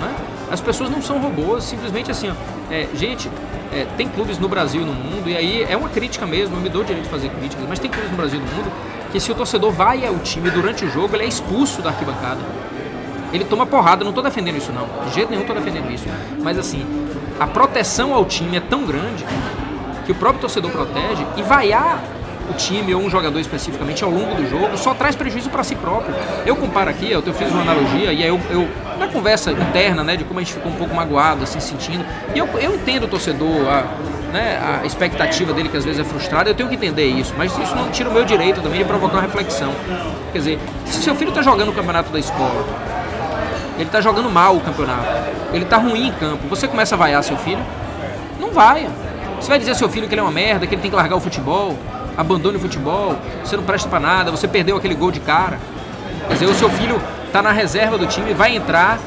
Né? 0.00 0.14
As 0.50 0.60
pessoas 0.60 0.90
não 0.90 1.00
são 1.00 1.18
robôs, 1.18 1.64
simplesmente 1.64 2.10
assim, 2.10 2.28
ó, 2.28 2.34
é, 2.70 2.88
gente, 2.94 3.30
é, 3.72 3.86
tem 3.96 4.08
clubes 4.08 4.38
no 4.38 4.48
Brasil 4.48 4.82
e 4.82 4.84
no 4.84 4.92
mundo, 4.92 5.30
e 5.30 5.36
aí 5.36 5.66
é 5.68 5.76
uma 5.76 5.88
crítica 5.88 6.26
mesmo, 6.26 6.56
eu 6.56 6.60
me 6.60 6.68
dou 6.68 6.82
o 6.82 6.84
direito 6.84 7.04
de 7.04 7.10
fazer 7.10 7.28
críticas, 7.30 7.64
mas 7.68 7.78
tem 7.78 7.90
clubes 7.90 8.10
no 8.10 8.16
Brasil 8.16 8.40
e 8.40 8.42
no 8.42 8.56
mundo 8.56 8.70
que 9.14 9.20
se 9.20 9.30
o 9.30 9.34
torcedor 9.36 9.70
vai 9.70 10.04
ao 10.04 10.18
time 10.18 10.50
durante 10.50 10.84
o 10.84 10.90
jogo, 10.90 11.14
ele 11.14 11.22
é 11.22 11.28
expulso 11.28 11.80
da 11.80 11.90
arquibancada. 11.90 12.40
Ele 13.32 13.44
toma 13.44 13.64
porrada, 13.64 14.02
não 14.02 14.10
estou 14.10 14.24
defendendo 14.24 14.56
isso 14.56 14.72
não, 14.72 14.88
de 15.06 15.14
jeito 15.14 15.30
nenhum 15.30 15.42
estou 15.42 15.54
defendendo 15.54 15.88
isso. 15.88 16.06
Mas 16.42 16.58
assim, 16.58 16.84
a 17.38 17.46
proteção 17.46 18.12
ao 18.12 18.24
time 18.24 18.56
é 18.56 18.60
tão 18.60 18.84
grande 18.84 19.24
que 20.04 20.10
o 20.10 20.16
próprio 20.16 20.40
torcedor 20.40 20.72
protege 20.72 21.24
e 21.36 21.42
vaiar 21.42 22.02
o 22.50 22.54
time 22.54 22.92
ou 22.92 23.02
um 23.02 23.08
jogador 23.08 23.38
especificamente 23.38 24.02
ao 24.02 24.10
longo 24.10 24.34
do 24.34 24.50
jogo 24.50 24.76
só 24.76 24.92
traz 24.92 25.14
prejuízo 25.14 25.48
para 25.48 25.62
si 25.62 25.76
próprio. 25.76 26.12
Eu 26.44 26.56
comparo 26.56 26.90
aqui, 26.90 27.12
eu 27.12 27.22
fiz 27.22 27.52
uma 27.52 27.62
analogia 27.62 28.12
e 28.12 28.20
aí 28.20 28.28
eu, 28.28 28.40
eu, 28.50 28.68
na 28.98 29.06
conversa 29.06 29.52
interna, 29.52 30.02
né, 30.02 30.16
de 30.16 30.24
como 30.24 30.40
a 30.40 30.42
gente 30.42 30.54
ficou 30.54 30.72
um 30.72 30.74
pouco 30.74 30.92
magoado, 30.92 31.44
assim, 31.44 31.60
sentindo, 31.60 32.04
e 32.34 32.38
eu, 32.40 32.48
eu 32.58 32.74
entendo 32.74 33.04
o 33.04 33.08
torcedor, 33.08 33.68
a, 33.68 33.84
né, 34.34 34.60
a 34.82 34.84
expectativa 34.84 35.52
dele 35.52 35.68
que 35.68 35.76
às 35.76 35.84
vezes 35.84 36.00
é 36.00 36.04
frustrada, 36.04 36.50
eu 36.50 36.54
tenho 36.54 36.68
que 36.68 36.74
entender 36.74 37.06
isso, 37.06 37.32
mas 37.38 37.56
isso 37.56 37.74
não 37.76 37.88
tira 37.90 38.10
o 38.10 38.12
meu 38.12 38.24
direito 38.24 38.60
também 38.60 38.80
de 38.80 38.84
provocar 38.84 39.14
uma 39.14 39.22
reflexão. 39.22 39.72
Quer 40.32 40.38
dizer, 40.38 40.58
se 40.84 41.02
seu 41.02 41.14
filho 41.14 41.28
está 41.28 41.40
jogando 41.40 41.68
o 41.68 41.72
campeonato 41.72 42.10
da 42.10 42.18
escola 42.18 42.64
ele 43.78 43.88
tá 43.90 44.00
jogando 44.00 44.30
mal 44.30 44.56
o 44.56 44.60
campeonato, 44.60 45.06
ele 45.52 45.64
tá 45.64 45.76
ruim 45.76 46.08
em 46.08 46.12
campo, 46.12 46.46
você 46.48 46.68
começa 46.68 46.94
a 46.94 46.98
vaiar 46.98 47.22
seu 47.22 47.36
filho? 47.36 47.62
Não 48.40 48.50
vai. 48.50 48.88
Você 49.40 49.48
vai 49.48 49.58
dizer 49.58 49.72
ao 49.72 49.76
seu 49.76 49.88
filho 49.88 50.06
que 50.06 50.14
ele 50.14 50.20
é 50.20 50.22
uma 50.22 50.30
merda, 50.30 50.66
que 50.66 50.74
ele 50.74 50.82
tem 50.82 50.90
que 50.90 50.96
largar 50.96 51.16
o 51.16 51.20
futebol, 51.20 51.76
abandone 52.16 52.56
o 52.56 52.60
futebol, 52.60 53.16
você 53.44 53.56
não 53.56 53.64
presta 53.64 53.88
para 53.88 54.00
nada, 54.00 54.30
você 54.30 54.46
perdeu 54.46 54.76
aquele 54.76 54.94
gol 54.94 55.10
de 55.10 55.20
cara. 55.20 55.58
Quer 56.28 56.34
dizer, 56.34 56.46
o 56.46 56.54
seu 56.54 56.70
filho 56.70 57.00
tá 57.32 57.42
na 57.42 57.50
reserva 57.50 57.98
do 57.98 58.06
time, 58.06 58.32
vai 58.32 58.54
entrar, 58.54 58.98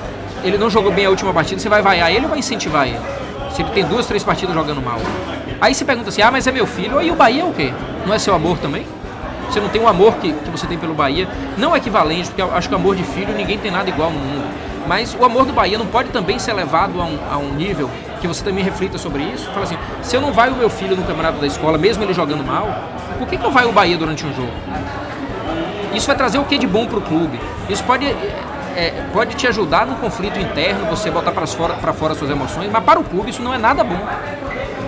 ele 0.44 0.58
não 0.58 0.70
jogou 0.70 0.92
bem 0.92 1.06
a 1.06 1.10
última 1.10 1.34
partida, 1.34 1.60
você 1.62 1.70
vai 1.70 1.82
vaiar 1.82 2.12
ele 2.12 2.26
ou 2.26 2.30
vai 2.30 2.40
incentivar 2.40 2.88
ele? 2.88 3.00
Se 3.58 3.64
ele 3.64 3.72
tem 3.72 3.84
duas, 3.86 4.06
três 4.06 4.24
partidas 4.24 4.54
jogando 4.54 4.80
mal. 4.84 5.00
Aí 5.60 5.74
você 5.74 5.84
pergunta 5.84 6.10
assim, 6.10 6.22
ah, 6.22 6.30
mas 6.30 6.46
é 6.46 6.52
meu 6.52 6.68
filho, 6.68 7.00
aí 7.00 7.10
o 7.10 7.16
Bahia 7.16 7.42
é 7.42 7.44
o 7.44 7.52
quê? 7.52 7.74
Não 8.06 8.14
é 8.14 8.20
seu 8.20 8.36
amor 8.36 8.60
também? 8.60 8.86
Você 9.50 9.60
não 9.60 9.68
tem 9.68 9.82
o 9.82 9.88
amor 9.88 10.14
que, 10.18 10.32
que 10.32 10.50
você 10.52 10.68
tem 10.68 10.78
pelo 10.78 10.94
Bahia, 10.94 11.28
não 11.58 11.76
equivalente, 11.76 12.30
porque 12.30 12.44
acho 12.44 12.70
que 12.70 12.76
o 12.76 12.78
amor 12.78 12.96
de 12.96 13.02
filho 13.02 13.34
ninguém 13.34 13.58
tem 13.58 13.72
nada 13.72 13.90
igual 13.90 14.12
no 14.12 14.20
mundo. 14.20 14.46
Mas 14.88 15.18
o 15.20 15.26
amor 15.26 15.44
do 15.44 15.54
Bahia 15.54 15.76
não 15.76 15.88
pode 15.88 16.10
também 16.10 16.38
ser 16.38 16.54
levado 16.54 17.02
a 17.02 17.06
um, 17.06 17.18
a 17.32 17.38
um 17.40 17.56
nível 17.56 17.90
que 18.22 18.28
você 18.28 18.44
também 18.44 18.64
reflita 18.64 19.00
sobre 19.00 19.24
isso. 19.24 19.50
Fala 19.50 19.64
assim, 19.64 19.78
se 20.04 20.16
eu 20.16 20.22
não 20.22 20.32
vai 20.32 20.52
o 20.52 20.56
meu 20.56 20.70
filho 20.70 20.96
no 20.96 21.02
campeonato 21.02 21.40
da 21.40 21.48
escola, 21.48 21.80
mesmo 21.80 22.04
ele 22.04 22.14
jogando 22.14 22.46
mal, 22.46 22.70
por 23.18 23.28
que, 23.28 23.38
que 23.38 23.44
eu 23.44 23.50
vai 23.50 23.66
o 23.66 23.72
Bahia 23.72 23.98
durante 23.98 24.24
um 24.24 24.36
jogo? 24.36 24.52
Isso 25.96 26.06
vai 26.06 26.16
trazer 26.16 26.38
o 26.38 26.44
que 26.44 26.60
de 26.60 26.68
bom 26.68 26.86
para 26.86 27.00
o 27.00 27.02
clube? 27.02 27.40
Isso 27.68 27.84
pode, 27.86 28.06
é, 28.78 28.94
pode 29.12 29.36
te 29.36 29.48
ajudar 29.48 29.88
no 29.88 29.96
conflito 29.96 30.40
interno, 30.40 30.86
você 30.86 31.10
botar 31.10 31.32
para 31.32 31.48
fora, 31.48 31.74
fora 31.94 32.14
suas 32.14 32.30
emoções, 32.30 32.70
mas 32.72 32.84
para 32.84 33.00
o 33.00 33.04
clube 33.04 33.32
isso 33.32 33.42
não 33.42 33.52
é 33.52 33.58
nada 33.58 33.84
bom. 33.84 34.00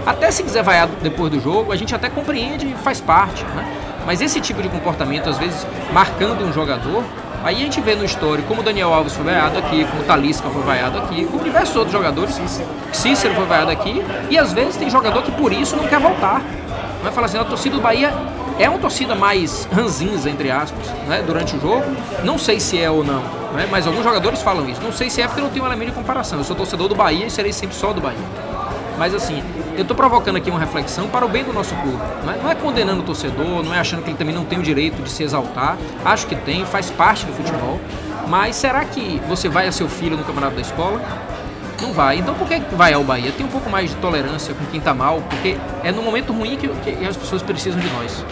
Até 0.05 0.29
se 0.29 0.43
quiser 0.43 0.61
vaiar 0.61 0.87
depois 1.01 1.31
do 1.31 1.39
jogo, 1.39 1.71
a 1.71 1.75
gente 1.75 1.93
até 1.95 2.07
compreende 2.07 2.67
e 2.67 2.75
faz 2.75 3.01
parte. 3.01 3.43
Né? 3.43 3.65
Mas 4.05 4.21
esse 4.21 4.39
tipo 4.39 4.61
de 4.61 4.69
comportamento, 4.69 5.27
às 5.27 5.39
vezes, 5.39 5.65
marcando 5.91 6.45
um 6.45 6.53
jogador, 6.53 7.03
aí 7.43 7.55
a 7.55 7.59
gente 7.59 7.81
vê 7.81 7.95
no 7.95 8.05
histórico 8.05 8.47
como 8.47 8.61
o 8.61 8.63
Daniel 8.63 8.93
Alves 8.93 9.13
foi 9.13 9.25
vaiado 9.25 9.57
aqui, 9.57 9.83
como 9.85 10.03
o 10.03 10.05
Talisca 10.05 10.47
foi 10.49 10.61
vaiado 10.61 10.99
aqui, 10.99 11.25
como 11.25 11.43
diversos 11.43 11.75
outros 11.75 11.91
jogadores. 11.91 12.35
Cícero. 12.35 12.67
Cícero 12.93 13.33
foi 13.33 13.45
vaiado 13.45 13.71
aqui. 13.71 14.03
E 14.29 14.37
às 14.37 14.53
vezes 14.53 14.77
tem 14.77 14.89
jogador 14.89 15.23
que 15.23 15.31
por 15.31 15.51
isso 15.51 15.75
não 15.75 15.87
quer 15.87 15.99
voltar. 15.99 16.43
Vai 17.01 17.11
falar 17.11 17.25
assim, 17.25 17.39
a 17.39 17.43
torcida 17.43 17.75
do 17.75 17.81
Bahia 17.81 18.13
é 18.59 18.69
uma 18.69 18.77
torcida 18.77 19.15
mais 19.15 19.67
ranzinza, 19.73 20.29
entre 20.29 20.51
aspas, 20.51 20.87
né, 21.07 21.23
durante 21.25 21.55
o 21.55 21.59
jogo. 21.59 21.85
Não 22.23 22.37
sei 22.37 22.59
se 22.59 22.79
é 22.79 22.89
ou 22.89 23.03
não, 23.03 23.38
né, 23.53 23.67
mas 23.69 23.87
alguns 23.87 24.03
jogadores 24.03 24.41
falam 24.41 24.67
isso. 24.69 24.81
Não 24.81 24.91
sei 24.91 25.09
se 25.09 25.21
é 25.21 25.27
porque 25.27 25.41
não 25.41 25.49
tem 25.49 25.61
um 25.61 25.65
elemento 25.65 25.89
de 25.89 25.95
comparação. 25.95 26.39
Eu 26.39 26.43
sou 26.43 26.55
torcedor 26.55 26.87
do 26.87 26.95
Bahia 26.95 27.25
e 27.25 27.29
serei 27.29 27.53
sempre 27.53 27.75
só 27.75 27.93
do 27.93 28.01
Bahia. 28.01 28.17
Mas 28.97 29.15
assim, 29.15 29.41
eu 29.75 29.83
estou 29.83 29.95
provocando 29.95 30.35
aqui 30.35 30.49
uma 30.49 30.59
reflexão 30.59 31.07
para 31.07 31.25
o 31.25 31.29
bem 31.29 31.43
do 31.43 31.53
nosso 31.53 31.73
clube. 31.75 31.97
Não 32.25 32.33
é, 32.33 32.37
não 32.37 32.51
é, 32.51 32.55
condenando 32.55 33.01
o 33.01 33.03
torcedor, 33.03 33.63
não 33.63 33.73
é 33.73 33.79
achando 33.79 34.03
que 34.03 34.09
ele 34.09 34.17
também 34.17 34.35
não 34.35 34.43
tem 34.43 34.59
o 34.59 34.61
direito 34.61 35.01
de 35.01 35.09
se 35.09 35.23
exaltar. 35.23 35.77
Acho 36.03 36.27
que 36.27 36.35
tem, 36.35 36.65
faz 36.65 36.91
parte 36.91 37.25
do 37.25 37.31
futebol. 37.31 37.79
Mas 38.27 38.57
será 38.57 38.83
que 38.83 39.21
você 39.27 39.47
vai 39.47 39.67
a 39.67 39.71
seu 39.71 39.87
filho 39.87 40.17
no 40.17 40.23
campeonato 40.23 40.55
da 40.55 40.61
escola? 40.61 41.01
Não 41.81 41.93
vai. 41.93 42.17
Então 42.17 42.35
por 42.35 42.47
que 42.47 42.59
vai 42.75 42.93
ao 42.93 43.03
Bahia? 43.03 43.31
Tem 43.31 43.45
um 43.45 43.49
pouco 43.49 43.69
mais 43.69 43.89
de 43.89 43.95
tolerância 43.95 44.53
com 44.53 44.65
quem 44.65 44.79
está 44.79 44.93
mal, 44.93 45.23
porque 45.29 45.57
é 45.81 45.91
no 45.91 46.03
momento 46.03 46.33
ruim 46.33 46.57
que, 46.57 46.67
que 46.67 47.05
as 47.05 47.15
pessoas 47.15 47.41
precisam 47.41 47.79
de 47.79 47.89
nós. 47.89 48.23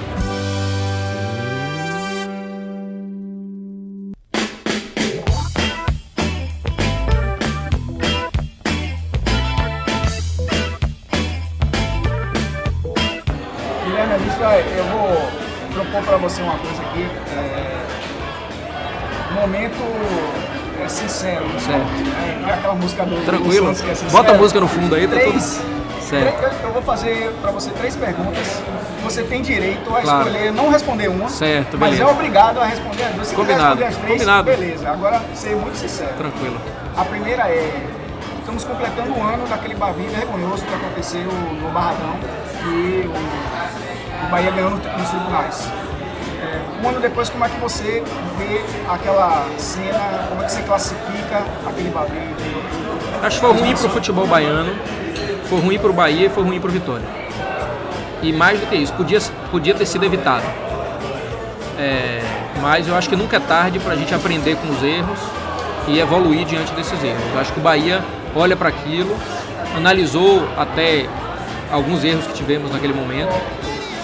Uma 16.43 16.57
coisa 16.57 16.81
aqui. 16.81 17.07
É, 17.35 17.87
momento 19.39 19.83
é 20.83 20.87
sincero. 20.87 21.45
Certo. 21.59 22.47
É, 22.47 22.53
aquela 22.53 22.75
música 22.75 23.05
do 23.05 23.25
Tranquilo. 23.25 23.73
Do 23.73 23.79
é 23.81 24.11
Bota 24.11 24.31
a 24.31 24.37
música 24.37 24.59
no 24.59 24.67
fundo 24.67 24.95
aí, 24.95 25.07
tá 25.07 25.19
tudo 25.19 25.77
certo. 26.07 26.63
Eu 26.63 26.71
vou 26.71 26.81
fazer 26.81 27.31
para 27.41 27.51
você 27.51 27.69
três 27.71 27.95
perguntas. 27.95 28.61
Você 29.03 29.23
tem 29.23 29.41
direito 29.41 29.93
a 29.95 30.01
claro. 30.01 30.27
escolher, 30.27 30.51
não 30.51 30.69
responder 30.69 31.07
uma, 31.07 31.29
certo, 31.29 31.77
mas 31.77 31.97
é 31.99 32.05
obrigado 32.05 32.59
a 32.59 32.65
responder 32.65 33.03
as 33.03 33.13
duas. 33.15 33.27
Se 33.27 33.35
Combinado. 33.35 33.83
as 33.83 33.95
três, 33.95 34.13
Combinado. 34.13 34.43
beleza. 34.43 34.89
Agora, 34.89 35.21
ser 35.33 35.55
muito 35.55 35.77
sincero. 35.77 36.13
Tranquilo. 36.17 36.59
A 36.95 37.05
primeira 37.05 37.43
é 37.43 37.87
estamos 38.39 38.63
completando 38.63 39.13
um 39.13 39.23
ano 39.23 39.45
daquele 39.47 39.75
Bavi 39.75 40.03
vergonhoso 40.03 40.65
que 40.65 40.73
aconteceu 40.73 41.23
no 41.25 41.69
Barradão, 41.69 42.15
que 42.63 43.07
o, 43.07 44.25
o 44.25 44.29
Bahia 44.29 44.51
ganhou 44.51 44.71
nos 44.71 45.09
tribunais. 45.09 45.69
Um 46.83 46.89
ano 46.89 46.99
depois, 46.99 47.29
como 47.29 47.43
é 47.45 47.49
que 47.49 47.59
você 47.59 48.03
vê 48.37 48.61
aquela 48.89 49.47
cena, 49.57 50.27
como 50.29 50.41
é 50.41 50.45
que 50.45 50.51
você 50.51 50.61
classifica 50.61 51.43
aquele 51.65 51.89
Bavi? 51.89 52.19
Acho 53.23 53.39
que 53.39 53.45
foi 53.45 53.57
ruim 53.57 53.75
para 53.75 53.85
o 53.85 53.89
futebol 53.89 54.27
baiano, 54.27 54.75
foi 55.49 55.59
ruim 55.59 55.79
para 55.79 55.89
o 55.89 55.93
Bahia 55.93 56.27
e 56.27 56.29
foi 56.29 56.43
ruim 56.43 56.59
para 56.59 56.69
o 56.69 56.73
Vitória. 56.73 57.05
E 58.21 58.33
mais 58.33 58.59
do 58.59 58.67
que 58.67 58.75
isso, 58.75 58.93
podia, 58.93 59.19
podia 59.51 59.73
ter 59.73 59.85
sido 59.85 60.05
evitado. 60.05 60.45
É, 61.79 62.21
mas 62.61 62.87
eu 62.87 62.95
acho 62.95 63.07
que 63.07 63.15
nunca 63.15 63.37
é 63.37 63.39
tarde 63.39 63.79
para 63.79 63.93
a 63.93 63.95
gente 63.95 64.13
aprender 64.13 64.55
com 64.55 64.67
os 64.69 64.83
erros 64.83 65.19
e 65.87 65.99
evoluir 65.99 66.45
diante 66.45 66.73
desses 66.73 67.01
erros. 67.03 67.23
Eu 67.33 67.39
acho 67.39 67.53
que 67.53 67.59
o 67.59 67.63
Bahia 67.63 68.03
olha 68.35 68.55
para 68.55 68.69
aquilo, 68.69 69.15
analisou 69.75 70.47
até 70.57 71.05
alguns 71.71 72.03
erros 72.03 72.25
que 72.27 72.33
tivemos 72.33 72.71
naquele 72.71 72.93
momento, 72.93 73.33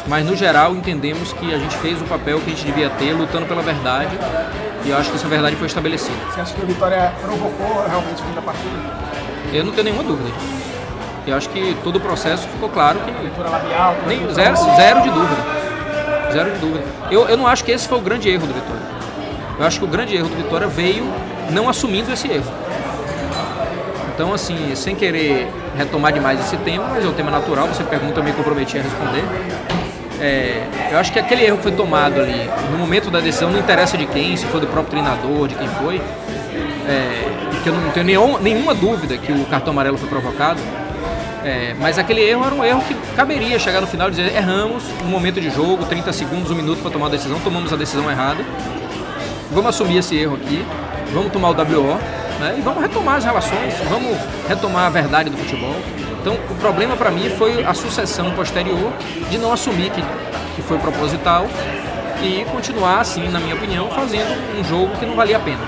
mas 0.08 0.26
no 0.26 0.36
geral 0.36 0.74
entendemos 0.74 1.32
que 1.34 1.54
a 1.54 1.58
gente 1.58 1.76
fez 1.78 2.02
o 2.02 2.06
papel 2.06 2.40
que 2.40 2.52
a 2.52 2.56
gente 2.56 2.66
devia 2.66 2.90
ter, 2.92 3.14
lutando 3.14 3.46
pela 3.46 3.62
verdade, 3.62 4.18
e 4.86 4.90
eu 4.90 4.98
acho 4.98 5.10
que 5.10 5.16
essa 5.16 5.28
verdade 5.28 5.56
foi 5.56 5.68
estabelecida. 5.68 6.18
Você 6.32 6.42
acha 6.42 6.54
que 6.54 6.62
o 6.62 6.68
Vitória 6.68 7.14
provocou 7.22 7.86
realmente 7.88 8.22
o 8.22 8.26
fim 8.26 8.34
da 8.34 8.42
partida? 8.42 8.76
Eu 9.54 9.64
não 9.64 9.72
tenho 9.72 9.86
nenhuma 9.86 10.04
dúvida 10.04 10.30
disso. 10.30 10.64
Eu 11.26 11.38
acho 11.38 11.50
que 11.50 11.78
todo 11.84 11.96
o 11.96 12.00
processo 12.02 12.48
ficou 12.50 12.68
claro 12.68 13.00
que. 13.00 13.12
Leitura 13.12 13.50
labial, 13.50 13.96
nem, 14.08 14.20
zero, 14.34 14.58
zero 14.76 15.02
de 15.04 15.10
dúvida. 15.10 15.42
Zero 16.34 16.52
de 16.52 16.60
dúvida. 16.60 16.84
Eu, 17.10 17.30
eu 17.30 17.38
não 17.38 17.48
acho 17.48 17.64
que 17.64 17.72
esse 17.72 17.88
foi 17.88 17.98
o 17.98 18.02
grande 18.02 18.30
erro 18.30 18.46
do 18.46 18.54
Vitória. 18.54 18.82
Eu 19.58 19.66
acho 19.66 19.80
que 19.80 19.86
o 19.86 19.88
grande 19.88 20.16
erro 20.16 20.28
do 20.28 20.36
Vitória 20.36 20.68
veio 20.68 21.06
não 21.52 21.70
assumindo 21.70 22.12
esse 22.12 22.28
erro. 22.28 22.52
Então, 24.14 24.34
assim, 24.34 24.76
sem 24.76 24.96
querer 24.96 25.48
retomar 25.76 26.12
demais 26.12 26.40
esse 26.40 26.58
tema, 26.58 26.88
mas 26.90 27.06
é 27.06 27.08
um 27.08 27.14
tema 27.14 27.32
natural, 27.32 27.68
você 27.68 27.84
pergunta, 27.84 28.20
eu 28.20 28.24
me 28.24 28.32
comprometi 28.34 28.78
a 28.78 28.82
responder. 28.82 29.24
É, 30.24 30.90
eu 30.90 30.98
acho 30.98 31.12
que 31.12 31.20
aquele 31.20 31.44
erro 31.44 31.58
foi 31.62 31.74
tomado 31.74 32.22
ali, 32.22 32.50
no 32.72 32.78
momento 32.78 33.12
da 33.12 33.20
decisão, 33.20 33.52
não 33.52 33.60
interessa 33.60 33.98
de 33.98 34.06
quem, 34.06 34.38
se 34.38 34.46
foi 34.46 34.62
do 34.62 34.68
próprio 34.68 34.92
treinador, 34.92 35.50
de 35.50 35.56
quem 35.56 35.68
foi, 35.68 35.98
é, 36.88 37.60
que 37.62 37.68
eu 37.68 37.74
não 37.74 37.92
tenho 37.92 38.06
nenhum, 38.06 38.38
nenhuma 38.40 38.74
dúvida 38.74 39.18
que 39.18 39.34
o 39.34 39.44
cartão 39.48 39.74
amarelo 39.74 39.98
foi 39.98 40.08
provocado, 40.08 40.62
é, 41.44 41.76
mas 41.78 42.00
aquele 42.00 42.22
erro 42.22 42.46
era 42.46 42.56
um 42.56 42.64
erro 42.64 42.82
que 42.88 42.96
caberia 43.18 43.60
chegar 43.60 43.82
no 43.82 43.88
final 43.88 44.08
e 44.08 44.12
dizer: 44.12 44.34
erramos, 44.34 44.82
um 45.04 45.10
momento 45.10 45.42
de 45.42 45.50
jogo, 45.50 45.86
30 45.88 46.14
segundos, 46.14 46.50
um 46.52 46.56
minuto 46.56 46.82
para 46.82 46.92
tomar 46.92 47.08
a 47.08 47.10
decisão, 47.10 47.38
tomamos 47.42 47.74
a 47.74 47.76
decisão 47.76 48.10
errada, 48.10 48.46
vamos 49.52 49.72
assumir 49.72 49.98
esse 49.98 50.16
erro 50.16 50.36
aqui, 50.36 50.66
vamos 51.12 51.34
tomar 51.34 51.50
o 51.50 51.52
WO 51.52 52.00
né? 52.40 52.56
E 52.58 52.62
vamos 52.62 52.82
retomar 52.82 53.16
as 53.16 53.26
relações, 53.26 53.74
vamos 53.90 54.18
retomar 54.48 54.86
a 54.86 54.90
verdade 54.90 55.30
do 55.30 55.38
futebol. 55.38 55.76
Então, 56.24 56.36
o 56.50 56.56
problema 56.56 56.96
para 56.96 57.12
mim 57.12 57.30
foi 57.32 57.66
a 57.66 57.74
sucessão 57.74 58.32
posterior 58.32 58.94
de 59.30 59.38
não 59.38 59.52
assumir 59.52 59.90
que, 59.92 60.02
que 60.56 60.62
foi 60.62 60.78
proposital 60.78 61.46
e 62.24 62.46
continuar, 62.46 63.02
assim, 63.02 63.28
na 63.28 63.42
minha 63.42 63.54
opinião, 63.54 63.90
fazendo 63.90 64.34
um 64.58 64.64
jogo 64.64 64.96
que 64.98 65.06
não 65.06 65.16
valia 65.16 65.36
a 65.36 65.40
pena. 65.42 65.60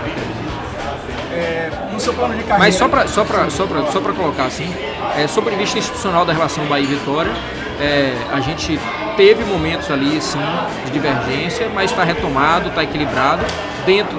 É, 1.34 1.70
no 1.92 2.00
seu 2.00 2.14
plano 2.14 2.36
de 2.36 2.44
carreira... 2.44 2.60
Mas 2.60 2.76
só 2.76 2.88
para 2.88 3.06
só 3.06 3.26
só 3.50 3.92
só 3.92 4.00
colocar 4.14 4.46
assim, 4.46 4.74
é, 5.18 5.28
sobre 5.28 5.54
a 5.54 5.58
vista 5.58 5.78
institucional 5.78 6.24
da 6.24 6.32
relação 6.32 6.64
Bahia-Vitória, 6.68 7.34
é, 7.82 8.16
a 8.32 8.40
gente 8.40 8.80
teve 9.18 9.44
momentos 9.44 9.92
ali, 9.92 10.22
sim, 10.22 10.40
de 10.86 10.92
divergência, 10.92 11.70
mas 11.76 11.92
está 11.92 12.06
retomado, 12.06 12.70
está 12.70 12.82
equilibrado 12.82 13.44
dentro 13.86 14.18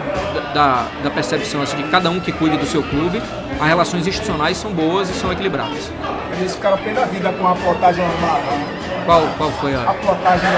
da, 0.53 0.87
da 1.03 1.11
percepção 1.11 1.63
assim, 1.63 1.79
de 1.79 1.85
cada 1.85 2.11
um 2.11 2.21
que 2.21 2.31
cuide 2.31 2.59
do 2.59 2.67
seu 2.67 2.83
clube, 2.83 3.23
as 3.59 3.67
relações 3.67 4.07
institucionais 4.07 4.59
são 4.59 4.71
boas 4.71 5.09
e 5.09 5.15
são 5.15 5.33
equilibradas. 5.33 5.91
Eles 6.39 6.55
ficaram 6.55 6.79
pé 6.79 6.93
da 6.93 7.05
vida 7.07 7.33
com 7.33 7.49
a 7.49 7.55
plotagem 7.55 8.05
normal. 8.07 8.41
Qual, 9.05 9.23
qual 9.39 9.51
foi 9.53 9.75
a? 9.75 9.83
A 9.83 9.95
plotagem 9.95 10.51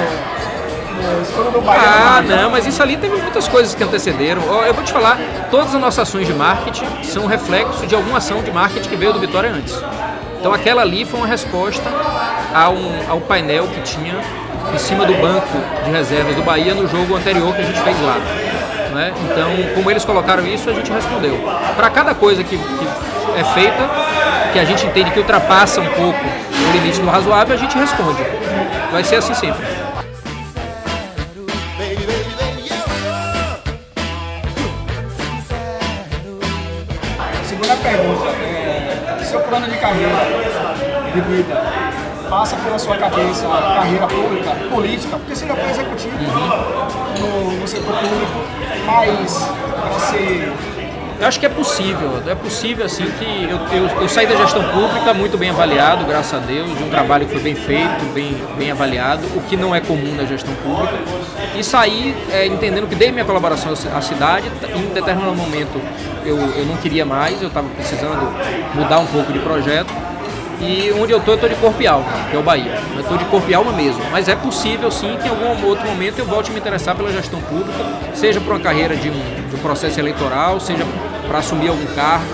no, 0.98 1.52
do 1.52 1.60
Bahia. 1.60 1.82
Ah, 1.82 2.22
não, 2.22 2.50
mas 2.50 2.66
isso 2.66 2.82
ali 2.82 2.96
teve 2.96 3.16
muitas 3.16 3.46
coisas 3.46 3.74
que 3.74 3.84
antecederam. 3.84 4.42
Eu 4.64 4.74
vou 4.74 4.82
te 4.82 4.92
falar, 4.92 5.18
todas 5.50 5.74
as 5.74 5.80
nossas 5.80 6.08
ações 6.08 6.26
de 6.26 6.34
marketing 6.34 6.86
são 7.04 7.26
reflexo 7.26 7.86
de 7.86 7.94
alguma 7.94 8.18
ação 8.18 8.42
de 8.42 8.50
marketing 8.50 8.88
que 8.88 8.96
veio 8.96 9.12
do 9.12 9.20
Vitória 9.20 9.50
antes. 9.50 9.74
Então 10.38 10.52
aquela 10.52 10.82
ali 10.82 11.04
foi 11.04 11.20
uma 11.20 11.26
resposta 11.26 11.88
ao, 12.54 12.76
ao 13.08 13.20
painel 13.20 13.66
que 13.68 13.80
tinha 13.82 14.14
em 14.74 14.78
cima 14.78 15.06
do 15.06 15.14
banco 15.14 15.56
de 15.84 15.90
reservas 15.90 16.34
do 16.34 16.42
Bahia 16.42 16.74
no 16.74 16.86
jogo 16.86 17.16
anterior 17.16 17.54
que 17.54 17.62
a 17.62 17.64
gente 17.64 17.80
fez 17.80 18.00
lá. 18.02 18.18
Né? 18.94 19.12
Então, 19.24 19.50
como 19.74 19.90
eles 19.90 20.04
colocaram 20.04 20.46
isso, 20.46 20.68
a 20.68 20.72
gente 20.72 20.90
respondeu. 20.90 21.38
Para 21.76 21.90
cada 21.90 22.14
coisa 22.14 22.42
que, 22.42 22.56
que 22.56 22.88
é 23.36 23.44
feita, 23.44 23.88
que 24.52 24.58
a 24.58 24.64
gente 24.64 24.86
entende 24.86 25.10
que 25.10 25.18
ultrapassa 25.18 25.80
um 25.80 25.88
pouco 25.88 26.18
o 26.18 26.72
limite 26.72 27.00
do 27.00 27.08
razoável, 27.08 27.54
a 27.54 27.58
gente 27.58 27.76
responde. 27.76 28.22
Vai 28.90 29.04
ser 29.04 29.16
assim 29.16 29.34
sempre. 29.34 29.78
segunda 37.44 37.76
pergunta, 37.76 38.28
é, 38.28 39.24
seu 39.24 39.40
plano 39.40 39.68
de 39.68 39.76
carreira, 39.78 40.14
de 41.14 41.20
vida, 41.20 41.62
passa 42.28 42.56
pela 42.56 42.78
sua 42.78 42.96
cabeça 42.96 43.46
carreira 43.48 44.06
pública, 44.06 44.50
política, 44.70 45.16
porque 45.16 45.34
você 45.34 45.46
já 45.46 45.54
foi 45.54 45.70
executivo 45.70 46.16
no, 47.18 47.52
no 47.52 47.66
setor 47.66 47.94
público, 47.94 48.44
mas 48.86 49.48
ser 50.10 50.52
eu 51.20 51.26
acho 51.26 51.40
que 51.40 51.46
é 51.46 51.48
possível, 51.48 52.22
é 52.26 52.34
possível 52.34 52.86
assim 52.86 53.04
que 53.18 53.44
eu, 53.44 53.58
eu, 53.76 54.02
eu, 54.02 54.08
saí 54.08 54.26
da 54.26 54.36
gestão 54.36 54.62
pública 54.70 55.12
muito 55.12 55.36
bem 55.36 55.50
avaliado, 55.50 56.04
graças 56.04 56.34
a 56.34 56.44
Deus, 56.44 56.76
de 56.76 56.84
um 56.84 56.88
trabalho 56.88 57.26
que 57.26 57.32
foi 57.32 57.42
bem 57.42 57.54
feito, 57.54 58.12
bem, 58.14 58.36
bem 58.56 58.70
avaliado, 58.70 59.24
o 59.36 59.40
que 59.42 59.56
não 59.56 59.74
é 59.74 59.80
comum 59.80 60.14
na 60.14 60.24
gestão 60.24 60.54
pública, 60.56 60.94
e 61.56 61.64
saí 61.64 62.14
é, 62.30 62.46
entendendo 62.46 62.88
que 62.88 62.94
dei 62.94 63.10
minha 63.10 63.24
colaboração 63.24 63.72
à 63.72 64.00
cidade, 64.00 64.50
em 64.74 64.94
determinado 64.94 65.34
momento 65.34 65.80
eu, 66.24 66.36
eu 66.36 66.64
não 66.66 66.76
queria 66.76 67.04
mais, 67.04 67.42
eu 67.42 67.48
estava 67.48 67.68
precisando 67.70 68.32
mudar 68.74 69.00
um 69.00 69.06
pouco 69.06 69.32
de 69.32 69.40
projeto, 69.40 69.92
e 70.60 70.92
onde 71.00 71.12
eu 71.12 71.18
estou, 71.18 71.34
eu 71.34 71.36
estou 71.36 71.48
de 71.48 71.54
corpo 71.56 71.80
e 71.80 71.86
alma, 71.86 72.06
que 72.30 72.36
é 72.36 72.38
o 72.38 72.42
Bahia. 72.42 72.80
Eu 72.94 73.00
estou 73.00 73.16
de 73.16 73.24
corpo 73.26 73.48
e 73.48 73.54
alma 73.54 73.72
mesmo. 73.72 74.02
Mas 74.10 74.28
é 74.28 74.34
possível 74.34 74.90
sim 74.90 75.16
que 75.22 75.28
em 75.28 75.30
algum 75.30 75.66
outro 75.66 75.86
momento 75.86 76.18
eu 76.18 76.24
volte 76.24 76.50
a 76.50 76.52
me 76.52 76.58
interessar 76.58 76.96
pela 76.96 77.12
gestão 77.12 77.40
pública, 77.42 77.78
seja 78.14 78.40
por 78.40 78.54
uma 78.54 78.60
carreira 78.60 78.96
de 78.96 79.08
um, 79.08 79.48
de 79.48 79.54
um 79.54 79.58
processo 79.60 80.00
eleitoral, 80.00 80.58
seja 80.58 80.84
para 81.28 81.38
assumir 81.38 81.68
algum 81.68 81.86
cargo 81.94 82.26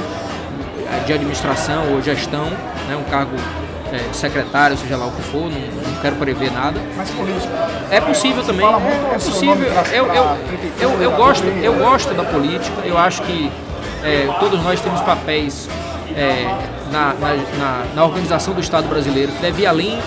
de 1.06 1.12
administração 1.12 1.92
ou 1.92 2.00
gestão, 2.00 2.46
né, 2.88 2.96
um 2.96 3.10
cargo 3.10 3.36
é, 3.92 4.12
secretário, 4.12 4.76
seja 4.76 4.96
lá 4.96 5.06
o 5.06 5.12
que 5.12 5.22
for, 5.22 5.42
não, 5.42 5.50
não 5.50 6.00
quero 6.00 6.16
prever 6.16 6.50
nada. 6.52 6.80
Mas 6.96 7.10
política. 7.10 7.52
É 7.90 8.00
possível 8.00 8.42
também. 8.42 8.66
É, 8.66 9.14
é 9.14 9.14
possível. 9.14 9.56
Eu, 9.92 10.06
eu, 10.06 10.38
eu, 10.80 11.02
eu, 11.02 11.10
gosto, 11.12 11.44
eu 11.44 11.74
gosto 11.74 12.14
da 12.14 12.24
política, 12.24 12.82
eu 12.84 12.96
acho 12.96 13.22
que 13.22 13.50
é, 14.02 14.28
todos 14.40 14.62
nós 14.62 14.80
temos 14.80 15.00
papéis 15.02 15.68
é, 16.16 16.46
na, 16.90 17.14
na, 17.14 17.84
na, 17.94 18.04
organização 18.04 18.54
do 18.54 18.60
Estado 18.60 18.88
brasileiro, 18.88 19.32
que 19.32 19.40
deve 19.40 19.62
ir 19.62 19.66
além, 19.66 19.98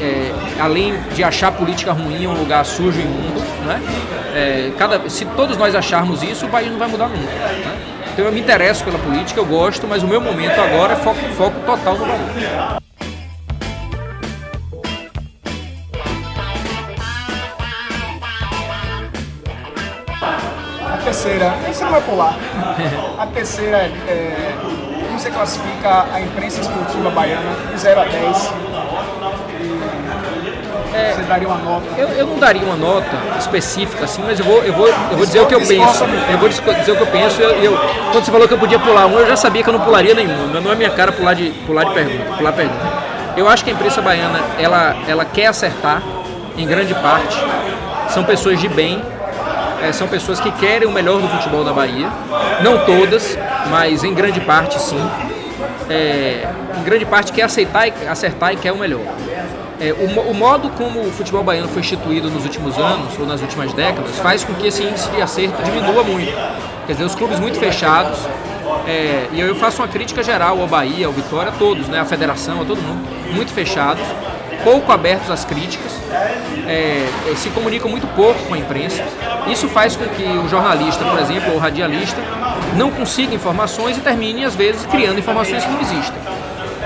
é, 0.00 0.32
além 0.60 0.98
de 1.14 1.22
achar 1.22 1.52
política 1.52 1.92
ruim 1.92 2.26
um 2.26 2.34
lugar 2.34 2.64
sujo 2.64 2.98
e 2.98 3.02
imundo. 3.02 3.40
Né? 3.66 3.82
É, 4.34 4.72
cada, 4.78 5.08
se 5.08 5.24
todos 5.24 5.56
nós 5.56 5.74
acharmos 5.74 6.22
isso, 6.22 6.46
o 6.46 6.48
país 6.48 6.70
não 6.70 6.78
vai 6.78 6.88
mudar 6.88 7.08
nunca. 7.08 7.20
Né? 7.20 7.99
Então 8.20 8.28
eu 8.28 8.34
me 8.34 8.40
interesso 8.42 8.84
pela 8.84 8.98
política, 8.98 9.40
eu 9.40 9.46
gosto, 9.46 9.86
mas 9.88 10.02
o 10.02 10.06
meu 10.06 10.20
momento 10.20 10.60
agora 10.60 10.92
é 10.92 10.96
foco, 10.96 11.18
foco 11.38 11.58
total 11.60 11.96
no 11.96 12.04
Bahia. 12.04 12.76
A 20.84 20.96
terceira, 21.02 21.50
você 21.66 21.82
não 21.82 21.92
vai 21.92 22.02
pular. 22.02 22.36
A 23.18 23.26
terceira 23.28 23.78
é 24.06 24.54
você 25.14 25.30
classifica 25.30 26.04
a 26.12 26.20
imprensa 26.20 26.60
esportiva 26.60 27.08
baiana 27.08 27.56
de 27.72 27.80
0 27.80 28.00
a 28.00 28.04
10? 28.04 28.79
É, 31.00 31.14
você 31.14 31.22
daria 31.22 31.48
uma 31.48 31.58
nota? 31.58 31.86
Eu, 31.96 32.08
eu, 32.08 32.26
não 32.26 32.38
daria 32.38 32.62
uma 32.62 32.76
nota 32.76 33.16
específica 33.38 34.04
assim, 34.04 34.22
mas 34.24 34.38
eu 34.38 34.44
vou, 34.44 34.62
eu 34.62 34.72
vou, 34.72 34.88
eu 34.88 35.16
vou 35.16 35.26
dizer 35.26 35.40
o 35.40 35.46
que 35.46 35.54
eu 35.54 35.60
penso. 35.60 36.04
Eu 36.04 36.38
vou 36.38 36.48
dizer 36.48 36.92
o 36.92 36.96
que 36.96 37.02
eu 37.02 37.06
penso. 37.06 37.40
Eu, 37.40 37.50
eu, 37.62 37.78
quando 38.12 38.24
você 38.24 38.30
falou 38.30 38.46
que 38.46 38.54
eu 38.54 38.58
podia 38.58 38.78
pular 38.78 39.06
um, 39.06 39.18
eu 39.18 39.26
já 39.26 39.36
sabia 39.36 39.62
que 39.62 39.68
eu 39.68 39.72
não 39.72 39.80
pularia 39.80 40.14
nenhum. 40.14 40.48
Não 40.48 40.72
é 40.72 40.74
minha 40.74 40.90
cara 40.90 41.12
pular 41.12 41.34
de, 41.34 41.50
pular 41.66 41.84
de 41.84 41.94
pergunta, 41.94 42.36
pular 42.36 42.52
pergunta. 42.52 43.10
Eu 43.36 43.48
acho 43.48 43.64
que 43.64 43.70
a 43.70 43.72
imprensa 43.72 44.02
baiana 44.02 44.40
ela, 44.58 44.96
ela 45.06 45.24
quer 45.24 45.46
acertar 45.46 46.02
em 46.56 46.66
grande 46.66 46.94
parte. 46.94 47.38
São 48.10 48.24
pessoas 48.24 48.60
de 48.60 48.68
bem, 48.68 49.02
é, 49.82 49.92
são 49.92 50.08
pessoas 50.08 50.40
que 50.40 50.50
querem 50.52 50.86
o 50.86 50.92
melhor 50.92 51.20
do 51.20 51.28
futebol 51.28 51.64
da 51.64 51.72
Bahia. 51.72 52.08
Não 52.62 52.84
todas, 52.84 53.38
mas 53.70 54.04
em 54.04 54.12
grande 54.12 54.40
parte 54.40 54.80
sim. 54.80 55.00
É, 55.88 56.46
em 56.78 56.82
grande 56.84 57.04
parte 57.04 57.32
quer 57.32 57.42
aceitar 57.42 57.88
e, 57.88 57.92
acertar 58.08 58.52
e 58.52 58.56
quer 58.56 58.72
o 58.72 58.76
melhor. 58.76 59.00
É, 59.80 59.94
o, 59.94 60.30
o, 60.30 60.34
modo 60.34 60.68
como 60.70 61.00
o 61.00 61.10
futebol 61.10 61.42
baiano 61.42 61.66
foi 61.68 61.80
instituído 61.80 62.30
nos 62.30 62.44
últimos 62.44 62.76
anos 62.76 63.18
ou 63.18 63.24
nas 63.24 63.40
últimas 63.40 63.72
décadas 63.72 64.18
faz 64.18 64.44
com 64.44 64.52
que 64.52 64.66
esse 64.66 64.82
índice 64.82 65.08
de 65.08 65.22
acerto 65.22 65.62
diminua 65.62 66.04
muito. 66.04 66.34
Quer 66.86 66.92
dizer, 66.92 67.04
os 67.04 67.14
clubes 67.14 67.40
muito 67.40 67.58
fechados, 67.58 68.18
é, 68.86 69.28
e 69.32 69.40
eu 69.40 69.56
faço 69.56 69.80
uma 69.80 69.88
crítica 69.88 70.22
geral 70.22 70.60
ao 70.60 70.66
Bahia, 70.66 71.06
ao 71.06 71.12
Vitória, 71.12 71.50
a 71.50 71.54
todos, 71.54 71.88
né, 71.88 71.98
a 71.98 72.04
federação, 72.04 72.60
a 72.60 72.64
todo 72.66 72.82
mundo, 72.82 73.08
muito 73.32 73.52
fechados, 73.52 74.02
pouco 74.62 74.92
abertos 74.92 75.30
às 75.30 75.46
críticas, 75.46 75.92
é, 76.68 77.06
é, 77.30 77.34
se 77.36 77.48
comunicam 77.48 77.90
muito 77.90 78.06
pouco 78.08 78.38
com 78.44 78.52
a 78.52 78.58
imprensa. 78.58 79.02
Isso 79.46 79.66
faz 79.66 79.96
com 79.96 80.04
que 80.04 80.24
o 80.24 80.46
jornalista, 80.46 81.06
por 81.06 81.18
exemplo, 81.18 81.52
ou 81.52 81.56
o 81.56 81.58
radialista, 81.58 82.20
não 82.76 82.90
consiga 82.90 83.34
informações 83.34 83.96
e 83.96 84.00
termine, 84.02 84.44
às 84.44 84.54
vezes, 84.54 84.84
criando 84.84 85.18
informações 85.18 85.64
que 85.64 85.70
não 85.70 85.80
existem. 85.80 86.20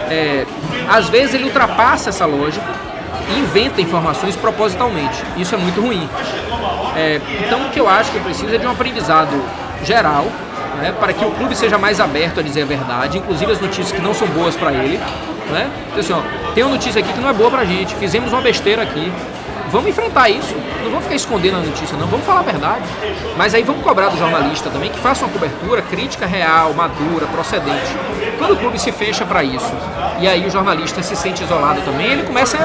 É, 0.08 0.46
às 0.88 1.08
vezes 1.08 1.34
ele 1.34 1.44
ultrapassa 1.44 2.10
essa 2.10 2.24
lógica 2.24 2.83
inventa 3.38 3.80
informações 3.80 4.36
propositalmente. 4.36 5.22
Isso 5.36 5.54
é 5.54 5.58
muito 5.58 5.80
ruim. 5.80 6.08
É, 6.96 7.20
então, 7.44 7.66
o 7.66 7.70
que 7.70 7.80
eu 7.80 7.88
acho 7.88 8.12
que 8.12 8.20
precisa 8.20 8.54
é 8.54 8.58
de 8.58 8.66
um 8.66 8.70
aprendizado 8.70 9.42
geral, 9.84 10.26
né, 10.78 10.92
para 10.98 11.12
que 11.12 11.24
o 11.24 11.30
clube 11.30 11.56
seja 11.56 11.78
mais 11.78 12.00
aberto 12.00 12.40
a 12.40 12.42
dizer 12.42 12.62
a 12.62 12.66
verdade, 12.66 13.18
inclusive 13.18 13.52
as 13.52 13.60
notícias 13.60 13.92
que 13.92 14.00
não 14.00 14.14
são 14.14 14.28
boas 14.28 14.56
para 14.56 14.72
ele. 14.72 14.98
Né? 15.50 15.70
Então, 15.88 16.00
assim, 16.00 16.12
ó, 16.12 16.52
tem 16.54 16.64
uma 16.64 16.72
notícia 16.72 17.00
aqui 17.00 17.12
que 17.12 17.20
não 17.20 17.28
é 17.28 17.32
boa 17.32 17.50
para 17.50 17.60
a 17.60 17.64
gente, 17.64 17.94
fizemos 17.96 18.32
uma 18.32 18.40
besteira 18.40 18.82
aqui, 18.82 19.12
vamos 19.70 19.88
enfrentar 19.88 20.28
isso. 20.30 20.54
Não 20.84 20.90
vamos 20.90 21.04
ficar 21.04 21.16
escondendo 21.16 21.56
a 21.56 21.60
notícia, 21.60 21.96
não. 21.96 22.06
Vamos 22.06 22.26
falar 22.26 22.40
a 22.40 22.42
verdade. 22.42 22.84
Mas 23.36 23.54
aí 23.54 23.62
vamos 23.62 23.82
cobrar 23.82 24.08
do 24.08 24.18
jornalista 24.18 24.68
também 24.68 24.90
que 24.90 24.98
faça 24.98 25.24
uma 25.24 25.32
cobertura 25.32 25.80
crítica 25.80 26.26
real, 26.26 26.74
madura, 26.74 27.26
procedente. 27.26 27.96
Quando 28.44 28.56
o 28.56 28.58
clube 28.58 28.78
se 28.78 28.92
fecha 28.92 29.24
para 29.24 29.42
isso 29.42 29.72
e 30.20 30.28
aí 30.28 30.46
o 30.46 30.50
jornalista 30.50 31.02
se 31.02 31.16
sente 31.16 31.42
isolado 31.42 31.80
também, 31.80 32.12
ele 32.12 32.24
começa 32.24 32.58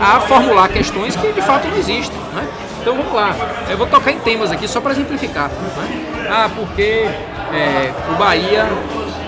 a 0.00 0.18
formular 0.20 0.66
questões 0.70 1.14
que 1.14 1.30
de 1.30 1.42
fato 1.42 1.68
não 1.68 1.76
existem. 1.76 2.18
Né? 2.32 2.48
Então 2.80 2.96
vamos 2.96 3.12
lá. 3.12 3.36
Eu 3.68 3.76
vou 3.76 3.86
tocar 3.86 4.12
em 4.12 4.18
temas 4.20 4.50
aqui 4.50 4.66
só 4.66 4.80
para 4.80 4.92
exemplificar. 4.92 5.50
Né? 5.50 6.28
Ah, 6.30 6.48
porque 6.56 7.06
é, 7.52 7.92
o 8.10 8.14
Bahia, 8.14 8.66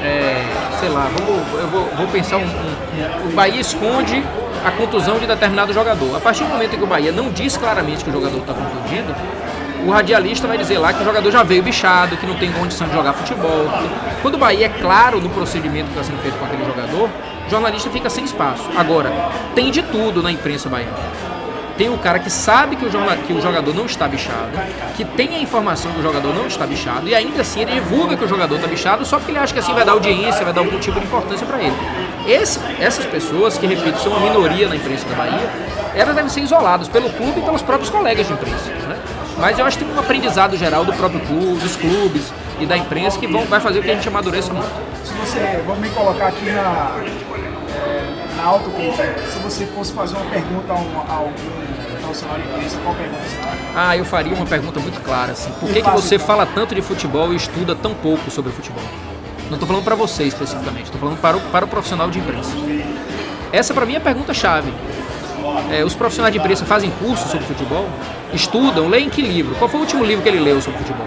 é, 0.03 0.47
sei 0.81 0.89
lá, 0.89 1.11
vamos, 1.15 1.61
eu 1.61 1.69
vou, 1.69 1.85
vou 1.95 2.07
pensar 2.07 2.39
um, 2.39 2.45
um, 2.47 3.29
o 3.29 3.33
Bahia 3.35 3.61
esconde 3.61 4.25
a 4.65 4.71
contusão 4.71 5.19
de 5.19 5.27
determinado 5.27 5.75
jogador. 5.75 6.17
A 6.17 6.21
partir 6.21 6.45
do 6.45 6.49
momento 6.49 6.75
em 6.75 6.79
que 6.79 6.85
o 6.85 6.87
Bahia 6.87 7.13
não 7.13 7.31
diz 7.31 7.55
claramente 7.59 8.03
que 8.03 8.09
o 8.09 8.13
jogador 8.15 8.39
está 8.39 8.55
contundido, 8.55 9.15
o 9.87 9.91
radialista 9.91 10.47
vai 10.47 10.59
dizer 10.59 10.79
lá 10.79 10.93
que 10.93 11.03
o 11.03 11.05
jogador 11.05 11.31
já 11.31 11.43
veio 11.43 11.63
bichado, 11.63 12.17
que 12.17 12.27
não 12.27 12.35
tem 12.37 12.51
condição 12.53 12.89
de 12.89 12.95
jogar 12.95 13.13
futebol. 13.13 13.67
Quando 14.23 14.35
o 14.35 14.39
Bahia 14.39 14.67
é 14.67 14.69
claro 14.69 15.21
no 15.21 15.29
procedimento 15.31 15.87
que 15.87 15.99
está 15.99 16.05
sendo 16.05 16.21
feito 16.21 16.39
com 16.39 16.45
aquele 16.45 16.65
jogador, 16.65 17.09
o 17.47 17.51
jornalista 17.51 17.91
fica 17.91 18.11
sem 18.11 18.25
espaço. 18.25 18.65
Agora, 18.77 19.11
tem 19.55 19.71
de 19.71 19.83
tudo 19.83 20.23
na 20.23 20.31
imprensa 20.31 20.69
baiana. 20.69 20.97
Tem 21.79 21.89
o 21.89 21.97
cara 21.97 22.19
que 22.19 22.29
sabe 22.29 22.75
que 22.75 22.85
o, 22.85 22.91
que 23.25 23.33
o 23.33 23.41
jogador 23.41 23.73
não 23.73 23.87
está 23.87 24.09
bichado, 24.09 24.51
que 24.97 25.05
tem 25.05 25.37
a 25.37 25.39
informação 25.39 25.93
que 25.93 26.01
o 26.01 26.03
jogador 26.03 26.35
não 26.35 26.49
está 26.49 26.67
bichado, 26.67 27.09
e 27.09 27.15
ainda 27.15 27.41
assim 27.41 27.61
ele 27.61 27.71
divulga 27.75 28.17
que 28.17 28.25
o 28.25 28.29
jogador 28.29 28.57
está 28.57 28.67
bichado 28.67 29.05
só 29.05 29.17
porque 29.17 29.31
ele 29.31 29.39
acha 29.39 29.55
que 29.55 29.61
assim 29.61 29.73
vai 29.73 29.85
dar 29.85 29.93
audiência, 29.93 30.45
vai 30.45 30.53
dar 30.53 30.61
algum 30.61 30.77
tipo 30.81 30.99
de 30.99 31.07
importância 31.07 31.47
para 31.47 31.63
ele. 31.63 31.77
Esse, 32.27 32.59
essas 32.81 33.07
pessoas, 33.07 33.57
que 33.57 33.67
repito, 33.67 33.97
são 34.01 34.11
uma 34.11 34.29
minoria 34.29 34.69
na 34.69 34.75
imprensa 34.75 35.07
da 35.09 35.15
Bahia, 35.15 35.49
elas 35.95 36.17
devem 36.17 36.29
ser 36.29 36.41
isoladas 36.41 36.89
pelo 36.89 37.11
clube 37.11 37.39
e 37.39 37.43
pelos 37.43 37.63
próprios 37.63 37.91
colegas 37.91 38.27
de 38.27 38.33
imprensa. 38.33 38.71
Né? 38.71 38.97
Mas 39.39 39.59
eu 39.59 39.65
acho 39.65 39.79
que 39.79 39.85
tem 39.85 39.95
um 39.95 40.01
aprendizado 40.01 40.57
geral 40.57 40.85
do 40.85 40.93
próprio 40.93 41.21
clube, 41.21 41.61
dos 41.61 41.77
clubes 41.77 42.33
e 42.61 42.67
da 42.67 42.77
imprensa 42.77 43.19
que 43.19 43.27
vão, 43.27 43.45
vai 43.45 43.61
fazer 43.61 43.79
com 43.79 43.85
que 43.85 43.91
a 43.91 43.95
gente 43.95 44.09
amadureça 44.09 44.53
muito. 44.53 44.69
Se 45.05 45.13
você, 45.15 45.63
vamos 45.65 45.81
me 45.81 45.89
colocar 45.91 46.29
aqui 46.29 46.51
na, 46.51 46.97
é, 47.75 48.37
na 48.37 48.45
autocrítica, 48.45 49.15
se 49.31 49.39
você 49.39 49.67
fosse 49.67 49.93
fazer 49.93 50.17
uma 50.17 50.27
pergunta 50.27 50.73
a, 50.73 50.77
um, 50.77 51.01
a 51.09 51.15
algum 51.15 51.69
profissional 52.03 52.37
de 52.37 52.49
imprensa, 52.49 52.79
qual 52.83 52.95
pergunta 52.95 53.23
você 53.23 53.37
faria? 53.37 53.61
Ah, 53.77 53.97
eu 53.97 54.05
faria 54.05 54.35
uma 54.35 54.47
pergunta 54.47 54.81
muito 54.81 55.01
clara, 55.03 55.33
assim. 55.33 55.53
Por 55.53 55.71
que, 55.71 55.83
que 55.83 55.91
você 55.91 56.19
fala 56.19 56.45
tanto 56.45 56.75
de 56.75 56.83
futebol 56.83 57.33
e 57.33 57.37
estuda 57.37 57.77
tão 57.77 57.95
pouco 57.95 58.31
sobre 58.31 58.51
futebol? 58.53 58.83
Não 59.49 59.55
estou 59.55 59.67
falando 59.67 59.85
para 59.85 59.95
você 59.95 60.25
especificamente, 60.25 60.85
estou 60.85 61.01
falando 61.01 61.19
para 61.21 61.37
o, 61.37 61.41
para 61.41 61.65
o 61.65 61.69
profissional 61.69 62.11
de 62.11 62.19
imprensa. 62.19 62.51
Essa 63.53 63.73
para 63.73 63.87
mim 63.87 63.95
é 63.95 63.97
a 63.97 64.01
pergunta 64.01 64.35
chave. 64.35 64.73
É, 65.71 65.85
os 65.85 65.95
profissionais 65.95 66.33
de 66.33 66.39
imprensa 66.39 66.65
fazem 66.65 66.91
curso 66.91 67.29
sobre 67.29 67.47
futebol? 67.47 67.87
Estudam? 68.33 68.89
Leem 68.89 69.09
que 69.09 69.23
livro? 69.23 69.55
Qual 69.57 69.69
foi 69.69 69.81
o 69.81 69.83
último 69.83 70.05
livro 70.05 70.23
que 70.23 70.29
ele 70.29 70.41
leu 70.41 70.61
sobre 70.61 70.79
futebol? 70.79 71.07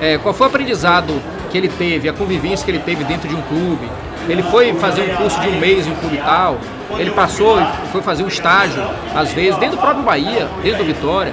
É, 0.00 0.18
qual 0.18 0.34
foi 0.34 0.46
o 0.46 0.50
aprendizado 0.50 1.20
que 1.50 1.58
ele 1.58 1.68
teve, 1.68 2.08
a 2.08 2.12
convivência 2.12 2.64
que 2.64 2.70
ele 2.70 2.80
teve 2.80 3.04
dentro 3.04 3.28
de 3.28 3.34
um 3.34 3.42
clube? 3.42 3.88
Ele 4.28 4.42
foi 4.44 4.72
fazer 4.74 5.02
um 5.02 5.16
curso 5.16 5.40
de 5.40 5.48
um 5.48 5.58
mês 5.58 5.86
em 5.86 5.90
um 5.90 5.94
clube 5.96 6.18
tal, 6.18 6.58
ele 6.98 7.10
passou, 7.10 7.58
foi 7.92 8.02
fazer 8.02 8.22
um 8.22 8.28
estágio, 8.28 8.82
às 9.14 9.32
vezes, 9.32 9.58
dentro 9.58 9.76
do 9.76 9.80
próprio 9.80 10.02
Bahia, 10.02 10.48
dentro 10.62 10.78
do 10.78 10.84
Vitória. 10.84 11.32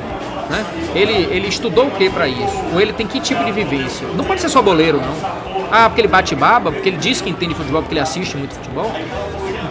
Né? 0.49 0.65
Ele, 0.95 1.28
ele 1.32 1.47
estudou 1.47 1.88
o 1.88 1.91
que 1.91 2.09
para 2.09 2.28
isso? 2.28 2.63
Ou 2.73 2.80
ele 2.80 2.93
tem 2.93 3.05
que 3.05 3.19
tipo 3.19 3.43
de 3.43 3.51
vivência? 3.51 4.07
Não 4.15 4.23
pode 4.23 4.41
ser 4.41 4.49
só 4.49 4.61
boleiro, 4.61 4.99
não. 5.01 5.67
Ah, 5.71 5.89
porque 5.89 6.01
ele 6.01 6.07
bate 6.07 6.34
baba, 6.36 6.71
porque 6.71 6.89
ele 6.89 6.97
diz 6.97 7.19
que 7.19 7.30
entende 7.30 7.53
futebol, 7.53 7.82
porque 7.82 7.93
ele 7.93 8.01
assiste 8.01 8.38
muito 8.38 8.53
futebol. 8.55 8.91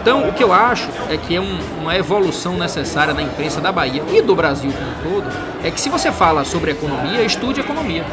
Então, 0.07 0.25
o 0.25 0.31
que 0.31 0.41
eu 0.41 0.53
acho 0.53 0.87
é 1.09 1.17
que 1.17 1.35
é 1.35 1.41
um, 1.41 1.59
uma 1.81 1.93
evolução 1.97 2.57
necessária 2.57 3.13
na 3.13 3.21
imprensa 3.21 3.59
da 3.59 3.73
Bahia 3.73 4.01
e 4.13 4.21
do 4.21 4.33
Brasil 4.33 4.71
como 4.71 4.89
um 4.89 5.21
todo, 5.21 5.29
é 5.61 5.69
que 5.69 5.81
se 5.81 5.89
você 5.89 6.13
fala 6.13 6.45
sobre 6.45 6.71
economia, 6.71 7.21
estude 7.23 7.59
economia. 7.59 8.05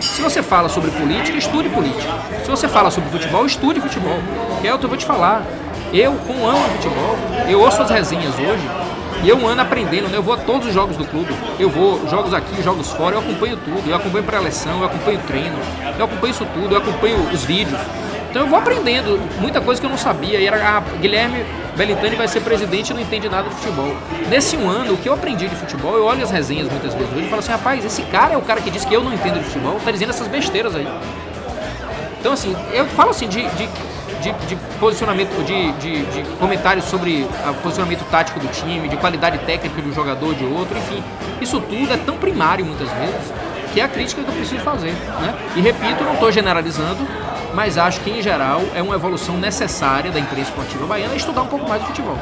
Se 0.00 0.22
você 0.22 0.42
fala 0.42 0.70
sobre 0.70 0.90
política, 0.90 1.36
estude 1.36 1.68
política. 1.68 2.14
Se 2.42 2.50
você 2.50 2.66
fala 2.66 2.90
sobre 2.90 3.10
futebol, 3.10 3.44
estude 3.44 3.78
futebol. 3.78 4.18
Que 4.62 4.68
é 4.68 4.74
o 4.74 4.78
que 4.78 4.86
eu 4.86 4.88
vou 4.88 4.96
te 4.96 5.04
falar. 5.04 5.44
Eu, 5.92 6.14
com 6.14 6.46
ano 6.46 6.66
de 6.66 6.74
futebol, 6.76 7.18
eu 7.46 7.60
ouço 7.60 7.82
as 7.82 7.90
resenhas 7.90 8.34
hoje 8.34 8.66
e 9.22 9.28
eu 9.28 9.46
ano 9.46 9.60
aprendendo, 9.60 10.08
né? 10.08 10.16
Eu 10.16 10.22
vou 10.22 10.32
a 10.32 10.38
todos 10.38 10.68
os 10.68 10.72
jogos 10.72 10.96
do 10.96 11.04
clube. 11.04 11.34
Eu 11.60 11.68
vou, 11.68 12.08
jogos 12.08 12.32
aqui, 12.32 12.62
jogos 12.62 12.90
fora, 12.90 13.16
eu 13.16 13.18
acompanho 13.18 13.58
tudo. 13.58 13.82
Eu 13.86 13.96
acompanho 13.96 14.24
pré-eleção, 14.24 14.78
eu 14.80 14.86
acompanho 14.86 15.20
treino, 15.26 15.58
eu 15.98 16.06
acompanho 16.06 16.30
isso 16.30 16.46
tudo, 16.54 16.74
eu 16.74 16.78
acompanho 16.78 17.20
os 17.30 17.44
vídeos. 17.44 17.78
Então 18.30 18.42
eu 18.42 18.48
vou 18.48 18.58
aprendendo 18.58 19.18
muita 19.40 19.60
coisa 19.60 19.80
que 19.80 19.86
eu 19.86 19.90
não 19.90 19.98
sabia. 19.98 20.38
E 20.38 20.46
era, 20.46 20.56
ah, 20.56 20.82
Guilherme 21.00 21.44
Belintani 21.76 22.16
vai 22.16 22.28
ser 22.28 22.40
presidente 22.40 22.90
e 22.90 22.94
não 22.94 23.00
entende 23.00 23.28
nada 23.28 23.48
de 23.48 23.54
futebol. 23.54 23.94
Nesse 24.28 24.56
um 24.56 24.68
ano, 24.68 24.94
o 24.94 24.96
que 24.96 25.08
eu 25.08 25.14
aprendi 25.14 25.48
de 25.48 25.56
futebol, 25.56 25.96
eu 25.96 26.04
olho 26.04 26.22
as 26.22 26.30
resenhas 26.30 26.68
muitas 26.68 26.94
vezes 26.94 27.12
hoje 27.12 27.26
e 27.26 27.28
falo 27.28 27.40
assim, 27.40 27.52
rapaz, 27.52 27.84
esse 27.84 28.02
cara 28.02 28.34
é 28.34 28.36
o 28.36 28.42
cara 28.42 28.60
que 28.60 28.70
diz 28.70 28.84
que 28.84 28.92
eu 28.92 29.02
não 29.02 29.12
entendo 29.12 29.38
de 29.38 29.44
futebol, 29.44 29.80
tá 29.84 29.90
dizendo 29.90 30.10
essas 30.10 30.28
besteiras 30.28 30.74
aí. 30.74 30.86
Então 32.20 32.32
assim, 32.32 32.54
eu 32.72 32.84
falo 32.86 33.10
assim 33.10 33.28
de, 33.28 33.42
de 33.50 33.68
de, 34.18 34.32
de 34.48 34.56
posicionamento, 34.80 35.30
de, 35.44 35.72
de, 35.74 36.04
de, 36.06 36.22
comentários 36.38 36.86
sobre 36.86 37.24
o 37.48 37.54
posicionamento 37.62 38.04
tático 38.10 38.40
do 38.40 38.48
time, 38.48 38.88
de 38.88 38.96
qualidade 38.96 39.38
técnica 39.38 39.80
de 39.80 39.88
um 39.88 39.94
jogador, 39.94 40.34
de 40.34 40.44
outro, 40.44 40.76
enfim. 40.76 41.04
Isso 41.40 41.60
tudo 41.60 41.92
é 41.92 41.96
tão 41.96 42.16
primário 42.16 42.64
muitas 42.64 42.90
vezes 42.90 43.32
que 43.72 43.80
é 43.80 43.84
a 43.84 43.88
crítica 43.88 44.22
que 44.22 44.28
eu 44.28 44.34
preciso 44.34 44.60
fazer. 44.62 44.90
Né? 44.90 45.34
E 45.56 45.60
repito, 45.60 46.02
não 46.02 46.14
estou 46.14 46.32
generalizando, 46.32 47.06
mas 47.58 47.76
acho 47.76 48.00
que 48.02 48.10
em 48.10 48.22
geral 48.22 48.62
é 48.72 48.80
uma 48.80 48.94
evolução 48.94 49.36
necessária 49.36 50.12
da 50.12 50.20
imprensa 50.20 50.50
esportiva 50.50 50.86
baiana 50.86 51.16
estudar 51.16 51.42
um 51.42 51.48
pouco 51.48 51.68
mais 51.68 51.82
de 51.82 51.88
futebol. 51.88 52.16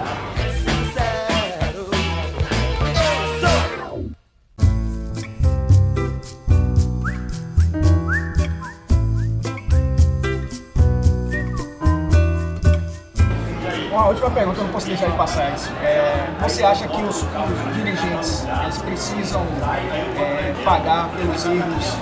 Uma 13.90 14.08
última 14.08 14.30
pergunta, 14.30 14.62
não 14.62 14.70
posso 14.70 14.86
deixar 14.86 15.10
de 15.10 15.16
passar 15.18 15.52
isso. 15.54 15.70
É, 15.82 16.28
você 16.40 16.64
acha 16.64 16.88
que 16.88 17.02
os, 17.02 17.16
os 17.16 17.74
dirigentes 17.74 18.46
eles 18.62 18.78
precisam 18.78 19.42
é, 20.18 20.54
pagar 20.64 21.10
pelos 21.10 21.44
erros 21.44 21.94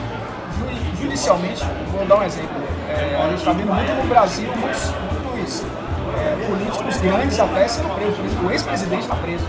judicialmente? 1.03 1.64
Vou 1.91 2.07
dar 2.07 2.18
um 2.18 2.22
exemplo. 2.22 2.63
É, 3.05 3.16
a 3.16 3.28
gente 3.28 3.38
está 3.38 3.52
vendo 3.52 3.72
muito 3.72 3.92
no 3.92 4.09
Brasil, 4.09 4.48
muitos, 4.57 4.92
muitos 5.32 5.62
é, 6.16 6.46
políticos 6.46 6.96
grandes 6.98 7.38
até 7.38 7.68
sendo 7.68 7.94
presos. 7.94 8.18
O 8.42 8.50
ex-presidente 8.50 9.02
está 9.02 9.16
preso 9.16 9.44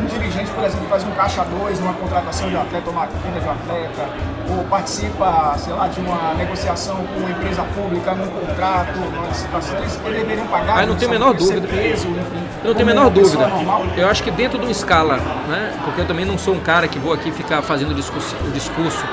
um 0.00 0.06
dirigente, 0.06 0.50
por 0.50 0.64
exemplo, 0.64 0.86
faz 0.88 1.04
um 1.04 1.10
caixa 1.10 1.44
2 1.44 1.80
numa 1.80 1.92
contratação 1.92 2.48
de 2.48 2.56
um 2.56 2.60
atleta, 2.60 2.90
uma 2.90 3.06
venda 3.06 3.40
de 3.40 3.46
um 3.46 3.50
atleta, 3.50 4.08
ou 4.48 4.64
participa, 4.64 5.54
sei 5.58 5.72
lá, 5.72 5.88
de 5.88 6.00
uma 6.00 6.34
negociação 6.34 6.96
com 6.96 7.20
uma 7.20 7.30
empresa 7.30 7.62
pública 7.74 8.14
num 8.14 8.26
contrato, 8.26 8.98
numa 8.98 9.26
licitação, 9.28 9.78
eles 9.78 9.96
deveriam 9.96 10.46
pagar. 10.46 10.80
Ah, 10.80 10.86
não 10.86 10.96
tenho 10.96 11.10
a 11.10 11.14
menor 11.14 11.34
dúvida. 11.34 11.68
Preso, 11.68 12.08
enfim, 12.08 12.48
eu 12.62 12.68
não 12.68 12.74
tenho 12.74 12.88
a 12.88 12.94
menor 12.94 13.10
dúvida. 13.10 13.46
Normal. 13.46 13.82
Eu 13.96 14.08
acho 14.08 14.22
que 14.22 14.30
dentro 14.30 14.58
de 14.58 14.64
uma 14.64 14.72
escala, 14.72 15.16
né? 15.48 15.72
Porque 15.84 16.00
eu 16.00 16.06
também 16.06 16.24
não 16.24 16.38
sou 16.38 16.54
um 16.54 16.60
cara 16.60 16.88
que 16.88 16.98
vou 16.98 17.12
aqui 17.12 17.30
ficar 17.30 17.62
fazendo 17.62 17.94
discurso, 17.94 18.34
o 18.46 18.50
discurso 18.50 19.04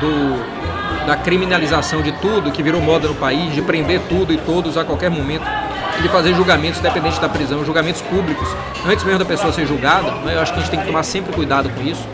do, 0.00 0.75
da 1.06 1.16
criminalização 1.16 2.02
de 2.02 2.12
tudo 2.12 2.50
que 2.50 2.62
virou 2.62 2.80
moda 2.80 3.06
no 3.06 3.14
país, 3.14 3.54
de 3.54 3.62
prender 3.62 4.00
tudo 4.08 4.32
e 4.32 4.36
todos 4.36 4.76
a 4.76 4.84
qualquer 4.84 5.10
momento 5.10 5.44
de 6.02 6.08
fazer 6.08 6.34
julgamentos 6.34 6.80
independentes 6.80 7.18
da 7.18 7.28
prisão, 7.28 7.64
julgamentos 7.64 8.02
públicos, 8.02 8.48
antes 8.86 9.04
mesmo 9.04 9.20
da 9.20 9.24
pessoa 9.24 9.52
ser 9.52 9.66
julgada. 9.66 10.10
Né? 10.24 10.34
Eu 10.34 10.40
acho 10.40 10.52
que 10.52 10.58
a 10.58 10.62
gente 10.62 10.70
tem 10.70 10.80
que 10.80 10.86
tomar 10.86 11.02
sempre 11.02 11.32
cuidado 11.32 11.70
com 11.70 11.82
isso. 11.82 12.06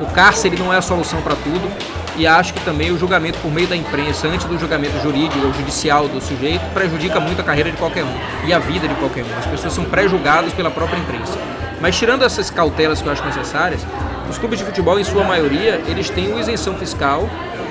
O 0.00 0.06
cárcere 0.06 0.56
não 0.56 0.72
é 0.72 0.76
a 0.76 0.82
solução 0.82 1.20
para 1.22 1.34
tudo 1.36 1.68
e 2.16 2.26
acho 2.26 2.54
que 2.54 2.60
também 2.60 2.92
o 2.92 2.98
julgamento 2.98 3.38
por 3.38 3.50
meio 3.50 3.66
da 3.66 3.74
imprensa, 3.74 4.28
antes 4.28 4.46
do 4.46 4.58
julgamento 4.58 4.96
jurídico 5.02 5.44
ou 5.44 5.52
judicial 5.52 6.06
do 6.06 6.20
sujeito, 6.20 6.64
prejudica 6.72 7.18
muito 7.18 7.40
a 7.40 7.44
carreira 7.44 7.70
de 7.70 7.76
qualquer 7.76 8.04
um 8.04 8.46
e 8.46 8.52
a 8.52 8.58
vida 8.58 8.86
de 8.86 8.94
qualquer 8.96 9.24
um. 9.24 9.38
As 9.38 9.46
pessoas 9.46 9.72
são 9.72 9.84
pré-julgadas 9.84 10.52
pela 10.52 10.70
própria 10.70 10.98
imprensa. 10.98 11.36
Mas 11.80 11.96
tirando 11.96 12.24
essas 12.24 12.50
cautelas 12.50 13.02
que 13.02 13.08
eu 13.08 13.12
acho 13.12 13.24
necessárias, 13.24 13.84
os 14.28 14.38
clubes 14.38 14.58
de 14.58 14.64
futebol, 14.64 14.98
em 14.98 15.04
sua 15.04 15.24
maioria, 15.24 15.80
eles 15.86 16.08
têm 16.08 16.28
uma 16.28 16.40
isenção 16.40 16.74
fiscal, 16.74 17.28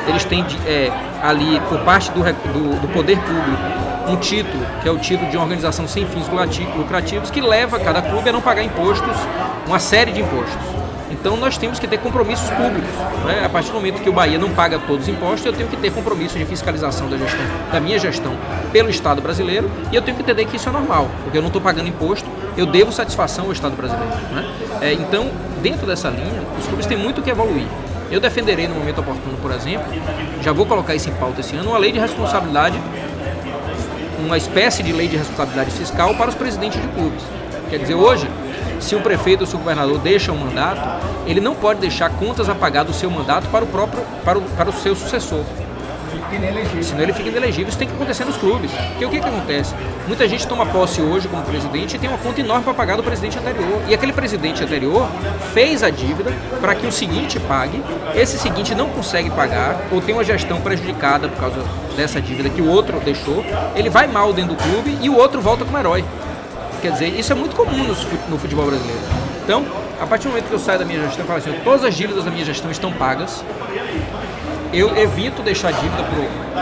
eles 0.08 0.24
têm 0.26 0.46
é, 0.66 0.92
ali, 1.22 1.60
por 1.70 1.80
parte 1.80 2.12
do, 2.12 2.22
do, 2.22 2.82
do 2.82 2.88
poder 2.90 3.18
público, 3.20 3.84
um 4.08 4.18
título, 4.18 4.66
que 4.82 4.88
é 4.88 4.92
o 4.92 4.98
título 4.98 5.30
de 5.30 5.38
uma 5.38 5.44
organização 5.44 5.88
sem 5.88 6.06
fins 6.06 6.28
lucrativos, 6.76 7.32
que 7.32 7.42
leva 7.42 7.80
cada 7.80 8.02
clube 8.02 8.30
a 8.30 8.34
não 8.34 8.42
pagar 8.42 8.64
impostos, 8.64 9.16
uma 9.66 9.80
série 9.80 10.12
de 10.12 10.22
impostos. 10.22 10.84
Então 11.10 11.38
nós 11.38 11.58
temos 11.58 11.80
que 11.80 11.88
ter 11.88 12.00
compromissos 12.00 12.50
públicos. 12.50 12.90
Né? 13.26 13.46
A 13.46 13.50
partir 13.50 13.70
do 13.70 13.76
momento 13.76 14.02
que 14.02 14.10
o 14.10 14.14
Bahia 14.14 14.38
não 14.38 14.50
paga 14.50 14.80
todos 14.80 15.04
os 15.04 15.08
impostos, 15.08 15.46
eu 15.46 15.54
tenho 15.54 15.70
que 15.70 15.78
ter 15.78 15.92
compromisso 15.92 16.38
de 16.38 16.44
fiscalização 16.44 17.10
da 17.10 17.18
gestão, 17.18 17.46
da 17.72 17.80
minha 17.80 17.98
gestão 17.98 18.36
pelo 18.72 18.90
Estado 18.90 19.22
brasileiro, 19.22 19.72
e 19.92 19.96
eu 19.96 20.02
tenho 20.02 20.18
que 20.18 20.24
entender 20.24 20.46
que 20.46 20.58
isso 20.58 20.68
é 20.68 20.72
normal, 20.72 21.10
porque 21.24 21.38
eu 21.38 21.42
não 21.42 21.48
estou 21.48 21.62
pagando 21.62 21.88
imposto, 21.88 22.28
eu 22.58 22.66
devo 22.66 22.92
satisfação 22.92 23.46
ao 23.46 23.52
Estado 23.54 23.76
brasileiro. 23.76 24.12
Né? 24.32 24.54
É, 24.82 24.94
então, 24.94 25.32
dentro 25.62 25.88
dessa 25.88 26.10
linha, 26.10 26.44
os 26.60 26.68
clubes 26.68 26.86
têm 26.86 26.98
muito 26.98 27.22
que 27.22 27.30
evoluir. 27.30 27.68
Eu 28.12 28.20
defenderei 28.20 28.68
no 28.68 28.76
momento 28.76 29.00
oportuno, 29.00 29.38
por 29.38 29.52
exemplo, 29.52 29.86
já 30.42 30.52
vou 30.52 30.66
colocar 30.66 30.94
isso 30.94 31.10
em 31.10 31.14
pauta 31.14 31.42
esse 31.42 31.56
ano, 31.56 31.70
uma 31.70 31.78
lei 31.78 31.92
de 31.92 32.00
responsabilidade 32.00 32.80
uma 34.24 34.38
espécie 34.38 34.82
de 34.82 34.94
lei 34.94 35.08
de 35.08 35.18
responsabilidade 35.18 35.72
fiscal 35.72 36.16
para 36.16 36.30
os 36.30 36.36
presidentes 36.36 36.82
de 36.82 36.88
clubes. 36.90 37.22
Quer 37.70 37.80
dizer, 37.80 37.96
hoje, 37.96 38.30
se 38.80 38.96
o 38.96 39.02
prefeito 39.02 39.42
ou 39.42 39.48
se 39.48 39.56
o 39.56 39.60
governador 39.60 40.00
deixa 40.00 40.32
um 40.32 40.38
mandato, 40.38 40.82
ele 41.26 41.40
não 41.40 41.56
pode 41.56 41.80
deixar 41.80 42.10
contas 42.12 42.50
a 42.50 42.56
pagar 42.56 42.84
do 42.84 42.94
seu 42.94 43.10
mandato 43.10 43.48
para 43.50 43.64
o 43.64 43.68
próprio 43.68 44.04
para 44.24 44.38
o, 44.38 44.42
para 44.42 44.70
o 44.70 44.74
seu 44.74 44.96
sucessor 44.96 45.44
inelegível. 46.36 46.84
Senão 46.84 47.02
ele 47.02 47.14
fica 47.14 47.30
inelegível. 47.30 47.70
Isso 47.70 47.78
tem 47.78 47.88
que 47.88 47.94
acontecer 47.94 48.26
nos 48.26 48.38
clubes. 48.38 48.72
Porque 48.72 49.06
o 49.06 49.10
que, 49.10 49.20
que 49.20 49.28
acontece? 49.28 49.74
Muita 50.08 50.28
gente 50.28 50.48
toma 50.48 50.66
posse 50.66 51.02
hoje 51.02 51.28
como 51.28 51.44
presidente 51.44 51.96
e 51.96 52.00
tem 52.00 52.10
uma 52.10 52.18
conta 52.18 52.42
enorme 52.42 52.64
para 52.64 52.74
pagar 52.74 52.98
do 52.98 53.04
presidente 53.04 53.38
anterior. 53.38 53.82
E 53.88 53.94
aquele 53.94 54.14
presidente 54.14 54.64
anterior 54.64 55.08
fez 55.54 55.84
a 55.84 55.90
dívida 55.90 56.32
para 56.60 56.76
que 56.76 56.86
o 56.86 56.92
seguinte 56.92 57.40
pague. 57.42 57.82
Esse 58.16 58.38
seguinte 58.38 58.76
não 58.76 58.90
consegue 58.90 59.30
pagar 59.30 59.82
ou 59.92 60.02
tem 60.02 60.14
uma 60.14 60.24
gestão 60.24 60.62
prejudicada 60.62 61.28
por 61.28 61.40
causa 61.40 61.64
dessa 61.96 62.22
dívida 62.22 62.50
que 62.50 62.62
o 62.62 62.70
outro 62.70 63.00
deixou. 63.00 63.44
Ele 63.76 63.90
vai 63.90 64.08
mal 64.08 64.34
dentro 64.34 64.56
do 64.56 64.64
clube 64.64 64.98
e 65.02 65.10
o 65.10 65.16
outro 65.16 65.42
volta 65.42 65.66
como 65.66 65.78
herói. 65.78 66.04
Quer 66.82 66.92
dizer, 66.92 67.08
isso 67.18 67.32
é 67.32 67.36
muito 67.36 67.56
comum 67.56 67.96
no 68.30 68.38
futebol 68.38 68.66
brasileiro. 68.66 69.00
Então, 69.44 69.66
a 70.02 70.06
partir 70.06 70.24
do 70.26 70.32
momento 70.32 70.48
que 70.48 70.54
eu 70.54 70.60
saio 70.60 70.80
da 70.80 70.86
minha 70.86 71.00
gestão, 71.02 71.22
eu 71.22 71.26
falo 71.26 71.40
assim, 71.40 71.54
todas 71.64 71.84
as 71.86 71.96
dívidas 71.96 72.26
da 72.26 72.32
minha 72.32 72.44
gestão 72.44 72.70
estão 72.70 72.92
pagas, 72.92 73.44
eu 74.74 74.98
evito 74.98 75.42
deixar 75.42 75.72
dívida 75.72 76.04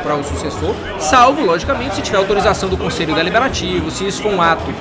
para 0.03 0.15
o 0.15 0.23
sucessor, 0.23 0.75
salvo, 0.99 1.45
logicamente, 1.45 1.95
se 1.95 2.01
tiver 2.01 2.17
autorização 2.17 2.67
do 2.67 2.77
Conselho 2.77 3.15
Deliberativo, 3.15 3.89
se 3.89 4.05
isso 4.05 4.21
for 4.21 4.33
um 4.33 4.41
ato, 4.41 4.73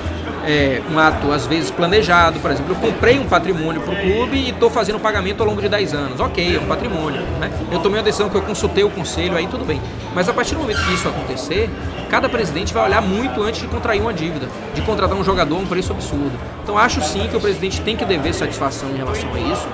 é, 0.45 0.81
um 0.91 0.97
ato 0.97 1.31
às 1.31 1.45
vezes 1.45 1.69
planejado, 1.69 2.39
por 2.39 2.51
exemplo, 2.51 2.73
eu 2.73 2.79
comprei 2.79 3.19
um 3.19 3.25
patrimônio 3.25 3.81
para 3.81 3.93
o 3.93 3.97
clube 3.97 4.37
e 4.37 4.49
estou 4.49 4.69
fazendo 4.69 4.99
pagamento 4.99 5.41
ao 5.41 5.47
longo 5.47 5.61
de 5.61 5.69
10 5.69 5.93
anos. 5.93 6.19
Ok, 6.19 6.55
é 6.55 6.59
um 6.59 6.65
patrimônio. 6.65 7.21
Né? 7.39 7.51
Eu 7.71 7.79
tomei 7.79 7.99
uma 7.99 8.03
decisão 8.03 8.29
que 8.29 8.35
eu 8.35 8.41
consultei 8.41 8.83
o 8.83 8.89
conselho, 8.89 9.37
aí 9.37 9.47
tudo 9.47 9.65
bem. 9.65 9.81
Mas 10.13 10.27
a 10.27 10.33
partir 10.33 10.55
do 10.55 10.61
momento 10.61 10.83
que 10.83 10.93
isso 10.93 11.07
acontecer, 11.07 11.69
cada 12.09 12.27
presidente 12.27 12.73
vai 12.73 12.85
olhar 12.85 13.01
muito 13.01 13.41
antes 13.43 13.61
de 13.61 13.67
contrair 13.67 14.01
uma 14.01 14.13
dívida, 14.13 14.47
de 14.73 14.81
contratar 14.81 15.17
um 15.17 15.23
jogador 15.23 15.55
a 15.55 15.59
um 15.59 15.65
preço 15.65 15.91
absurdo. 15.91 16.33
Então 16.63 16.77
acho 16.77 17.01
sim 17.01 17.27
que 17.27 17.35
o 17.35 17.39
presidente 17.39 17.81
tem 17.81 17.95
que 17.95 18.05
dever 18.05 18.33
satisfação 18.33 18.89
em 18.89 18.97
relação 18.97 19.33
a 19.33 19.39
isso 19.39 19.67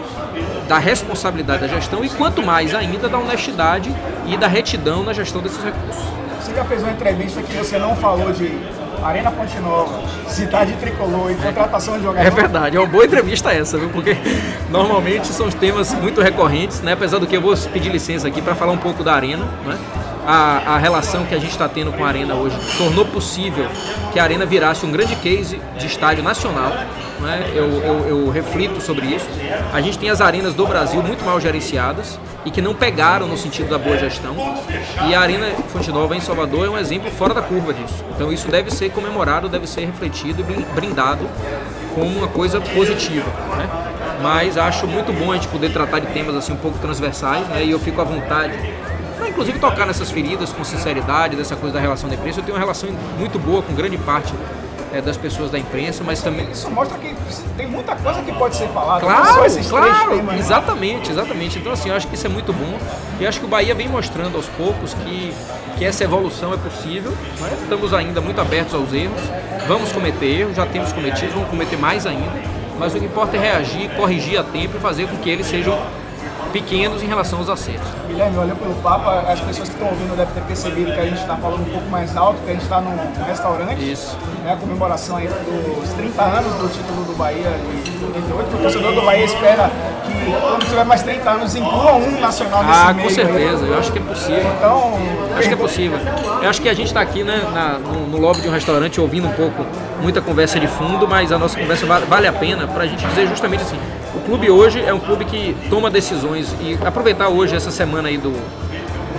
da 0.68 0.78
responsabilidade 0.78 1.62
da 1.62 1.68
gestão 1.68 2.04
e 2.04 2.10
quanto 2.10 2.44
mais 2.44 2.76
ainda 2.76 3.08
da 3.08 3.18
honestidade 3.18 3.94
e 4.28 4.36
da 4.38 4.48
retidão 4.48 5.04
na 5.04 5.14
gestão 5.14 5.42
desses 5.42 5.64
recursos. 5.64 6.04
Você 6.42 6.54
já 6.54 6.66
fez 6.66 6.84
uma 6.84 6.92
entrevista 6.92 7.42
que 7.42 7.54
você 7.56 7.78
não 7.78 7.96
falou 7.96 8.32
de 8.32 8.48
Arena 9.08 9.32
Ponte 9.32 9.58
Nova, 9.60 10.02
cidade 10.28 10.74
tricolor 10.74 11.32
e 11.32 11.36
contratação 11.36 11.98
de 11.98 12.04
jogadores. 12.04 12.28
É 12.28 12.36
verdade, 12.36 12.76
é 12.76 12.80
uma 12.80 12.86
boa 12.86 13.06
entrevista 13.06 13.54
essa, 13.54 13.78
viu? 13.78 13.88
Porque 13.88 14.18
normalmente 14.70 15.28
são 15.28 15.50
temas 15.50 15.94
muito 15.94 16.22
recorrentes, 16.22 16.82
né? 16.82 16.92
Apesar 16.92 17.18
do 17.18 17.26
que 17.26 17.38
eu 17.38 17.42
vou 17.42 17.56
pedir 17.56 17.90
licença 17.90 18.28
aqui 18.28 18.42
para 18.42 18.54
falar 18.54 18.74
um 18.74 18.78
pouco 18.78 19.06
da 19.06 19.14
Arena, 19.14 19.46
né? 19.66 19.78
A, 20.28 20.76
a 20.76 20.78
relação 20.78 21.26
que 21.26 21.34
a 21.34 21.40
gente 21.40 21.52
está 21.52 21.70
tendo 21.70 21.92
com 21.94 22.04
a 22.04 22.08
Arena 22.10 22.36
hoje 22.36 22.56
tornou 22.78 23.06
possível 23.06 23.66
que 24.12 24.20
a 24.20 24.24
Arena 24.24 24.46
virasse 24.46 24.86
um 24.86 24.92
grande 24.92 25.16
case 25.16 25.60
de 25.80 25.88
estádio 25.88 26.22
nacional 26.22 26.74
né? 27.20 27.52
eu, 27.54 27.66
eu, 27.82 28.08
eu 28.08 28.30
reflito 28.30 28.82
sobre 28.82 29.08
isso. 29.08 29.26
A 29.74 29.82
gente 29.82 29.98
tem 29.98 30.10
as 30.10 30.22
arenas 30.22 30.54
do 30.54 30.66
Brasil 30.66 31.02
muito 31.02 31.24
mal 31.24 31.40
gerenciadas 31.40 32.20
e 32.46 32.52
que 32.52 32.62
não 32.62 32.74
pegaram 32.74 33.28
no 33.28 33.38
sentido 33.38 33.70
da 33.70 33.78
boa 33.78 33.98
gestão. 33.98 34.36
E 35.08 35.16
a 35.16 35.20
Arena 35.20 35.48
Fonte 35.70 35.92
Nova 35.92 36.16
em 36.16 36.22
Salvador 36.22 36.66
é 36.66 36.70
um 36.70 36.78
exemplo 36.78 37.10
fora 37.12 37.34
da 37.34 37.42
curva 37.42 37.74
disso. 37.74 38.04
Então 38.16 38.32
isso 38.32 38.48
deve 38.50 38.72
ser 38.72 38.92
comemorado, 38.92 39.50
deve 39.50 39.68
ser 39.68 39.86
refletido 39.86 40.42
e 40.42 40.74
brindado 40.74 41.28
como 41.94 42.18
uma 42.18 42.28
coisa 42.28 42.62
positiva. 42.62 43.30
Né? 43.58 43.70
Mas 44.22 44.58
acho 44.58 44.88
muito 44.88 45.12
bom 45.14 45.32
a 45.32 45.36
gente 45.36 45.48
poder 45.48 45.72
tratar 45.72 46.00
de 46.00 46.08
temas 46.08 46.36
assim 46.36 46.54
um 46.54 46.58
pouco 46.58 46.78
transversais, 46.80 47.48
né? 47.50 47.64
E 47.64 47.72
eu 47.72 47.80
fico 47.80 48.02
à 48.02 48.04
vontade 48.04 48.58
inclusive 49.38 49.60
tocar 49.60 49.86
nessas 49.86 50.10
feridas 50.10 50.52
com 50.52 50.64
sinceridade, 50.64 51.36
dessa 51.36 51.56
coisa 51.56 51.76
da 51.76 51.80
relação 51.80 52.10
da 52.10 52.16
imprensa. 52.16 52.40
Eu 52.40 52.44
tenho 52.44 52.56
uma 52.56 52.60
relação 52.60 52.90
muito 53.20 53.38
boa 53.38 53.62
com 53.62 53.72
grande 53.76 53.96
parte 53.96 54.34
é, 54.92 55.00
das 55.00 55.16
pessoas 55.16 55.52
da 55.52 55.60
imprensa, 55.60 56.04
mas 56.04 56.24
também. 56.24 56.50
Isso 56.50 56.68
mostra 56.72 56.98
que 56.98 57.14
tem 57.56 57.68
muita 57.68 57.96
coisa 57.96 58.20
que 58.24 58.34
pode 58.34 58.56
ser 58.56 58.68
falada. 58.70 59.02
Claro, 59.02 59.46
claro, 59.70 60.10
temas, 60.16 60.34
né? 60.34 60.40
exatamente, 60.40 61.12
exatamente. 61.12 61.60
Então 61.60 61.72
assim, 61.72 61.90
eu 61.90 61.96
acho 61.96 62.08
que 62.08 62.16
isso 62.16 62.26
é 62.26 62.30
muito 62.30 62.52
bom. 62.52 62.80
E 63.20 63.28
acho 63.28 63.40
que 63.40 63.46
o 63.46 63.48
Bahia 63.48 63.76
vem 63.76 63.88
mostrando 63.88 64.38
aos 64.38 64.48
poucos 64.48 64.96
que, 64.96 65.32
que 65.78 65.86
essa 65.86 66.04
evolução 66.04 66.52
é 66.52 66.58
possível. 66.58 67.12
Né? 67.12 67.58
Estamos 67.62 67.94
ainda 67.94 68.20
muito 68.20 68.42
abertos 68.42 68.74
aos 68.74 68.92
erros. 68.92 69.22
Vamos 69.68 69.92
cometer 69.92 70.26
erros, 70.26 70.56
já 70.56 70.66
temos 70.66 70.92
cometido, 70.92 71.34
vamos 71.34 71.50
cometer 71.50 71.78
mais 71.78 72.08
ainda. 72.08 72.58
Mas 72.80 72.96
o 72.96 73.00
que 73.00 73.06
importa 73.06 73.38
é 73.38 73.40
reagir, 73.40 73.90
corrigir 73.92 74.40
a 74.40 74.44
tempo 74.44 74.78
e 74.78 74.80
fazer 74.80 75.08
com 75.08 75.18
que 75.18 75.30
eles 75.30 75.46
sejam 75.46 75.78
pequenos 76.48 77.02
em 77.02 77.08
relação 77.08 77.40
aos 77.40 77.50
acertos. 77.50 77.88
Guilherme, 78.08 78.38
olhando 78.38 78.60
pelo 78.60 78.76
papo, 78.76 79.10
as 79.10 79.40
pessoas 79.40 79.70
que 79.70 79.76
estão 79.76 79.88
ouvindo 79.88 80.16
devem 80.16 80.34
ter 80.34 80.42
percebido 80.42 80.94
que 80.94 81.00
a 81.00 81.06
gente 81.06 81.20
está 81.20 81.36
falando 81.36 81.62
um 81.62 81.72
pouco 81.72 81.90
mais 81.90 82.16
alto, 82.16 82.40
que 82.44 82.50
a 82.50 82.54
gente 82.54 82.64
está 82.64 82.82
num 82.82 83.26
restaurante. 83.26 83.92
Isso. 83.92 84.18
Né, 84.44 84.54
a 84.54 84.56
comemoração 84.56 85.18
aí 85.18 85.28
dos 85.28 85.90
30 85.94 86.22
anos 86.22 86.54
do 86.56 86.70
título 86.70 87.04
do 87.06 87.18
Bahia 87.18 87.52
de 87.84 88.06
88. 88.06 88.56
O 88.56 88.60
torcedor 88.60 88.94
do 88.94 89.02
Bahia 89.02 89.26
espera 89.26 89.72
que 90.06 90.32
quando 90.42 90.66
tiver 90.66 90.86
mais 90.86 91.04
30 91.04 91.30
anos 91.30 91.56
inclua 91.56 91.94
um 91.94 92.20
nacional 92.20 92.64
nesse 92.64 92.80
ah. 92.80 92.90
Ah, 92.90 92.94
com 92.94 93.10
certeza. 93.10 93.66
Aí. 93.66 93.72
Eu 93.72 93.80
acho 93.80 93.92
que 93.92 94.00
é 94.00 94.02
possível. 94.02 94.52
Então, 94.58 94.94
acho 95.38 95.48
que 95.48 95.54
é 95.54 95.58
possível. 95.58 96.00
Eu 96.42 96.50
acho 96.50 96.62
que 96.62 96.70
a 96.70 96.74
gente 96.74 96.88
está 96.88 97.02
aqui 97.02 97.24
né, 97.24 97.44
na, 97.54 97.80
no, 97.80 98.08
no, 98.08 98.18
lobby 98.18 98.42
de 98.42 98.48
um 98.48 98.52
restaurante 98.52 99.00
ouvindo 99.00 99.28
um 99.28 99.34
pouco, 99.34 99.66
muita 100.02 100.22
conversa 100.22 100.60
de 100.60 100.68
fundo, 100.68 101.08
mas 101.08 101.32
a 101.32 101.38
nossa 101.38 101.60
conversa 101.60 101.86
vale 101.86 102.28
a 102.28 102.34
pena 102.34 102.68
para 102.68 102.84
a 102.84 102.88
gente 102.88 103.06
dizer 103.06 103.28
justamente 103.28 103.62
assim, 103.64 103.78
o 104.18 104.20
clube 104.20 104.50
hoje 104.50 104.82
é 104.82 104.92
um 104.92 105.00
clube 105.00 105.26
que 105.26 105.56
toma 105.70 105.92
decisões 105.92 106.54
e 106.60 106.78
aproveitar 106.86 107.30
hoje 107.30 107.56
essa 107.56 107.70
semana 107.70 108.10
aí 108.10 108.18
do, 108.18 108.34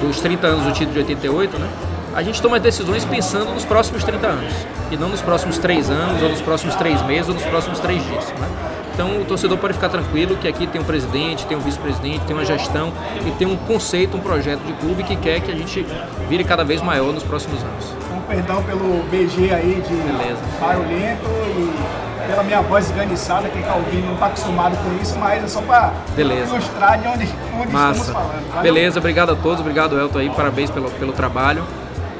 dos 0.01 0.21
30 0.21 0.47
anos 0.47 0.65
do 0.65 0.73
título 0.73 0.95
de 0.95 0.99
88, 0.99 1.59
né? 1.59 1.69
A 2.15 2.23
gente 2.23 2.43
toma 2.43 2.59
decisões 2.59 3.05
pensando 3.05 3.55
nos 3.55 3.65
próximos 3.65 4.03
30 4.03 4.27
anos 4.27 4.53
e 4.91 4.97
não 4.97 5.09
nos 5.09 5.23
próximos 5.23 5.57
3 5.59 5.89
anos, 5.91 6.21
ou 6.21 6.29
nos 6.31 6.43
próximos 6.43 6.75
3 6.75 7.03
meses, 7.03 7.29
ou 7.29 7.35
nos 7.35 7.45
próximos 7.45 7.79
3 7.79 8.05
dias. 8.05 8.25
Né? 8.33 8.49
Então 8.93 9.21
o 9.21 9.25
torcedor 9.25 9.57
pode 9.59 9.75
ficar 9.75 9.89
tranquilo 9.89 10.37
que 10.37 10.49
aqui 10.49 10.67
tem 10.67 10.81
um 10.81 10.85
presidente, 10.85 11.47
tem 11.47 11.57
um 11.57 11.61
vice-presidente, 11.61 12.25
tem 12.27 12.35
uma 12.35 12.45
gestão 12.45 12.93
e 13.25 13.31
tem 13.33 13.47
um 13.47 13.57
conceito, 13.57 14.17
um 14.17 14.21
projeto 14.21 14.61
de 14.63 14.73
clube 14.73 15.05
que 15.05 15.15
quer 15.15 15.41
que 15.41 15.53
a 15.53 15.55
gente 15.55 15.87
vire 16.29 16.43
cada 16.43 16.65
vez 16.65 16.83
maior 16.83 17.13
nos 17.13 17.23
próximos 17.23 17.63
anos. 17.63 17.95
Então, 18.05 18.21
perdão 18.23 18.63
pelo 18.65 19.05
BG 19.05 19.55
aí 19.55 19.81
de 19.87 19.95
Beleza. 19.95 20.43
barulhento 20.61 21.29
e 21.57 22.18
pela 22.29 22.43
minha 22.43 22.61
voz 22.61 22.85
esganiçada, 22.87 23.49
está 23.49 23.75
ouvindo 23.75 24.07
não 24.07 24.15
está 24.15 24.27
acostumado 24.27 24.77
com 24.77 25.03
isso, 25.03 25.19
mas 25.19 25.43
é 25.43 25.49
só 25.49 25.63
para 25.63 25.93
ilustrar 26.19 27.01
de 27.01 27.09
onde, 27.09 27.25
onde 27.55 27.67
estamos 27.67 28.11
falando. 28.11 28.49
Valeu? 28.49 28.63
Beleza, 28.63 28.99
obrigado 28.99 29.33
a 29.33 29.35
todos, 29.35 29.61
obrigado 29.61 29.99
Elton 29.99 30.19
aí, 30.19 30.31
parabéns 30.31 30.71
pelo, 30.71 30.91
pelo 30.91 31.13
trabalho 31.13 31.65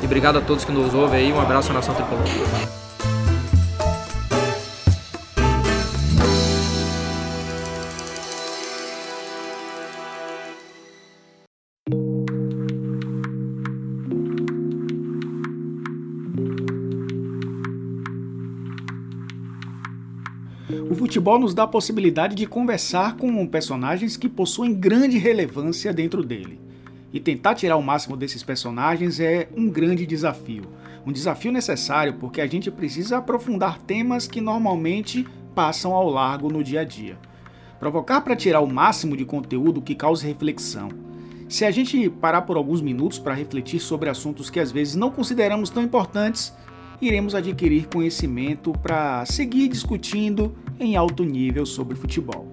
e 0.01 0.07
obrigado 0.07 0.39
a 0.39 0.41
todos 0.41 0.65
que 0.65 0.73
nos 0.73 0.95
ouvem 0.95 1.21
aí, 1.21 1.33
um 1.33 1.41
abraço 1.41 1.71
à 1.71 1.75
Nação 1.75 1.95
Tricolor. 1.95 2.25
Futebol 21.29 21.39
nos 21.39 21.53
dá 21.53 21.65
a 21.65 21.69
possibilidade 21.69 22.35
de 22.35 22.47
conversar 22.47 23.17
com 23.17 23.47
personagens 23.47 24.17
que 24.17 24.31
possuem 24.31 24.73
grande 24.73 25.19
relevância 25.19 25.93
dentro 25.93 26.25
dele. 26.25 26.59
E 27.13 27.21
tentar 27.21 27.55
tirar 27.55 27.77
o 27.77 27.83
máximo 27.83 28.17
desses 28.17 28.43
personagens 28.43 29.21
é 29.21 29.47
um 29.55 29.69
grande 29.69 30.07
desafio. 30.07 30.65
Um 31.07 31.13
desafio 31.13 31.53
necessário 31.53 32.15
porque 32.15 32.41
a 32.41 32.47
gente 32.47 32.71
precisa 32.71 33.19
aprofundar 33.19 33.79
temas 33.79 34.27
que 34.27 34.41
normalmente 34.41 35.27
passam 35.55 35.93
ao 35.93 36.09
largo 36.09 36.51
no 36.51 36.65
dia 36.65 36.81
a 36.81 36.85
dia. 36.85 37.19
Provocar 37.79 38.23
para 38.23 38.37
tirar 38.37 38.61
o 38.61 38.73
máximo 38.73 39.15
de 39.15 39.27
conteúdo 39.27 39.83
que 39.83 39.95
cause 39.95 40.27
reflexão. 40.27 40.89
Se 41.47 41.67
a 41.67 41.71
gente 41.71 42.09
parar 42.09 42.43
por 42.43 42.57
alguns 42.57 42.81
minutos 42.81 43.19
para 43.19 43.35
refletir 43.35 43.81
sobre 43.81 44.09
assuntos 44.09 44.49
que 44.49 44.61
às 44.61 44.73
vezes 44.73 44.95
não 44.95 45.11
consideramos 45.11 45.69
tão 45.69 45.83
importantes, 45.83 46.55
iremos 47.03 47.35
adquirir 47.35 47.87
conhecimento 47.87 48.73
para 48.73 49.27
seguir 49.27 49.69
discutindo 49.69 50.55
em 50.79 50.97
alto 50.97 51.25
nível 51.25 51.67
sobre 51.67 51.97
futebol. 51.97 52.47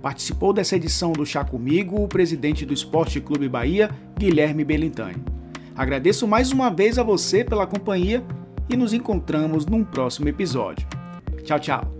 Participou 0.00 0.52
dessa 0.52 0.76
edição 0.76 1.12
do 1.12 1.26
Chá 1.26 1.44
Comigo 1.44 2.02
o 2.02 2.08
presidente 2.08 2.64
do 2.64 2.72
Esporte 2.72 3.20
Clube 3.20 3.48
Bahia, 3.48 3.90
Guilherme 4.18 4.64
Belintani. 4.64 5.22
Agradeço 5.76 6.26
mais 6.26 6.52
uma 6.52 6.70
vez 6.70 6.98
a 6.98 7.02
você 7.02 7.44
pela 7.44 7.66
companhia 7.66 8.24
e 8.68 8.76
nos 8.76 8.92
encontramos 8.92 9.66
num 9.66 9.84
próximo 9.84 10.28
episódio. 10.28 10.86
Tchau, 11.44 11.58
tchau! 11.58 11.99